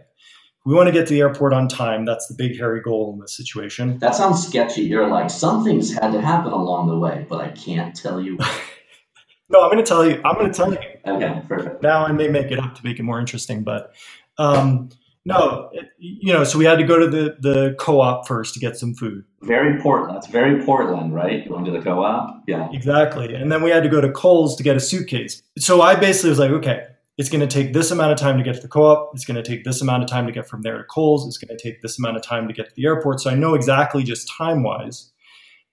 we 0.65 0.73
want 0.73 0.88
to 0.88 0.91
get 0.91 1.08
to 1.08 1.13
the 1.13 1.21
airport 1.21 1.53
on 1.53 1.67
time. 1.67 2.05
That's 2.05 2.27
the 2.27 2.34
big 2.34 2.58
hairy 2.58 2.82
goal 2.82 3.13
in 3.13 3.19
this 3.19 3.36
situation. 3.36 3.97
That 3.99 4.15
sounds 4.15 4.45
sketchy. 4.45 4.82
You're 4.82 5.08
like, 5.08 5.29
some 5.29 5.63
things 5.63 5.93
had 5.93 6.12
to 6.12 6.21
happen 6.21 6.51
along 6.51 6.88
the 6.89 6.97
way, 6.97 7.25
but 7.29 7.41
I 7.41 7.49
can't 7.49 7.95
tell 7.95 8.19
you. 8.19 8.38
no, 9.49 9.62
I'm 9.62 9.71
going 9.71 9.77
to 9.77 9.88
tell 9.88 10.05
you. 10.05 10.21
I'm 10.25 10.36
going 10.36 10.51
to 10.51 10.58
tell 10.58 10.71
you. 10.71 10.79
Okay, 11.05 11.41
perfect. 11.47 11.82
Now 11.82 12.05
I 12.05 12.12
may 12.12 12.27
make 12.27 12.51
it 12.51 12.60
up 12.60 12.75
to 12.75 12.86
make 12.86 12.99
it 12.99 13.03
more 13.03 13.19
interesting, 13.19 13.63
but 13.63 13.93
um, 14.38 14.89
no, 15.25 15.69
it, 15.73 15.89
you 15.97 16.34
know, 16.34 16.43
so 16.43 16.58
we 16.58 16.65
had 16.65 16.77
to 16.77 16.84
go 16.84 16.97
to 16.97 17.08
the, 17.08 17.38
the 17.39 17.75
co-op 17.77 18.27
first 18.27 18.53
to 18.53 18.60
get 18.60 18.77
some 18.77 18.93
food. 18.93 19.23
Very 19.41 19.79
Portland. 19.82 20.15
That's 20.15 20.27
very 20.27 20.63
Portland, 20.63 21.13
right? 21.13 21.47
Going 21.47 21.65
to 21.65 21.71
the 21.71 21.82
co-op. 21.82 22.43
Yeah. 22.47 22.69
Exactly. 22.71 23.34
And 23.36 23.51
then 23.51 23.62
we 23.62 23.69
had 23.69 23.84
to 23.84 23.89
go 23.89 24.01
to 24.01 24.12
Kohl's 24.12 24.55
to 24.55 24.63
get 24.63 24.75
a 24.75 24.79
suitcase. 24.79 25.43
So 25.58 25.82
I 25.82 25.95
basically 25.95 26.29
was 26.29 26.39
like, 26.39 26.51
okay, 26.51 26.88
it's 27.17 27.29
going 27.29 27.41
to 27.41 27.47
take 27.47 27.73
this 27.73 27.91
amount 27.91 28.13
of 28.13 28.17
time 28.17 28.38
to 28.38 28.43
get 28.43 28.55
to 28.55 28.62
the 28.62 28.69
co-op. 28.69 29.12
It's 29.13 29.25
going 29.25 29.41
to 29.41 29.43
take 29.43 29.65
this 29.65 29.82
amount 29.82 30.03
of 30.03 30.10
time 30.10 30.25
to 30.25 30.32
get 30.32 30.47
from 30.47 30.62
there 30.62 30.77
to 30.77 30.84
Kohl's. 30.86 31.27
It's 31.27 31.38
going 31.38 31.55
to 31.55 31.62
take 31.62 31.82
this 31.82 31.99
amount 31.99 32.15
of 32.15 32.23
time 32.23 32.47
to 32.47 32.53
get 32.53 32.69
to 32.69 32.75
the 32.75 32.86
airport. 32.86 33.19
So 33.19 33.29
I 33.29 33.36
know 33.36 33.55
exactly 33.55 34.03
just 34.03 34.32
time-wise 34.38 35.12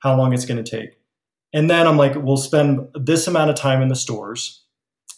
how 0.01 0.17
long 0.17 0.33
it's 0.33 0.45
going 0.45 0.63
to 0.63 0.69
take. 0.69 0.99
And 1.53 1.71
then 1.71 1.87
I'm 1.87 1.97
like, 1.97 2.17
we'll 2.17 2.37
spend 2.37 2.89
this 2.95 3.29
amount 3.29 3.51
of 3.51 3.57
time 3.57 3.81
in 3.81 3.89
the 3.89 3.97
stores. 3.97 4.65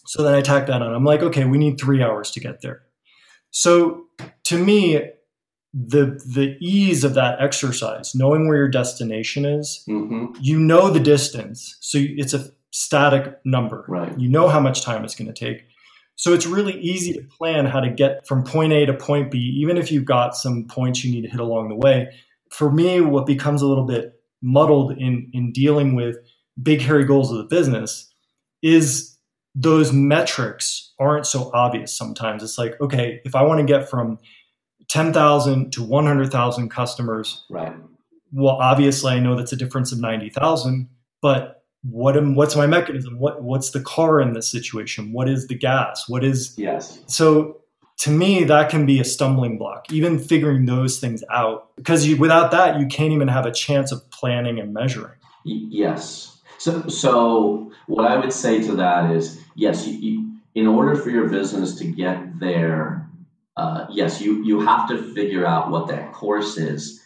So 0.05 0.23
then 0.23 0.35
I 0.35 0.41
tack 0.41 0.67
that 0.67 0.81
on. 0.81 0.93
I'm 0.93 1.03
like, 1.03 1.21
okay, 1.21 1.45
we 1.45 1.57
need 1.57 1.79
three 1.79 2.01
hours 2.01 2.31
to 2.31 2.39
get 2.39 2.61
there. 2.61 2.83
So 3.51 4.05
to 4.45 4.63
me, 4.63 5.01
the 5.73 6.19
the 6.25 6.57
ease 6.59 7.03
of 7.03 7.13
that 7.13 7.41
exercise, 7.41 8.15
knowing 8.15 8.47
where 8.47 8.57
your 8.57 8.69
destination 8.69 9.45
is, 9.45 9.83
mm-hmm. 9.87 10.33
you 10.39 10.59
know 10.59 10.89
the 10.89 10.99
distance, 10.99 11.77
so 11.79 11.99
it's 12.01 12.33
a 12.33 12.49
static 12.71 13.39
number. 13.45 13.85
Right. 13.87 14.17
You 14.17 14.29
know 14.29 14.47
how 14.47 14.59
much 14.59 14.81
time 14.81 15.03
it's 15.03 15.15
going 15.15 15.31
to 15.31 15.33
take. 15.33 15.65
So 16.15 16.33
it's 16.33 16.45
really 16.45 16.77
easy 16.81 17.13
to 17.13 17.21
plan 17.21 17.65
how 17.65 17.79
to 17.79 17.89
get 17.89 18.27
from 18.27 18.43
point 18.43 18.73
A 18.73 18.85
to 18.85 18.93
point 18.93 19.31
B, 19.31 19.37
even 19.61 19.77
if 19.77 19.91
you've 19.91 20.05
got 20.05 20.35
some 20.35 20.65
points 20.65 21.03
you 21.03 21.11
need 21.13 21.21
to 21.21 21.29
hit 21.29 21.39
along 21.39 21.69
the 21.69 21.75
way. 21.75 22.09
For 22.51 22.71
me, 22.71 22.99
what 22.99 23.25
becomes 23.25 23.61
a 23.61 23.67
little 23.67 23.85
bit 23.85 24.19
muddled 24.41 24.91
in 24.97 25.29
in 25.33 25.51
dealing 25.51 25.95
with 25.95 26.17
big 26.61 26.81
hairy 26.81 27.05
goals 27.05 27.31
of 27.31 27.37
the 27.37 27.43
business 27.43 28.13
is 28.61 29.17
those 29.55 29.91
metrics 29.91 30.93
aren't 30.99 31.25
so 31.25 31.51
obvious 31.53 31.95
sometimes. 31.95 32.43
It's 32.43 32.57
like, 32.57 32.79
okay, 32.79 33.21
if 33.25 33.35
I 33.35 33.43
want 33.43 33.59
to 33.59 33.65
get 33.65 33.89
from 33.89 34.19
10,000 34.89 35.71
to 35.73 35.83
100,000 35.83 36.69
customers, 36.69 37.45
right. 37.49 37.73
Well, 38.31 38.57
obviously 38.57 39.13
I 39.13 39.19
know 39.19 39.35
that's 39.35 39.53
a 39.53 39.55
difference 39.55 39.91
of 39.91 39.99
90,000, 39.99 40.87
but 41.21 41.63
what 41.81 42.15
am, 42.15 42.35
what's 42.35 42.55
my 42.55 42.67
mechanism? 42.67 43.17
What 43.17 43.41
what's 43.41 43.71
the 43.71 43.81
car 43.81 44.19
in 44.19 44.33
this 44.33 44.51
situation? 44.51 45.13
What 45.13 45.29
is 45.29 45.47
the 45.47 45.55
gas? 45.55 46.09
What 46.09 46.23
is 46.23 46.53
Yes. 46.57 46.99
So 47.07 47.59
to 47.99 48.09
me 48.09 48.43
that 48.45 48.69
can 48.69 48.85
be 48.85 48.99
a 48.99 49.03
stumbling 49.03 49.57
block 49.57 49.91
even 49.91 50.17
figuring 50.17 50.65
those 50.65 50.99
things 50.99 51.23
out 51.31 51.75
because 51.75 52.07
you, 52.07 52.17
without 52.17 52.51
that 52.51 52.79
you 52.79 52.87
can't 52.87 53.11
even 53.11 53.27
have 53.27 53.45
a 53.45 53.51
chance 53.51 53.91
of 53.91 54.09
planning 54.09 54.59
and 54.59 54.73
measuring 54.73 55.17
yes 55.43 56.28
so, 56.59 56.87
so 56.87 57.71
what 57.87 58.05
I 58.05 58.17
would 58.17 58.33
say 58.33 58.61
to 58.63 58.75
that 58.75 59.11
is, 59.11 59.39
yes, 59.55 59.87
you, 59.87 59.93
you, 59.93 60.39
in 60.55 60.67
order 60.67 60.95
for 60.95 61.09
your 61.09 61.29
business 61.29 61.75
to 61.75 61.85
get 61.85 62.39
there, 62.39 63.09
uh, 63.55 63.87
yes, 63.89 64.21
you 64.21 64.43
you 64.43 64.61
have 64.61 64.87
to 64.89 65.13
figure 65.13 65.45
out 65.45 65.69
what 65.69 65.87
that 65.87 66.13
course 66.13 66.57
is, 66.57 67.01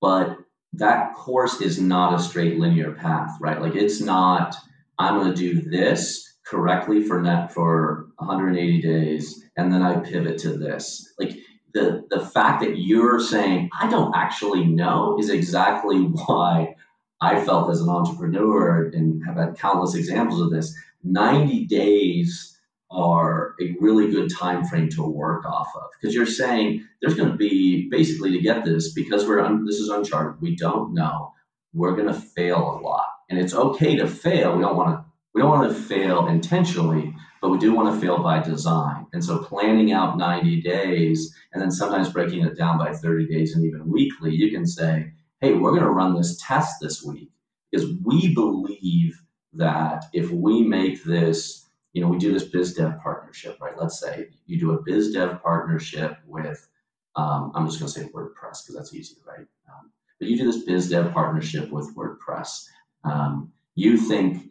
but 0.00 0.38
that 0.74 1.14
course 1.14 1.60
is 1.60 1.80
not 1.80 2.14
a 2.18 2.22
straight 2.22 2.58
linear 2.58 2.92
path, 2.92 3.36
right? 3.40 3.60
Like 3.60 3.74
it's 3.74 4.00
not. 4.00 4.54
I'm 4.98 5.20
going 5.20 5.34
to 5.34 5.36
do 5.36 5.70
this 5.70 6.34
correctly 6.44 7.04
for 7.04 7.20
net 7.22 7.52
for 7.52 8.08
180 8.16 8.82
days, 8.82 9.44
and 9.56 9.72
then 9.72 9.82
I 9.82 10.00
pivot 10.00 10.38
to 10.38 10.56
this. 10.56 11.12
Like 11.18 11.36
the 11.74 12.04
the 12.10 12.20
fact 12.20 12.62
that 12.62 12.78
you're 12.78 13.20
saying 13.20 13.70
I 13.78 13.88
don't 13.88 14.14
actually 14.14 14.64
know 14.64 15.16
is 15.18 15.30
exactly 15.30 15.98
why 16.26 16.74
I 17.20 17.44
felt 17.44 17.70
as 17.70 17.80
an 17.80 17.88
entrepreneur 17.88 18.90
and 18.94 19.24
have 19.26 19.36
had 19.36 19.58
countless 19.58 19.94
examples 19.94 20.40
of 20.40 20.50
this, 20.50 20.74
90 21.02 21.66
days 21.66 22.58
are 22.90 23.54
a 23.60 23.76
really 23.80 24.10
good 24.10 24.30
time 24.32 24.64
frame 24.64 24.88
to 24.88 25.02
work 25.02 25.44
off 25.44 25.68
of. 25.74 25.88
Because 26.00 26.14
you're 26.14 26.26
saying 26.26 26.86
there's 27.00 27.14
going 27.14 27.30
to 27.30 27.36
be 27.36 27.88
basically 27.90 28.32
to 28.32 28.40
get 28.40 28.64
this 28.64 28.92
because 28.92 29.26
we're 29.26 29.40
un, 29.40 29.64
this 29.66 29.76
is 29.76 29.88
uncharted 29.88 30.40
we 30.40 30.56
don't 30.56 30.94
know 30.94 31.32
we're 31.74 31.94
going 31.94 32.08
to 32.08 32.14
fail 32.14 32.56
a 32.56 32.80
lot. 32.80 33.06
And 33.28 33.38
it's 33.38 33.54
okay 33.54 33.96
to 33.96 34.06
fail 34.06 34.56
we 34.56 34.62
don't 34.62 34.76
want 34.76 34.96
to 34.96 35.04
we 35.34 35.42
don't 35.42 35.50
want 35.50 35.68
to 35.68 35.74
fail 35.74 36.26
intentionally 36.28 37.14
but 37.42 37.50
we 37.50 37.58
do 37.58 37.72
want 37.72 37.94
to 37.94 38.00
fail 38.00 38.20
by 38.20 38.40
design. 38.40 39.06
And 39.12 39.24
so 39.24 39.38
planning 39.38 39.92
out 39.92 40.18
90 40.18 40.62
days 40.62 41.34
and 41.52 41.62
then 41.62 41.70
sometimes 41.70 42.12
breaking 42.12 42.44
it 42.44 42.56
down 42.56 42.78
by 42.78 42.92
30 42.92 43.26
days 43.28 43.54
and 43.54 43.64
even 43.64 43.90
weekly 43.90 44.34
you 44.34 44.50
can 44.50 44.66
say 44.66 45.12
hey, 45.40 45.54
we're 45.54 45.70
going 45.70 45.82
to 45.82 45.90
run 45.90 46.14
this 46.14 46.40
test 46.44 46.76
this 46.80 47.02
week 47.02 47.30
because 47.70 47.88
we 48.04 48.34
believe 48.34 49.20
that 49.52 50.04
if 50.12 50.30
we 50.30 50.62
make 50.62 51.04
this, 51.04 51.66
you 51.92 52.02
know, 52.02 52.08
we 52.08 52.18
do 52.18 52.32
this 52.32 52.44
biz 52.44 52.74
dev 52.74 52.98
partnership, 53.00 53.58
right? 53.60 53.78
Let's 53.78 54.00
say 54.00 54.28
you 54.46 54.58
do 54.58 54.72
a 54.72 54.82
biz 54.82 55.12
dev 55.12 55.42
partnership 55.42 56.18
with, 56.26 56.68
um, 57.16 57.52
I'm 57.54 57.66
just 57.66 57.78
going 57.78 57.90
to 57.92 58.00
say 58.00 58.08
WordPress 58.08 58.62
because 58.62 58.74
that's 58.76 58.94
easy, 58.94 59.16
right? 59.26 59.46
Um, 59.68 59.90
but 60.18 60.28
you 60.28 60.36
do 60.36 60.50
this 60.50 60.64
biz 60.64 60.90
dev 60.90 61.12
partnership 61.12 61.70
with 61.70 61.94
WordPress. 61.94 62.64
Um, 63.04 63.52
you 63.74 63.96
think 63.96 64.50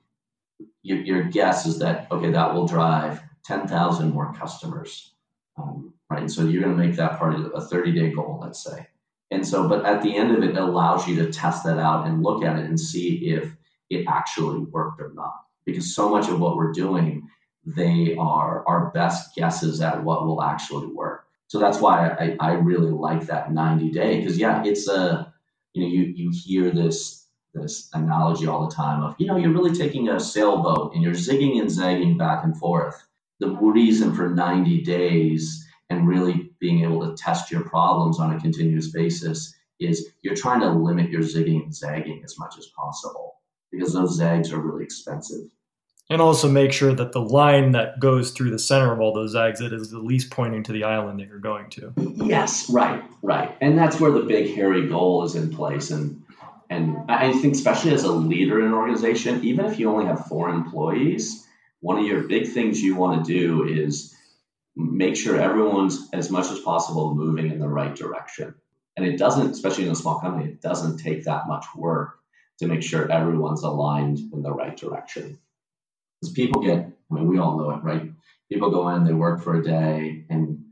your, 0.84 1.00
your, 1.00 1.24
guess 1.24 1.66
is 1.66 1.80
that, 1.80 2.08
okay, 2.12 2.32
that 2.32 2.54
will 2.54 2.66
drive 2.66 3.22
10,000 3.46 4.14
more 4.14 4.34
customers, 4.34 5.14
um, 5.58 5.94
right? 6.10 6.32
So 6.32 6.44
you're 6.44 6.64
going 6.64 6.76
to 6.76 6.84
make 6.84 6.96
that 6.96 7.20
part 7.20 7.36
of 7.36 7.52
a 7.54 7.62
30 7.62 7.92
day 7.92 8.14
goal, 8.14 8.40
let's 8.42 8.64
say. 8.64 8.88
And 9.32 9.46
so, 9.46 9.68
but 9.68 9.86
at 9.86 10.02
the 10.02 10.16
end 10.16 10.36
of 10.36 10.44
it, 10.44 10.52
it 10.52 10.58
allows 10.58 11.08
you 11.08 11.16
to 11.18 11.32
test 11.32 11.64
that 11.66 11.78
out 11.78 12.08
and 12.08 12.24
look 12.24 12.44
at 12.44 12.58
it 12.58 12.66
and 12.66 12.80
see 12.80 13.30
if 13.30 13.52
it 13.90 14.06
actually 14.08 14.60
worked 14.60 15.02
or 15.02 15.12
not. 15.14 15.36
Because 15.66 15.94
so 15.94 16.10
much 16.10 16.30
of 16.30 16.40
what 16.40 16.56
we're 16.56 16.72
doing, 16.72 17.28
they 17.66 18.16
are 18.18 18.66
our 18.68 18.92
best 18.92 19.36
guesses 19.36 19.82
at 19.82 20.04
what 20.04 20.26
will 20.26 20.42
actually 20.42 20.88
work. 20.88 21.26
So 21.48 21.60
that's 21.60 21.80
why 21.80 22.10
I, 22.10 22.38
I 22.40 22.52
really 22.54 22.92
like 22.92 23.26
that 23.28 23.52
90 23.52 23.92
day. 23.92 24.18
Because 24.18 24.38
yeah, 24.38 24.64
it's 24.66 24.88
a 24.88 25.34
you 25.74 25.84
know, 25.84 25.90
you 25.90 26.02
you 26.16 26.32
hear 26.34 26.72
this 26.72 27.28
this 27.54 27.90
analogy 27.94 28.48
all 28.48 28.68
the 28.68 28.76
time 28.76 29.04
of, 29.04 29.16
you 29.18 29.26
know, 29.26 29.38
you're 29.38 29.54
really 29.54 29.76
taking 29.76 30.10
a 30.10 30.20
sailboat 30.20 30.94
and 30.94 31.02
you're 31.02 31.14
zigging 31.14 31.60
and 31.60 31.72
zagging 31.72 32.18
back 32.18 32.44
and 32.44 32.58
forth. 32.58 33.08
The 33.40 33.50
reason 33.50 34.14
for 34.14 34.30
90 34.30 34.84
days 34.84 35.66
and 35.90 36.08
really 36.08 36.47
being 36.60 36.84
able 36.84 37.08
to 37.08 37.22
test 37.22 37.52
your 37.52 37.64
problems 37.64 38.20
on 38.20 38.34
a 38.34 38.40
continuous 38.40 38.92
basis 38.92 39.54
is 39.80 40.10
you're 40.22 40.36
trying 40.36 40.62
to 40.62 40.72
limit 40.72 41.10
your 41.10 41.22
zigging 41.22 41.64
and 41.64 41.76
zagging 41.76 42.22
as 42.24 42.38
much 42.40 42.56
as 42.58 42.68
possible 42.68 43.36
because 43.72 43.94
those 43.94 44.16
zags 44.16 44.52
are 44.52 44.60
really 44.60 44.84
expensive. 44.84 45.50
And 46.10 46.22
also 46.22 46.50
make 46.50 46.72
sure 46.72 46.94
that 46.94 47.12
the 47.12 47.22
line 47.22 47.74
that 47.74 48.00
goes 48.00 48.32
through 48.32 48.52
the 48.52 48.60
center 48.60 48.94
of 48.94 49.02
all 49.02 49.14
those 49.14 49.34
zags 49.34 49.60
it 49.60 49.74
is 49.74 49.94
at 49.94 50.04
least 50.04 50.32
pointing 50.32 50.64
to 50.64 50.72
the 50.72 50.86
island 50.86 51.20
that 51.20 51.28
you're 51.28 51.40
going 51.40 51.70
to. 51.72 51.94
Yes, 51.98 52.70
right, 52.70 53.04
right. 53.22 53.56
And 53.60 53.78
that's 53.78 54.00
where 54.00 54.12
the 54.12 54.22
big 54.22 54.56
hairy 54.56 54.88
goal 54.88 55.26
is 55.26 55.36
in 55.36 55.54
place. 55.54 55.92
And 55.92 56.24
and 56.70 56.98
I 57.10 57.32
think 57.34 57.56
especially 57.56 57.94
as 57.94 58.04
a 58.04 58.12
leader 58.12 58.60
in 58.60 58.68
an 58.68 58.74
organization, 58.74 59.44
even 59.44 59.66
if 59.66 59.80
you 59.80 59.90
only 59.90 60.06
have 60.06 60.26
four 60.28 60.50
employees, 60.50 61.46
one 61.82 61.98
of 61.98 62.06
your 62.06 62.24
big 62.24 62.48
things 62.50 62.82
you 62.82 62.96
want 62.96 63.26
to 63.26 63.32
do 63.32 63.66
is 63.66 64.14
make 64.78 65.16
sure 65.16 65.40
everyone's 65.40 66.08
as 66.14 66.30
much 66.30 66.52
as 66.52 66.60
possible 66.60 67.16
moving 67.16 67.52
in 67.52 67.60
the 67.60 67.68
right 67.68 67.96
direction. 67.96 68.54
And 68.96 69.06
it 69.06 69.18
doesn't, 69.18 69.52
especially 69.52 69.86
in 69.86 69.92
a 69.92 69.96
small 69.96 70.20
company, 70.20 70.52
it 70.52 70.62
doesn't 70.62 70.98
take 70.98 71.24
that 71.26 71.48
much 71.48 71.66
work 71.76 72.20
to 72.60 72.68
make 72.68 72.84
sure 72.84 73.12
everyone's 73.12 73.64
aligned 73.64 74.20
in 74.34 74.42
the 74.42 74.52
right 74.52 74.78
direction. 74.78 75.40
Because 76.22 76.34
people 76.34 76.62
get, 76.62 76.78
I 76.78 77.14
mean, 77.14 77.28
we 77.28 77.40
all 77.40 77.58
know 77.58 77.72
it, 77.72 77.84
right? 77.84 78.12
People 78.52 78.72
go 78.72 78.90
in, 78.90 79.04
they 79.04 79.14
work 79.14 79.44
for 79.44 79.56
a 79.56 79.64
day, 79.64 80.26
and 80.30 80.66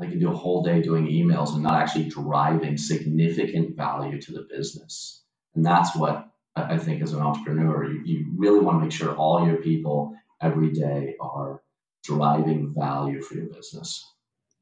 they 0.00 0.08
can 0.08 0.18
do 0.18 0.30
a 0.30 0.36
whole 0.36 0.62
day 0.62 0.80
doing 0.80 1.06
emails 1.06 1.54
and 1.54 1.62
not 1.62 1.80
actually 1.80 2.08
driving 2.08 2.76
significant 2.76 3.76
value 3.76 4.20
to 4.20 4.32
the 4.32 4.46
business. 4.48 5.22
And 5.54 5.64
that's 5.64 5.94
what 5.94 6.28
I 6.56 6.78
think 6.78 7.02
as 7.02 7.12
an 7.12 7.20
entrepreneur, 7.20 7.84
you, 7.84 8.02
you 8.04 8.32
really 8.36 8.60
want 8.60 8.78
to 8.78 8.82
make 8.82 8.92
sure 8.92 9.14
all 9.14 9.46
your 9.46 9.56
people 9.56 10.16
every 10.40 10.72
day 10.72 11.14
are 11.20 11.62
driving 12.04 12.72
value 12.76 13.22
for 13.22 13.34
your 13.34 13.46
business. 13.46 14.04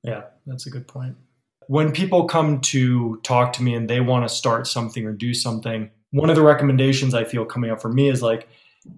Yeah, 0.03 0.23
that's 0.47 0.67
a 0.67 0.71
good 0.71 0.89
point. 0.89 1.17
When 1.69 1.93
people 1.93 2.25
come 2.25 2.61
to 2.61 3.21
talk 3.23 3.53
to 3.55 3.63
me 3.63 3.75
and 3.75 3.89
they 3.89 4.01
want 4.01 4.29
to 4.29 4.35
start 4.35 4.67
something 4.67 5.07
or 5.07 5.13
do 5.13 5.33
something, 5.35 5.91
one 6.11 6.29
of 6.29 6.37
the 6.37 6.43
recommendations 6.43 7.15
I 7.15 7.25
feel 7.25 7.45
coming 7.45 7.71
up 7.71 7.81
for 7.81 7.93
me 7.93 8.09
is 8.09 8.21
like, 8.23 8.49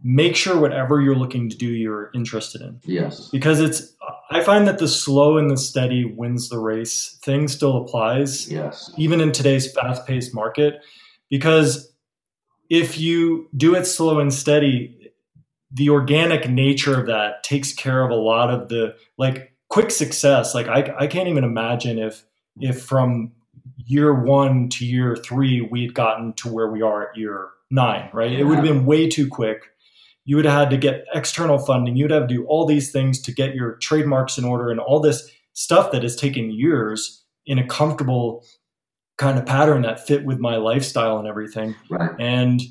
make 0.02 0.34
sure 0.34 0.58
whatever 0.58 1.00
you're 1.00 1.14
looking 1.14 1.50
to 1.50 1.56
do, 1.56 1.66
you're 1.66 2.10
interested 2.14 2.62
in. 2.62 2.80
Yes. 2.84 3.28
Because 3.28 3.60
it's, 3.60 3.94
I 4.30 4.42
find 4.42 4.66
that 4.66 4.78
the 4.78 4.88
slow 4.88 5.36
and 5.36 5.50
the 5.50 5.58
steady 5.58 6.04
wins 6.04 6.48
the 6.48 6.58
race 6.58 7.18
thing 7.22 7.48
still 7.48 7.76
applies. 7.76 8.50
Yes. 8.50 8.90
Even 8.96 9.20
in 9.20 9.30
today's 9.30 9.70
fast 9.72 10.06
paced 10.06 10.34
market. 10.34 10.80
Because 11.28 11.92
if 12.70 12.98
you 12.98 13.48
do 13.56 13.74
it 13.74 13.84
slow 13.84 14.20
and 14.20 14.32
steady, 14.32 15.03
the 15.74 15.90
organic 15.90 16.48
nature 16.48 16.98
of 16.98 17.06
that 17.06 17.42
takes 17.42 17.72
care 17.72 18.04
of 18.04 18.10
a 18.10 18.14
lot 18.14 18.48
of 18.48 18.68
the 18.68 18.94
like 19.18 19.52
quick 19.68 19.90
success. 19.90 20.54
Like 20.54 20.68
I, 20.68 20.94
I 21.00 21.06
can't 21.08 21.28
even 21.28 21.44
imagine 21.44 21.98
if 21.98 22.24
if 22.60 22.82
from 22.82 23.32
year 23.76 24.14
one 24.14 24.68
to 24.70 24.86
year 24.86 25.16
three 25.16 25.60
we 25.60 25.82
had 25.82 25.94
gotten 25.94 26.32
to 26.34 26.48
where 26.48 26.70
we 26.70 26.80
are 26.80 27.08
at 27.08 27.16
year 27.16 27.48
nine, 27.70 28.08
right? 28.12 28.30
Yeah. 28.30 28.38
It 28.38 28.44
would 28.44 28.56
have 28.56 28.64
been 28.64 28.86
way 28.86 29.08
too 29.08 29.28
quick. 29.28 29.64
You 30.24 30.36
would 30.36 30.44
have 30.44 30.58
had 30.58 30.70
to 30.70 30.76
get 30.76 31.04
external 31.12 31.58
funding. 31.58 31.96
You'd 31.96 32.12
have 32.12 32.28
to 32.28 32.34
do 32.34 32.46
all 32.46 32.66
these 32.66 32.92
things 32.92 33.20
to 33.22 33.32
get 33.32 33.54
your 33.54 33.74
trademarks 33.76 34.38
in 34.38 34.44
order 34.44 34.70
and 34.70 34.80
all 34.80 35.00
this 35.00 35.28
stuff 35.54 35.90
that 35.90 36.02
has 36.02 36.16
taken 36.16 36.50
years 36.50 37.24
in 37.44 37.58
a 37.58 37.66
comfortable 37.66 38.44
kind 39.18 39.38
of 39.38 39.44
pattern 39.44 39.82
that 39.82 40.06
fit 40.06 40.24
with 40.24 40.38
my 40.38 40.56
lifestyle 40.56 41.18
and 41.18 41.28
everything. 41.28 41.74
Right. 41.90 42.10
And 42.18 42.62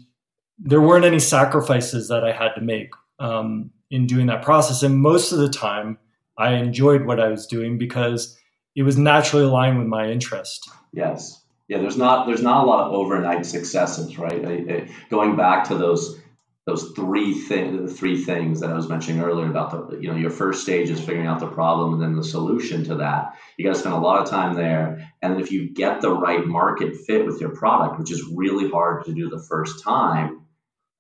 there 0.63 0.81
weren't 0.81 1.05
any 1.05 1.19
sacrifices 1.19 2.07
that 2.07 2.23
I 2.23 2.31
had 2.31 2.53
to 2.55 2.61
make 2.61 2.91
um, 3.19 3.71
in 3.91 4.07
doing 4.07 4.27
that 4.27 4.41
process. 4.41 4.81
And 4.81 4.97
most 4.97 5.31
of 5.31 5.37
the 5.37 5.49
time, 5.49 5.97
I 6.37 6.53
enjoyed 6.53 7.05
what 7.05 7.19
I 7.19 7.27
was 7.27 7.45
doing 7.45 7.77
because 7.77 8.39
it 8.75 8.83
was 8.83 8.97
naturally 8.97 9.45
aligned 9.45 9.77
with 9.77 9.87
my 9.87 10.09
interest. 10.09 10.69
Yes. 10.93 11.41
Yeah. 11.67 11.79
There's 11.79 11.97
not 11.97 12.25
there's 12.25 12.41
not 12.41 12.63
a 12.63 12.67
lot 12.67 12.87
of 12.87 12.93
overnight 12.93 13.45
successes, 13.45 14.17
right? 14.17 14.43
I, 14.45 14.53
I, 14.53 14.89
going 15.09 15.35
back 15.35 15.65
to 15.67 15.75
those 15.75 16.19
those 16.65 16.93
three 16.95 17.33
things, 17.33 17.91
the 17.91 17.93
three 17.93 18.23
things 18.23 18.61
that 18.61 18.69
I 18.69 18.73
was 18.73 18.87
mentioning 18.87 19.21
earlier 19.21 19.49
about 19.49 19.89
the, 19.89 19.97
you 19.99 20.07
know, 20.07 20.15
your 20.15 20.29
first 20.29 20.61
stage 20.61 20.89
is 20.89 20.99
figuring 20.99 21.27
out 21.27 21.41
the 21.41 21.47
problem 21.47 21.93
and 21.93 22.01
then 22.01 22.15
the 22.15 22.23
solution 22.23 22.85
to 22.85 22.95
that. 22.95 23.37
You 23.57 23.65
got 23.65 23.73
to 23.73 23.79
spend 23.79 23.95
a 23.95 23.99
lot 23.99 24.21
of 24.21 24.29
time 24.29 24.55
there. 24.55 25.11
And 25.21 25.33
then 25.33 25.41
if 25.41 25.51
you 25.51 25.69
get 25.69 25.99
the 25.99 26.13
right 26.13 26.45
market 26.45 26.95
fit 27.05 27.25
with 27.25 27.41
your 27.41 27.49
product, 27.49 27.99
which 27.99 28.11
is 28.11 28.23
really 28.33 28.69
hard 28.69 29.03
to 29.05 29.13
do 29.13 29.29
the 29.29 29.43
first 29.43 29.83
time, 29.83 30.42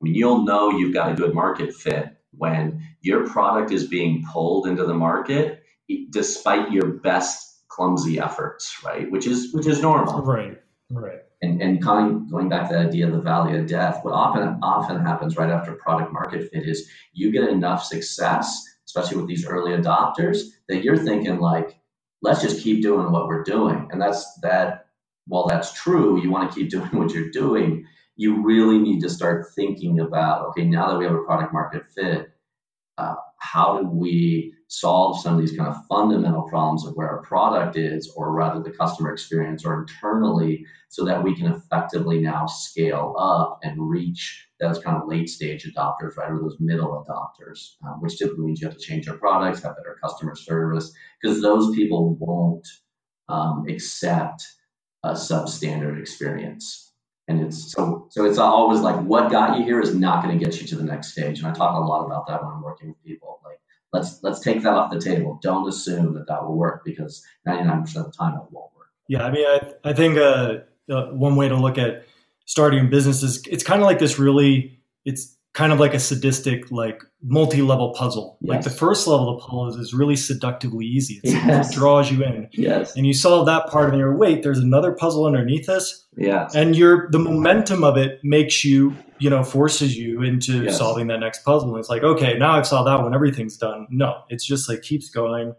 mean, 0.03 0.15
you'll 0.15 0.43
know 0.43 0.69
you've 0.69 0.93
got 0.93 1.11
a 1.11 1.15
good 1.15 1.33
market 1.33 1.73
fit 1.73 2.17
when 2.31 2.83
your 3.01 3.27
product 3.27 3.71
is 3.71 3.87
being 3.87 4.25
pulled 4.31 4.67
into 4.67 4.85
the 4.85 4.93
market, 4.93 5.63
despite 6.09 6.71
your 6.71 6.87
best 6.87 7.67
clumsy 7.67 8.19
efforts, 8.19 8.83
right? 8.83 9.09
Which 9.11 9.27
is, 9.27 9.53
which 9.53 9.67
is 9.67 9.81
normal. 9.81 10.21
Right. 10.21 10.57
Right 10.89 11.19
and, 11.43 11.61
and 11.61 11.81
going, 11.81 12.29
going 12.29 12.47
back 12.47 12.69
to 12.69 12.75
the 12.75 12.79
idea 12.79 13.05
of 13.05 13.11
the 13.11 13.21
valley 13.21 13.59
of 13.59 13.67
death, 13.67 13.99
what 14.01 14.13
often 14.13 14.59
often 14.63 15.05
happens 15.05 15.35
right 15.35 15.49
after 15.49 15.73
product 15.73 16.13
market 16.13 16.49
fit 16.49 16.65
is 16.65 16.89
you 17.11 17.31
get 17.31 17.49
enough 17.49 17.83
success, 17.83 18.63
especially 18.85 19.17
with 19.17 19.27
these 19.27 19.45
early 19.45 19.71
adopters, 19.71 20.43
that 20.69 20.83
you're 20.83 20.97
thinking 20.97 21.39
like, 21.39 21.77
let's 22.21 22.41
just 22.41 22.63
keep 22.63 22.81
doing 22.81 23.11
what 23.11 23.27
we're 23.27 23.43
doing. 23.43 23.89
And 23.91 24.01
that's 24.01 24.39
that 24.39 24.85
while 25.27 25.45
that's 25.45 25.73
true, 25.73 26.21
you 26.21 26.31
want 26.31 26.49
to 26.49 26.57
keep 26.57 26.69
doing 26.69 26.89
what 26.93 27.11
you're 27.11 27.29
doing, 27.29 27.85
you 28.15 28.43
really 28.43 28.77
need 28.77 29.01
to 29.01 29.09
start 29.09 29.47
thinking 29.55 29.99
about, 29.99 30.47
okay, 30.47 30.65
now 30.65 30.89
that 30.89 30.97
we 30.97 31.05
have 31.05 31.15
a 31.15 31.23
product 31.23 31.53
market 31.53 31.83
fit, 31.95 32.29
uh, 32.97 33.15
how 33.39 33.79
do 33.79 33.87
we 33.87 34.53
solve 34.67 35.19
some 35.19 35.35
of 35.35 35.39
these 35.39 35.55
kind 35.57 35.69
of 35.69 35.85
fundamental 35.87 36.43
problems 36.43 36.85
of 36.85 36.93
where 36.95 37.09
our 37.09 37.21
product 37.23 37.75
is, 37.75 38.11
or 38.15 38.31
rather 38.31 38.61
the 38.61 38.71
customer 38.71 39.11
experience, 39.11 39.65
or 39.65 39.81
internally, 39.81 40.65
so 40.89 41.03
that 41.05 41.23
we 41.23 41.35
can 41.35 41.47
effectively 41.47 42.19
now 42.19 42.45
scale 42.45 43.15
up 43.17 43.59
and 43.63 43.89
reach 43.89 44.47
those 44.59 44.79
kind 44.79 44.95
of 44.95 45.07
late 45.07 45.27
stage 45.27 45.65
adopters, 45.65 46.15
right, 46.17 46.31
or 46.31 46.39
those 46.39 46.57
middle 46.59 47.03
adopters, 47.03 47.75
um, 47.85 47.99
which 47.99 48.17
typically 48.17 48.45
means 48.45 48.61
you 48.61 48.67
have 48.67 48.77
to 48.77 48.83
change 48.83 49.07
your 49.07 49.17
products, 49.17 49.63
have 49.63 49.75
better 49.75 49.97
customer 50.01 50.35
service, 50.35 50.93
because 51.21 51.41
those 51.41 51.75
people 51.75 52.15
won't 52.15 52.67
um, 53.27 53.65
accept 53.67 54.47
a 55.03 55.13
substandard 55.13 55.99
experience. 55.99 56.92
And 57.27 57.41
it's 57.41 57.71
so 57.71 58.07
so 58.09 58.25
it's 58.25 58.37
always 58.37 58.81
like 58.81 58.99
what 59.01 59.31
got 59.31 59.57
you 59.57 59.63
here 59.63 59.79
is 59.79 59.95
not 59.95 60.23
going 60.23 60.37
to 60.37 60.43
get 60.43 60.59
you 60.59 60.67
to 60.67 60.75
the 60.75 60.83
next 60.83 61.13
stage. 61.13 61.39
And 61.39 61.47
I 61.47 61.53
talk 61.53 61.75
a 61.75 61.79
lot 61.79 62.05
about 62.05 62.27
that 62.27 62.43
when 62.43 62.51
I'm 62.51 62.61
working 62.61 62.89
with 62.89 63.03
people. 63.03 63.39
Like 63.45 63.59
let's 63.93 64.21
let's 64.23 64.41
take 64.41 64.61
that 64.63 64.73
off 64.73 64.91
the 64.91 64.99
table. 64.99 65.39
Don't 65.41 65.67
assume 65.67 66.13
that 66.15 66.27
that 66.27 66.43
will 66.43 66.57
work 66.57 66.83
because 66.83 67.23
99% 67.47 67.95
of 67.95 68.05
the 68.05 68.11
time 68.11 68.33
it 68.33 68.43
won't 68.51 68.75
work. 68.75 68.89
Yeah, 69.07 69.23
I 69.23 69.31
mean, 69.31 69.45
I 69.47 69.71
I 69.83 69.93
think 69.93 70.17
uh, 70.17 70.59
uh, 70.89 71.05
one 71.11 71.35
way 71.35 71.47
to 71.47 71.55
look 71.55 71.77
at 71.77 72.05
starting 72.45 72.87
a 72.87 72.89
business 72.89 73.23
is 73.23 73.45
it's 73.47 73.63
kind 73.63 73.81
of 73.81 73.85
like 73.85 73.99
this 73.99 74.19
really 74.19 74.79
it's 75.05 75.37
kind 75.53 75.71
of 75.71 75.79
like 75.79 75.93
a 75.93 75.99
sadistic 75.99 76.71
like 76.71 77.03
multi-level 77.21 77.93
puzzle. 77.93 78.37
Yes. 78.41 78.49
like 78.49 78.63
the 78.63 78.69
first 78.71 79.07
level 79.07 79.37
of 79.37 79.41
puzzle 79.41 79.79
is, 79.79 79.93
really 79.93 80.15
seductively 80.15 80.85
easy. 80.85 81.21
Yes. 81.23 81.71
it 81.71 81.77
draws 81.77 82.11
you 82.11 82.23
in. 82.23 82.49
Yes. 82.51 82.95
And 82.95 83.05
you 83.05 83.13
solve 83.13 83.45
that 83.45 83.67
part 83.67 83.89
and 83.89 83.99
you're 83.99 84.15
wait 84.15 84.43
there's 84.43 84.59
another 84.59 84.91
puzzle 84.91 85.25
underneath 85.25 85.67
this 85.67 86.05
yes. 86.17 86.55
And 86.55 86.75
you're 86.75 87.09
the 87.11 87.19
momentum 87.19 87.83
of 87.83 87.97
it 87.97 88.19
makes 88.23 88.65
you 88.65 88.95
you 89.19 89.29
know 89.29 89.43
forces 89.43 89.95
you 89.95 90.23
into 90.23 90.63
yes. 90.63 90.77
solving 90.77 91.07
that 91.07 91.19
next 91.19 91.43
puzzle. 91.43 91.69
And 91.69 91.79
it's 91.79 91.89
like 91.89 92.03
okay 92.03 92.37
now 92.37 92.53
i've 92.53 92.67
solved 92.67 92.87
that 92.87 93.01
one. 93.01 93.13
Everything's 93.13 93.57
done. 93.57 93.87
No. 93.89 94.23
It's 94.29 94.45
just 94.45 94.67
like 94.67 94.81
keeps 94.81 95.09
going 95.09 95.53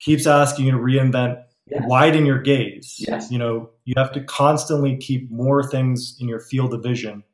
keeps 0.00 0.26
asking 0.26 0.66
you 0.66 0.72
to 0.72 0.78
reinvent 0.78 1.42
yes. 1.66 1.82
widen 1.86 2.26
your 2.26 2.40
gaze. 2.40 2.96
Yes. 2.98 3.30
you 3.30 3.38
know 3.38 3.70
you 3.84 3.94
have 3.96 4.12
to 4.12 4.22
constantly 4.24 4.98
keep 4.98 5.30
more 5.30 5.62
things 5.62 6.16
in 6.20 6.28
your 6.28 6.40
field 6.40 6.74
of 6.74 6.82
vision 6.82 7.24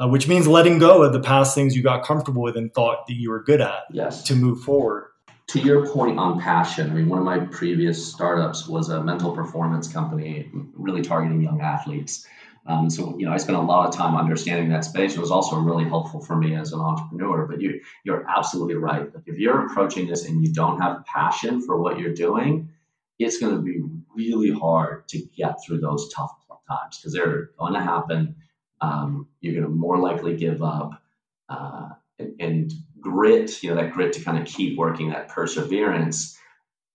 uh, 0.00 0.08
which 0.08 0.28
means 0.28 0.46
letting 0.46 0.78
go 0.78 1.02
of 1.02 1.12
the 1.12 1.20
past 1.20 1.54
things 1.54 1.76
you 1.76 1.82
got 1.82 2.04
comfortable 2.04 2.42
with 2.42 2.56
and 2.56 2.72
thought 2.72 3.06
that 3.06 3.14
you 3.14 3.30
were 3.30 3.42
good 3.42 3.60
at 3.60 3.84
yes. 3.90 4.22
to 4.24 4.34
move 4.34 4.60
forward. 4.60 5.08
To 5.48 5.60
your 5.60 5.86
point 5.86 6.18
on 6.18 6.40
passion, 6.40 6.90
I 6.90 6.94
mean, 6.94 7.08
one 7.08 7.18
of 7.18 7.24
my 7.24 7.40
previous 7.40 8.10
startups 8.10 8.66
was 8.66 8.88
a 8.88 9.02
mental 9.02 9.32
performance 9.32 9.92
company, 9.92 10.50
really 10.74 11.02
targeting 11.02 11.42
young 11.42 11.60
athletes. 11.60 12.26
Um, 12.64 12.88
so, 12.88 13.18
you 13.18 13.26
know, 13.26 13.32
I 13.32 13.38
spent 13.38 13.58
a 13.58 13.60
lot 13.60 13.88
of 13.88 13.94
time 13.94 14.16
understanding 14.16 14.70
that 14.70 14.84
space. 14.84 15.14
It 15.14 15.20
was 15.20 15.32
also 15.32 15.56
really 15.56 15.84
helpful 15.84 16.20
for 16.20 16.36
me 16.36 16.54
as 16.54 16.72
an 16.72 16.80
entrepreneur. 16.80 17.46
But 17.46 17.60
you, 17.60 17.80
you're 18.04 18.24
absolutely 18.30 18.76
right. 18.76 19.08
If 19.26 19.36
you're 19.36 19.66
approaching 19.66 20.06
this 20.06 20.24
and 20.26 20.42
you 20.46 20.52
don't 20.52 20.80
have 20.80 21.04
passion 21.04 21.60
for 21.60 21.78
what 21.78 21.98
you're 21.98 22.14
doing, 22.14 22.70
it's 23.18 23.38
going 23.38 23.56
to 23.56 23.60
be 23.60 23.82
really 24.14 24.56
hard 24.56 25.08
to 25.08 25.18
get 25.36 25.56
through 25.66 25.80
those 25.80 26.12
tough 26.14 26.30
times 26.68 26.98
because 26.98 27.12
they're 27.12 27.50
going 27.58 27.74
to 27.74 27.80
happen 27.80 28.36
um, 28.82 29.28
you're 29.40 29.54
going 29.54 29.64
to 29.64 29.70
more 29.70 29.98
likely 29.98 30.36
give 30.36 30.62
up. 30.62 31.02
Uh, 31.48 31.90
and, 32.18 32.34
and, 32.40 32.72
grit, 33.00 33.62
you 33.64 33.70
know, 33.70 33.76
that 33.76 33.92
grit 33.92 34.12
to 34.12 34.22
kind 34.22 34.38
of 34.38 34.46
keep 34.46 34.78
working, 34.78 35.10
that 35.10 35.28
perseverance 35.28 36.38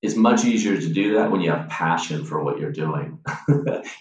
is 0.01 0.15
much 0.15 0.45
easier 0.45 0.79
to 0.79 0.87
do 0.87 1.15
that 1.15 1.29
when 1.31 1.41
you 1.41 1.51
have 1.51 1.67
passion 1.69 2.23
for 2.23 2.43
what 2.43 2.59
you're 2.59 2.71
doing. 2.71 3.19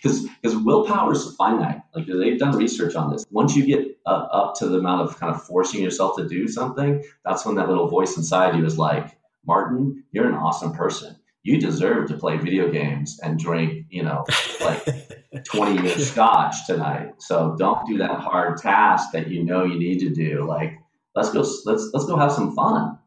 Because 0.03 0.27
because 0.41 0.57
willpower 0.57 1.13
is 1.13 1.35
finite. 1.37 1.81
Like 1.95 2.07
they've 2.07 2.39
done 2.39 2.57
research 2.57 2.95
on 2.95 3.11
this. 3.11 3.25
Once 3.31 3.57
you 3.57 3.67
get 3.67 3.99
uh, 4.07 4.29
up 4.31 4.55
to 4.57 4.69
the 4.69 4.79
amount 4.79 5.09
of 5.09 5.19
kind 5.19 5.35
of 5.35 5.43
forcing 5.43 5.83
yourself 5.83 6.17
to 6.17 6.29
do 6.29 6.47
something, 6.47 7.03
that's 7.25 7.45
when 7.45 7.57
that 7.57 7.69
little 7.69 7.89
voice 7.89 8.17
inside 8.17 8.57
you 8.57 8.65
is 8.65 8.79
like, 8.79 9.19
Martin, 9.47 10.05
you're 10.13 10.29
an 10.29 10.35
awesome 10.35 10.73
person 10.73 11.17
you 11.47 11.61
deserve 11.61 12.09
to 12.09 12.17
play 12.17 12.37
video 12.37 12.69
games 12.73 13.21
and 13.23 13.39
drink, 13.39 13.87
you 13.89 14.03
know, 14.03 14.25
like 14.61 14.85
20 15.45 15.81
year 15.81 15.97
scotch 15.97 16.67
tonight. 16.67 17.13
So 17.19 17.55
don't 17.57 17.87
do 17.87 17.99
that 17.99 18.19
hard 18.19 18.59
task 18.59 19.11
that 19.13 19.29
you 19.29 19.45
know 19.45 19.65
you 19.65 19.79
need 19.79 20.01
to 20.01 20.11
do. 20.11 20.45
Like, 20.45 20.73
let's 21.15 21.31
go, 21.31 21.47
let's, 21.65 21.91
let's 21.95 22.07
go 22.07 22.17
have 22.17 22.33
some 22.33 22.57
fun. 22.57 22.99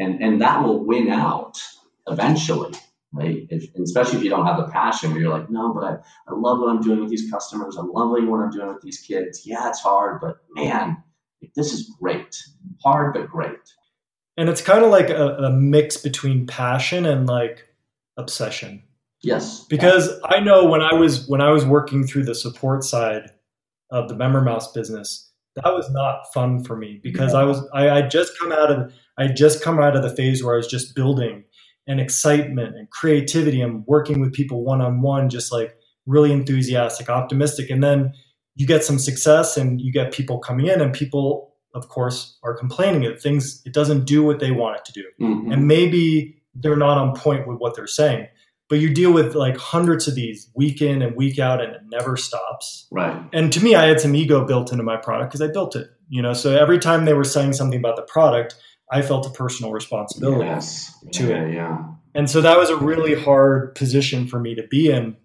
And, 0.00 0.20
and 0.20 0.40
that 0.42 0.64
will 0.64 0.84
win 0.84 1.08
out 1.08 1.62
eventually. 2.08 2.72
Right? 3.12 3.46
If, 3.48 3.72
especially 3.80 4.18
if 4.18 4.24
you 4.24 4.30
don't 4.30 4.44
have 4.44 4.56
the 4.56 4.72
passion 4.72 5.12
where 5.12 5.20
you're 5.20 5.30
like, 5.30 5.48
no, 5.48 5.72
but 5.72 5.84
I, 5.84 5.92
I 6.26 6.34
love 6.34 6.58
what 6.58 6.70
I'm 6.70 6.82
doing 6.82 6.98
with 6.98 7.10
these 7.10 7.30
customers. 7.30 7.76
I 7.78 7.82
love 7.82 8.10
what 8.10 8.40
I'm 8.40 8.50
doing 8.50 8.66
with 8.66 8.82
these 8.82 8.98
kids. 8.98 9.42
Yeah, 9.46 9.68
it's 9.68 9.80
hard, 9.80 10.20
but 10.20 10.38
man, 10.50 10.96
this 11.54 11.72
is 11.72 11.94
great. 12.00 12.42
Hard, 12.82 13.14
but 13.14 13.28
great. 13.28 13.60
And 14.36 14.48
it's 14.48 14.62
kind 14.62 14.84
of 14.84 14.90
like 14.90 15.10
a, 15.10 15.36
a 15.36 15.50
mix 15.50 15.96
between 15.96 16.48
passion 16.48 17.06
and 17.06 17.28
like 17.28 17.68
obsession. 18.16 18.82
Yes. 19.22 19.64
Because 19.64 20.10
I 20.24 20.40
know 20.40 20.66
when 20.66 20.82
I 20.82 20.94
was 20.94 21.26
when 21.28 21.40
I 21.40 21.50
was 21.50 21.64
working 21.64 22.06
through 22.06 22.24
the 22.24 22.34
support 22.34 22.84
side 22.84 23.30
of 23.90 24.08
the 24.08 24.14
MemberMouse 24.14 24.72
business, 24.74 25.30
that 25.56 25.72
was 25.72 25.90
not 25.90 26.32
fun 26.32 26.62
for 26.62 26.76
me 26.76 27.00
because 27.02 27.32
yeah. 27.32 27.40
I 27.40 27.44
was 27.44 27.66
I 27.72 27.90
I 27.90 28.02
just 28.02 28.38
come 28.38 28.52
out 28.52 28.70
of 28.70 28.92
I 29.16 29.28
just 29.28 29.62
come 29.62 29.78
out 29.78 29.96
of 29.96 30.02
the 30.02 30.14
phase 30.14 30.42
where 30.42 30.54
I 30.54 30.58
was 30.58 30.66
just 30.66 30.94
building 30.94 31.44
and 31.86 32.00
excitement 32.00 32.76
and 32.76 32.90
creativity 32.90 33.60
and 33.60 33.84
working 33.86 34.20
with 34.20 34.32
people 34.32 34.64
one 34.64 34.80
on 34.80 35.00
one, 35.00 35.28
just 35.28 35.52
like 35.52 35.76
really 36.06 36.32
enthusiastic, 36.32 37.08
optimistic. 37.08 37.70
And 37.70 37.82
then 37.82 38.12
you 38.56 38.66
get 38.66 38.84
some 38.84 38.98
success 38.98 39.56
and 39.56 39.80
you 39.80 39.92
get 39.92 40.12
people 40.12 40.38
coming 40.38 40.66
in 40.66 40.80
and 40.80 40.92
people 40.92 41.54
of 41.74 41.88
course 41.88 42.38
are 42.44 42.56
complaining 42.56 43.02
that 43.02 43.20
things 43.20 43.60
it 43.64 43.72
doesn't 43.72 44.04
do 44.04 44.22
what 44.22 44.38
they 44.38 44.50
want 44.50 44.76
it 44.76 44.84
to 44.84 44.92
do 44.92 45.04
mm-hmm. 45.20 45.50
and 45.50 45.66
maybe 45.66 46.40
they're 46.54 46.76
not 46.76 46.98
on 46.98 47.14
point 47.14 47.46
with 47.46 47.58
what 47.58 47.74
they're 47.74 47.86
saying. 47.86 48.28
But 48.68 48.78
you 48.78 48.92
deal 48.92 49.12
with 49.12 49.34
like 49.34 49.56
hundreds 49.56 50.08
of 50.08 50.14
these 50.14 50.50
week 50.54 50.80
in 50.80 51.02
and 51.02 51.14
week 51.16 51.38
out 51.38 51.62
and 51.62 51.74
it 51.74 51.82
never 51.90 52.16
stops. 52.16 52.86
Right. 52.90 53.22
And 53.32 53.52
to 53.52 53.62
me 53.62 53.74
i 53.74 53.86
had 53.86 54.00
some 54.00 54.14
ego 54.14 54.44
built 54.44 54.72
into 54.72 54.84
my 54.84 54.96
product 54.96 55.30
because 55.30 55.42
i 55.42 55.52
built 55.52 55.76
it 55.76 55.88
you 56.08 56.22
know? 56.22 56.32
So 56.32 56.56
every 56.56 56.78
time 56.78 57.04
they 57.04 57.14
were 57.14 57.24
saying 57.24 57.54
something 57.54 57.78
about 57.78 57.96
the 57.96 58.02
product 58.02 58.56
i 58.90 59.02
felt 59.02 59.26
a 59.26 59.30
personal 59.30 59.72
responsibility 59.72 60.44
yes. 60.44 60.94
to 61.12 61.28
yeah, 61.28 61.44
it 61.44 61.54
yeah. 61.54 61.84
And 62.14 62.30
so 62.30 62.40
that 62.42 62.58
was 62.58 62.70
a 62.70 62.76
really 62.76 63.14
hard 63.14 63.74
position 63.74 64.28
for 64.28 64.38
me 64.38 64.54
to 64.54 64.62
be 64.68 64.90
in 64.90 65.16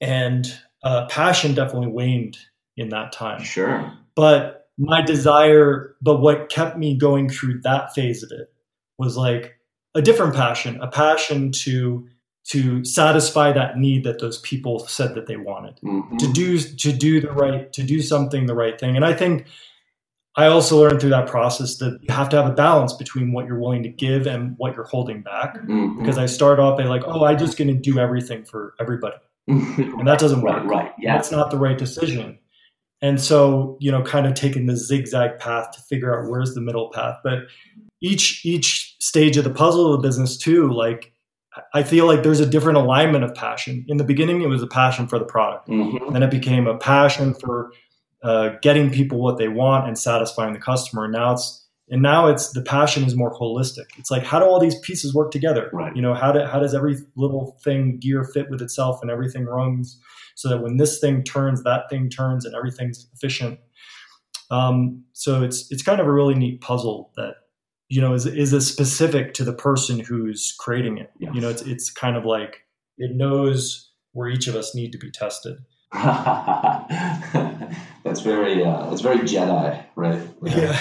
and 0.00 0.46
uh, 0.84 1.06
passion 1.06 1.54
definitely 1.54 1.88
waned 1.88 2.38
in 2.76 2.90
that 2.90 3.12
time. 3.12 3.42
Sure. 3.42 3.92
But 4.14 4.68
my 4.78 5.02
desire 5.02 5.96
but 6.02 6.20
what 6.20 6.50
kept 6.50 6.76
me 6.76 6.96
going 6.96 7.28
through 7.28 7.60
that 7.62 7.94
phase 7.94 8.22
of 8.22 8.30
it 8.30 8.52
was 8.98 9.16
like 9.16 9.57
a 9.94 10.02
different 10.02 10.34
passion 10.34 10.78
a 10.80 10.88
passion 10.88 11.50
to 11.50 12.06
to 12.48 12.82
satisfy 12.82 13.52
that 13.52 13.76
need 13.76 14.04
that 14.04 14.20
those 14.20 14.38
people 14.38 14.78
said 14.80 15.14
that 15.14 15.26
they 15.26 15.36
wanted. 15.36 15.78
Mm-hmm. 15.84 16.16
to 16.16 16.32
do 16.32 16.58
to 16.58 16.92
do 16.92 17.20
the 17.20 17.32
right 17.32 17.72
to 17.72 17.82
do 17.82 18.00
something 18.00 18.46
the 18.46 18.54
right 18.54 18.78
thing. 18.78 18.96
And 18.96 19.04
i 19.04 19.12
think 19.12 19.46
i 20.36 20.46
also 20.46 20.80
learned 20.80 21.00
through 21.00 21.10
that 21.10 21.26
process 21.26 21.76
that 21.78 21.98
you 22.02 22.14
have 22.14 22.28
to 22.30 22.36
have 22.36 22.50
a 22.50 22.54
balance 22.54 22.92
between 22.92 23.32
what 23.32 23.46
you're 23.46 23.58
willing 23.58 23.82
to 23.82 23.88
give 23.88 24.26
and 24.26 24.54
what 24.56 24.74
you're 24.76 24.84
holding 24.84 25.22
back. 25.22 25.56
Mm-hmm. 25.56 25.98
because 26.00 26.18
i 26.18 26.26
start 26.26 26.58
off 26.58 26.78
by 26.78 26.84
like 26.84 27.02
oh 27.06 27.24
i'm 27.24 27.38
just 27.38 27.58
going 27.58 27.68
to 27.68 27.74
do 27.74 27.98
everything 27.98 28.44
for 28.44 28.74
everybody. 28.80 29.16
And 29.48 30.06
that 30.06 30.18
doesn't 30.18 30.42
work. 30.42 30.56
Right, 30.56 30.66
right. 30.84 30.92
yeah. 30.98 31.16
That's 31.16 31.30
not 31.30 31.50
the 31.50 31.56
right 31.56 31.78
decision. 31.78 32.38
And 33.00 33.20
so 33.20 33.76
you 33.80 33.90
know 33.90 34.02
kind 34.02 34.26
of 34.26 34.34
taking 34.34 34.66
the 34.66 34.76
zigzag 34.76 35.38
path 35.38 35.70
to 35.72 35.80
figure 35.80 36.18
out 36.18 36.30
where's 36.30 36.54
the 36.54 36.60
middle 36.60 36.90
path. 36.90 37.18
But 37.22 37.46
each 38.00 38.44
each 38.44 38.87
stage 38.98 39.36
of 39.36 39.44
the 39.44 39.50
puzzle 39.50 39.92
of 39.92 40.00
the 40.00 40.06
business 40.06 40.36
too 40.36 40.70
like 40.72 41.12
I 41.74 41.82
feel 41.82 42.06
like 42.06 42.22
there's 42.22 42.40
a 42.40 42.46
different 42.46 42.78
alignment 42.78 43.24
of 43.24 43.34
passion. 43.34 43.84
In 43.88 43.96
the 43.96 44.04
beginning, 44.04 44.42
it 44.42 44.48
was 44.48 44.62
a 44.62 44.66
passion 44.66 45.08
for 45.08 45.18
the 45.18 45.24
product. 45.24 45.68
Mm-hmm. 45.68 46.12
Then 46.12 46.22
it 46.22 46.30
became 46.30 46.66
a 46.66 46.78
passion 46.78 47.34
for 47.34 47.72
uh, 48.22 48.50
getting 48.62 48.90
people 48.90 49.20
what 49.20 49.38
they 49.38 49.48
want 49.48 49.86
and 49.86 49.98
satisfying 49.98 50.52
the 50.52 50.60
customer. 50.60 51.04
And 51.04 51.12
now 51.12 51.32
it's 51.32 51.66
and 51.90 52.02
now 52.02 52.26
it's 52.26 52.52
the 52.52 52.62
passion 52.62 53.04
is 53.04 53.16
more 53.16 53.34
holistic. 53.34 53.86
It's 53.96 54.10
like 54.10 54.24
how 54.24 54.38
do 54.38 54.44
all 54.44 54.60
these 54.60 54.78
pieces 54.80 55.14
work 55.14 55.30
together? 55.30 55.70
Right. 55.72 55.94
You 55.96 56.02
know, 56.02 56.14
how 56.14 56.32
do, 56.32 56.44
how 56.44 56.58
does 56.58 56.74
every 56.74 56.96
little 57.16 57.58
thing 57.64 57.98
gear 57.98 58.24
fit 58.24 58.50
with 58.50 58.60
itself 58.60 58.98
and 59.00 59.10
everything 59.10 59.44
runs 59.44 59.98
so 60.34 60.48
that 60.48 60.62
when 60.62 60.76
this 60.76 61.00
thing 61.00 61.24
turns, 61.24 61.62
that 61.64 61.88
thing 61.90 62.10
turns 62.10 62.44
and 62.44 62.54
everything's 62.54 63.08
efficient. 63.14 63.58
Um, 64.50 65.04
so 65.12 65.42
it's 65.42 65.66
it's 65.70 65.82
kind 65.82 66.00
of 66.00 66.06
a 66.06 66.12
really 66.12 66.34
neat 66.34 66.60
puzzle 66.60 67.10
that 67.16 67.34
you 67.88 68.00
know 68.00 68.14
is 68.14 68.26
is 68.26 68.52
a 68.52 68.60
specific 68.60 69.34
to 69.34 69.44
the 69.44 69.52
person 69.52 69.98
who's 69.98 70.54
creating 70.58 70.98
it 70.98 71.10
yes. 71.18 71.34
you 71.34 71.40
know 71.40 71.48
it's 71.48 71.62
it's 71.62 71.90
kind 71.90 72.16
of 72.16 72.24
like 72.24 72.64
it 72.98 73.14
knows 73.14 73.90
where 74.12 74.28
each 74.28 74.46
of 74.46 74.54
us 74.54 74.74
need 74.74 74.92
to 74.92 74.98
be 74.98 75.10
tested 75.10 75.56
that's 75.92 76.90
very 78.20 78.62
uh, 78.62 78.92
it's 78.92 79.00
very 79.00 79.20
jedi 79.20 79.82
right 79.96 80.20
yeah. 80.44 80.78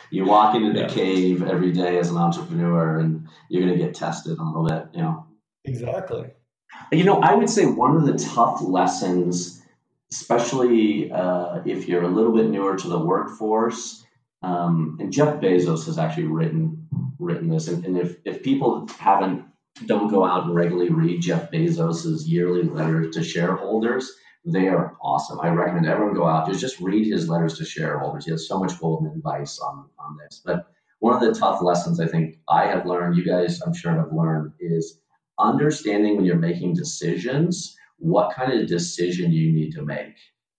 you 0.10 0.24
walk 0.24 0.54
into 0.54 0.72
the 0.72 0.80
yeah. 0.80 0.88
cave 0.88 1.42
every 1.42 1.72
day 1.72 1.98
as 1.98 2.10
an 2.10 2.16
entrepreneur 2.16 3.00
and 3.00 3.26
you're 3.48 3.62
going 3.62 3.76
to 3.76 3.84
get 3.84 3.94
tested 3.94 4.38
a 4.38 4.42
little 4.42 4.64
bit 4.64 4.86
you 4.94 5.02
know 5.02 5.26
exactly 5.64 6.30
you 6.92 7.02
know 7.02 7.20
i 7.20 7.34
would 7.34 7.50
say 7.50 7.66
one 7.66 7.96
of 7.96 8.06
the 8.06 8.16
tough 8.16 8.62
lessons 8.62 9.60
especially 10.12 11.10
uh, 11.10 11.60
if 11.64 11.88
you're 11.88 12.04
a 12.04 12.08
little 12.08 12.32
bit 12.32 12.48
newer 12.48 12.76
to 12.76 12.86
the 12.86 12.98
workforce 12.98 14.03
um, 14.44 14.98
and 15.00 15.12
Jeff 15.12 15.40
Bezos 15.40 15.86
has 15.86 15.98
actually 15.98 16.26
written 16.26 16.86
written 17.18 17.48
this. 17.48 17.68
And, 17.68 17.84
and, 17.86 17.96
if, 17.96 18.16
if 18.24 18.42
people 18.42 18.86
haven't 18.98 19.46
don't 19.86 20.10
go 20.10 20.24
out 20.24 20.44
and 20.44 20.54
regularly 20.54 20.90
read 20.90 21.22
Jeff 21.22 21.50
Bezos's 21.50 22.28
yearly 22.28 22.62
letters 22.62 23.14
to 23.16 23.24
shareholders, 23.24 24.12
they 24.44 24.68
are 24.68 24.96
awesome. 25.02 25.40
I 25.40 25.48
recommend 25.48 25.86
everyone 25.86 26.14
go 26.14 26.26
out 26.26 26.46
just 26.46 26.60
just 26.60 26.80
read 26.80 27.06
his 27.06 27.28
letters 27.28 27.56
to 27.58 27.64
shareholders. 27.64 28.26
He 28.26 28.32
has 28.32 28.46
so 28.46 28.58
much 28.58 28.78
golden 28.78 29.10
advice 29.10 29.58
on 29.58 29.86
on 29.98 30.18
this. 30.18 30.42
But 30.44 30.66
one 30.98 31.14
of 31.14 31.20
the 31.20 31.38
tough 31.38 31.62
lessons 31.62 31.98
I 31.98 32.06
think 32.06 32.36
I 32.48 32.66
have 32.66 32.86
learned, 32.86 33.16
you 33.16 33.24
guys 33.24 33.62
I'm 33.62 33.74
sure 33.74 33.92
have 33.92 34.12
learned, 34.12 34.52
is 34.60 35.00
understanding 35.38 36.16
when 36.16 36.26
you're 36.26 36.36
making 36.36 36.74
decisions 36.74 37.74
what 37.96 38.34
kind 38.34 38.52
of 38.52 38.68
decision 38.68 39.32
you 39.32 39.52
need 39.52 39.72
to 39.72 39.82
make. 39.82 40.16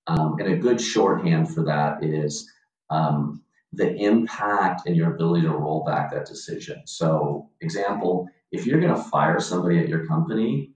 Um, 0.07 0.37
and 0.39 0.51
a 0.51 0.57
good 0.57 0.81
shorthand 0.81 1.53
for 1.53 1.63
that 1.65 2.03
is 2.03 2.49
um, 2.89 3.41
the 3.75 3.95
impact 3.95 4.83
and 4.85 4.95
your 4.95 5.13
ability 5.13 5.41
to 5.43 5.51
roll 5.51 5.83
back 5.83 6.11
that 6.11 6.25
decision. 6.25 6.81
So, 6.85 7.49
example, 7.61 8.27
if 8.51 8.65
you're 8.65 8.79
going 8.79 8.95
to 8.95 9.09
fire 9.09 9.39
somebody 9.39 9.79
at 9.79 9.89
your 9.89 10.05
company, 10.05 10.71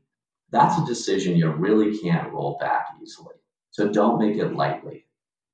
that's 0.52 0.80
a 0.80 0.86
decision 0.86 1.38
you 1.38 1.50
really 1.50 1.98
can't 2.00 2.32
roll 2.32 2.58
back 2.60 2.88
easily. 3.02 3.36
So, 3.72 3.92
don't 3.92 4.20
make 4.20 4.38
it 4.38 4.54
lightly, 4.54 5.06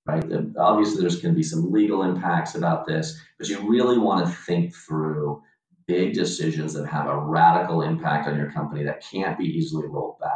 right? 0.06 0.24
Obviously, 0.58 1.02
there's 1.02 1.22
going 1.22 1.34
to 1.34 1.38
be 1.38 1.44
some 1.44 1.72
legal 1.72 2.04
impacts 2.04 2.56
about 2.56 2.86
this, 2.86 3.20
but 3.38 3.48
you 3.48 3.70
really 3.70 3.98
want 3.98 4.26
to 4.26 4.34
think 4.44 4.74
through 4.74 5.42
big 5.88 6.14
decisions 6.14 6.74
that 6.74 6.88
have 6.88 7.08
a 7.08 7.18
radical 7.18 7.84
impact 7.84 8.28
on 8.28 8.38
your 8.38 8.52
company 8.52 8.84
that 8.84 9.04
can't 9.04 9.38
be 9.38 9.46
easily 9.46 9.88
rolled 9.88 10.20
back. 10.20 10.32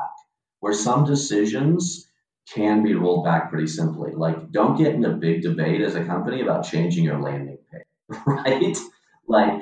Where 0.59 0.73
some 0.73 1.05
decisions, 1.05 2.08
can 2.53 2.83
be 2.83 2.95
rolled 2.95 3.25
back 3.25 3.49
pretty 3.49 3.67
simply. 3.67 4.11
Like, 4.11 4.51
don't 4.51 4.77
get 4.77 4.95
in 4.95 5.05
a 5.05 5.11
big 5.11 5.41
debate 5.41 5.81
as 5.81 5.95
a 5.95 6.03
company 6.03 6.41
about 6.41 6.65
changing 6.65 7.03
your 7.03 7.19
landing 7.19 7.59
page, 7.71 8.17
right? 8.25 8.77
Like, 9.27 9.61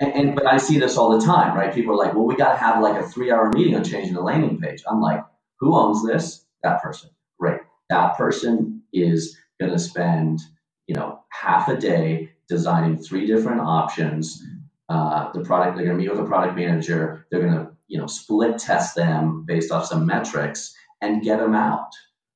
and, 0.00 0.34
but 0.34 0.46
I 0.46 0.58
see 0.58 0.78
this 0.78 0.96
all 0.96 1.18
the 1.18 1.24
time, 1.24 1.56
right? 1.56 1.74
People 1.74 1.94
are 1.94 2.06
like, 2.06 2.14
well, 2.14 2.26
we 2.26 2.36
got 2.36 2.52
to 2.52 2.58
have 2.58 2.82
like 2.82 3.00
a 3.00 3.08
three 3.08 3.32
hour 3.32 3.50
meeting 3.50 3.74
on 3.74 3.84
changing 3.84 4.14
the 4.14 4.20
landing 4.20 4.58
page. 4.58 4.82
I'm 4.88 5.00
like, 5.00 5.24
who 5.58 5.76
owns 5.76 6.06
this? 6.06 6.44
That 6.62 6.82
person. 6.82 7.10
Great. 7.40 7.60
That 7.90 8.16
person 8.16 8.82
is 8.92 9.36
going 9.60 9.72
to 9.72 9.78
spend, 9.78 10.40
you 10.86 10.94
know, 10.94 11.20
half 11.30 11.68
a 11.68 11.76
day 11.76 12.30
designing 12.48 12.98
three 12.98 13.26
different 13.26 13.60
options. 13.60 14.42
Uh, 14.88 15.32
the 15.32 15.40
product, 15.40 15.76
they're 15.76 15.84
going 15.84 15.96
to 15.98 16.02
meet 16.02 16.10
with 16.10 16.20
a 16.20 16.28
product 16.28 16.56
manager. 16.56 17.26
They're 17.30 17.40
going 17.40 17.54
to, 17.54 17.70
you 17.88 17.98
know, 17.98 18.06
split 18.06 18.58
test 18.58 18.94
them 18.94 19.44
based 19.46 19.72
off 19.72 19.86
some 19.86 20.06
metrics 20.06 20.74
and 21.00 21.22
get 21.22 21.38
them 21.38 21.54
out 21.54 21.90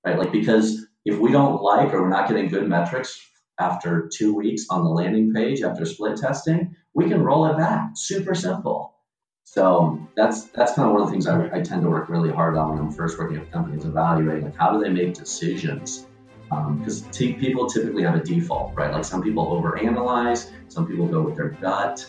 right? 0.05 0.19
Like 0.19 0.33
because 0.33 0.87
if 1.05 1.19
we 1.19 1.33
don't 1.33 1.63
like 1.63 1.93
or 1.93 2.03
we're 2.03 2.09
not 2.09 2.29
getting 2.29 2.49
good 2.49 2.69
metrics 2.69 3.21
after 3.59 4.09
two 4.13 4.35
weeks 4.35 4.67
on 4.71 4.85
the 4.85 4.91
landing 4.91 5.33
page 5.33 5.63
after 5.63 5.85
split 5.85 6.17
testing, 6.17 6.75
we 6.95 7.09
can 7.09 7.23
roll 7.23 7.47
it 7.47 7.57
back. 7.57 7.91
Super 7.95 8.35
simple. 8.35 8.95
So 9.45 10.01
that's 10.17 10.45
that's 10.45 10.75
kind 10.75 10.89
of 10.89 10.95
one 10.95 11.03
of 11.03 11.09
the 11.09 11.13
things 11.13 11.27
I, 11.27 11.47
I 11.57 11.61
tend 11.61 11.83
to 11.83 11.91
work 11.91 12.09
really 12.09 12.31
hard 12.31 12.57
on 12.57 12.71
when 12.71 12.79
I'm 12.79 12.91
first 12.91 13.19
working 13.19 13.39
with 13.39 13.51
companies, 13.51 13.85
evaluating 13.85 14.45
like 14.45 14.57
how 14.57 14.73
do 14.73 14.83
they 14.83 14.89
make 14.89 15.15
decisions 15.15 16.07
because 16.79 17.03
um, 17.03 17.11
t- 17.11 17.33
people 17.35 17.67
typically 17.67 18.03
have 18.03 18.15
a 18.15 18.23
default, 18.23 18.75
right? 18.75 18.93
Like 18.93 19.05
some 19.05 19.23
people 19.23 19.47
overanalyze, 19.47 20.51
some 20.69 20.87
people 20.87 21.07
go 21.07 21.23
with 21.23 21.37
their 21.37 21.51
gut, 21.51 22.09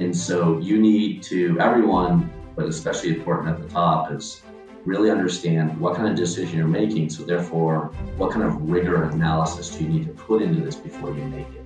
and 0.00 0.16
so 0.16 0.58
you 0.58 0.80
need 0.80 1.22
to 1.24 1.58
everyone, 1.60 2.32
but 2.56 2.66
especially 2.66 3.10
important 3.10 3.48
at 3.48 3.60
the 3.60 3.68
top, 3.68 4.10
is 4.12 4.42
really 4.84 5.10
understand 5.10 5.78
what 5.78 5.96
kind 5.96 6.08
of 6.08 6.16
decision 6.16 6.58
you're 6.58 6.66
making. 6.66 7.10
So, 7.10 7.24
therefore, 7.24 7.92
what 8.16 8.32
kind 8.32 8.44
of 8.44 8.70
rigor 8.70 9.02
and 9.04 9.14
analysis 9.14 9.70
do 9.70 9.84
you 9.84 9.90
need 9.90 10.06
to 10.06 10.12
put 10.12 10.42
into 10.42 10.60
this 10.60 10.76
before 10.76 11.10
you 11.10 11.24
make 11.24 11.48
it? 11.48 11.61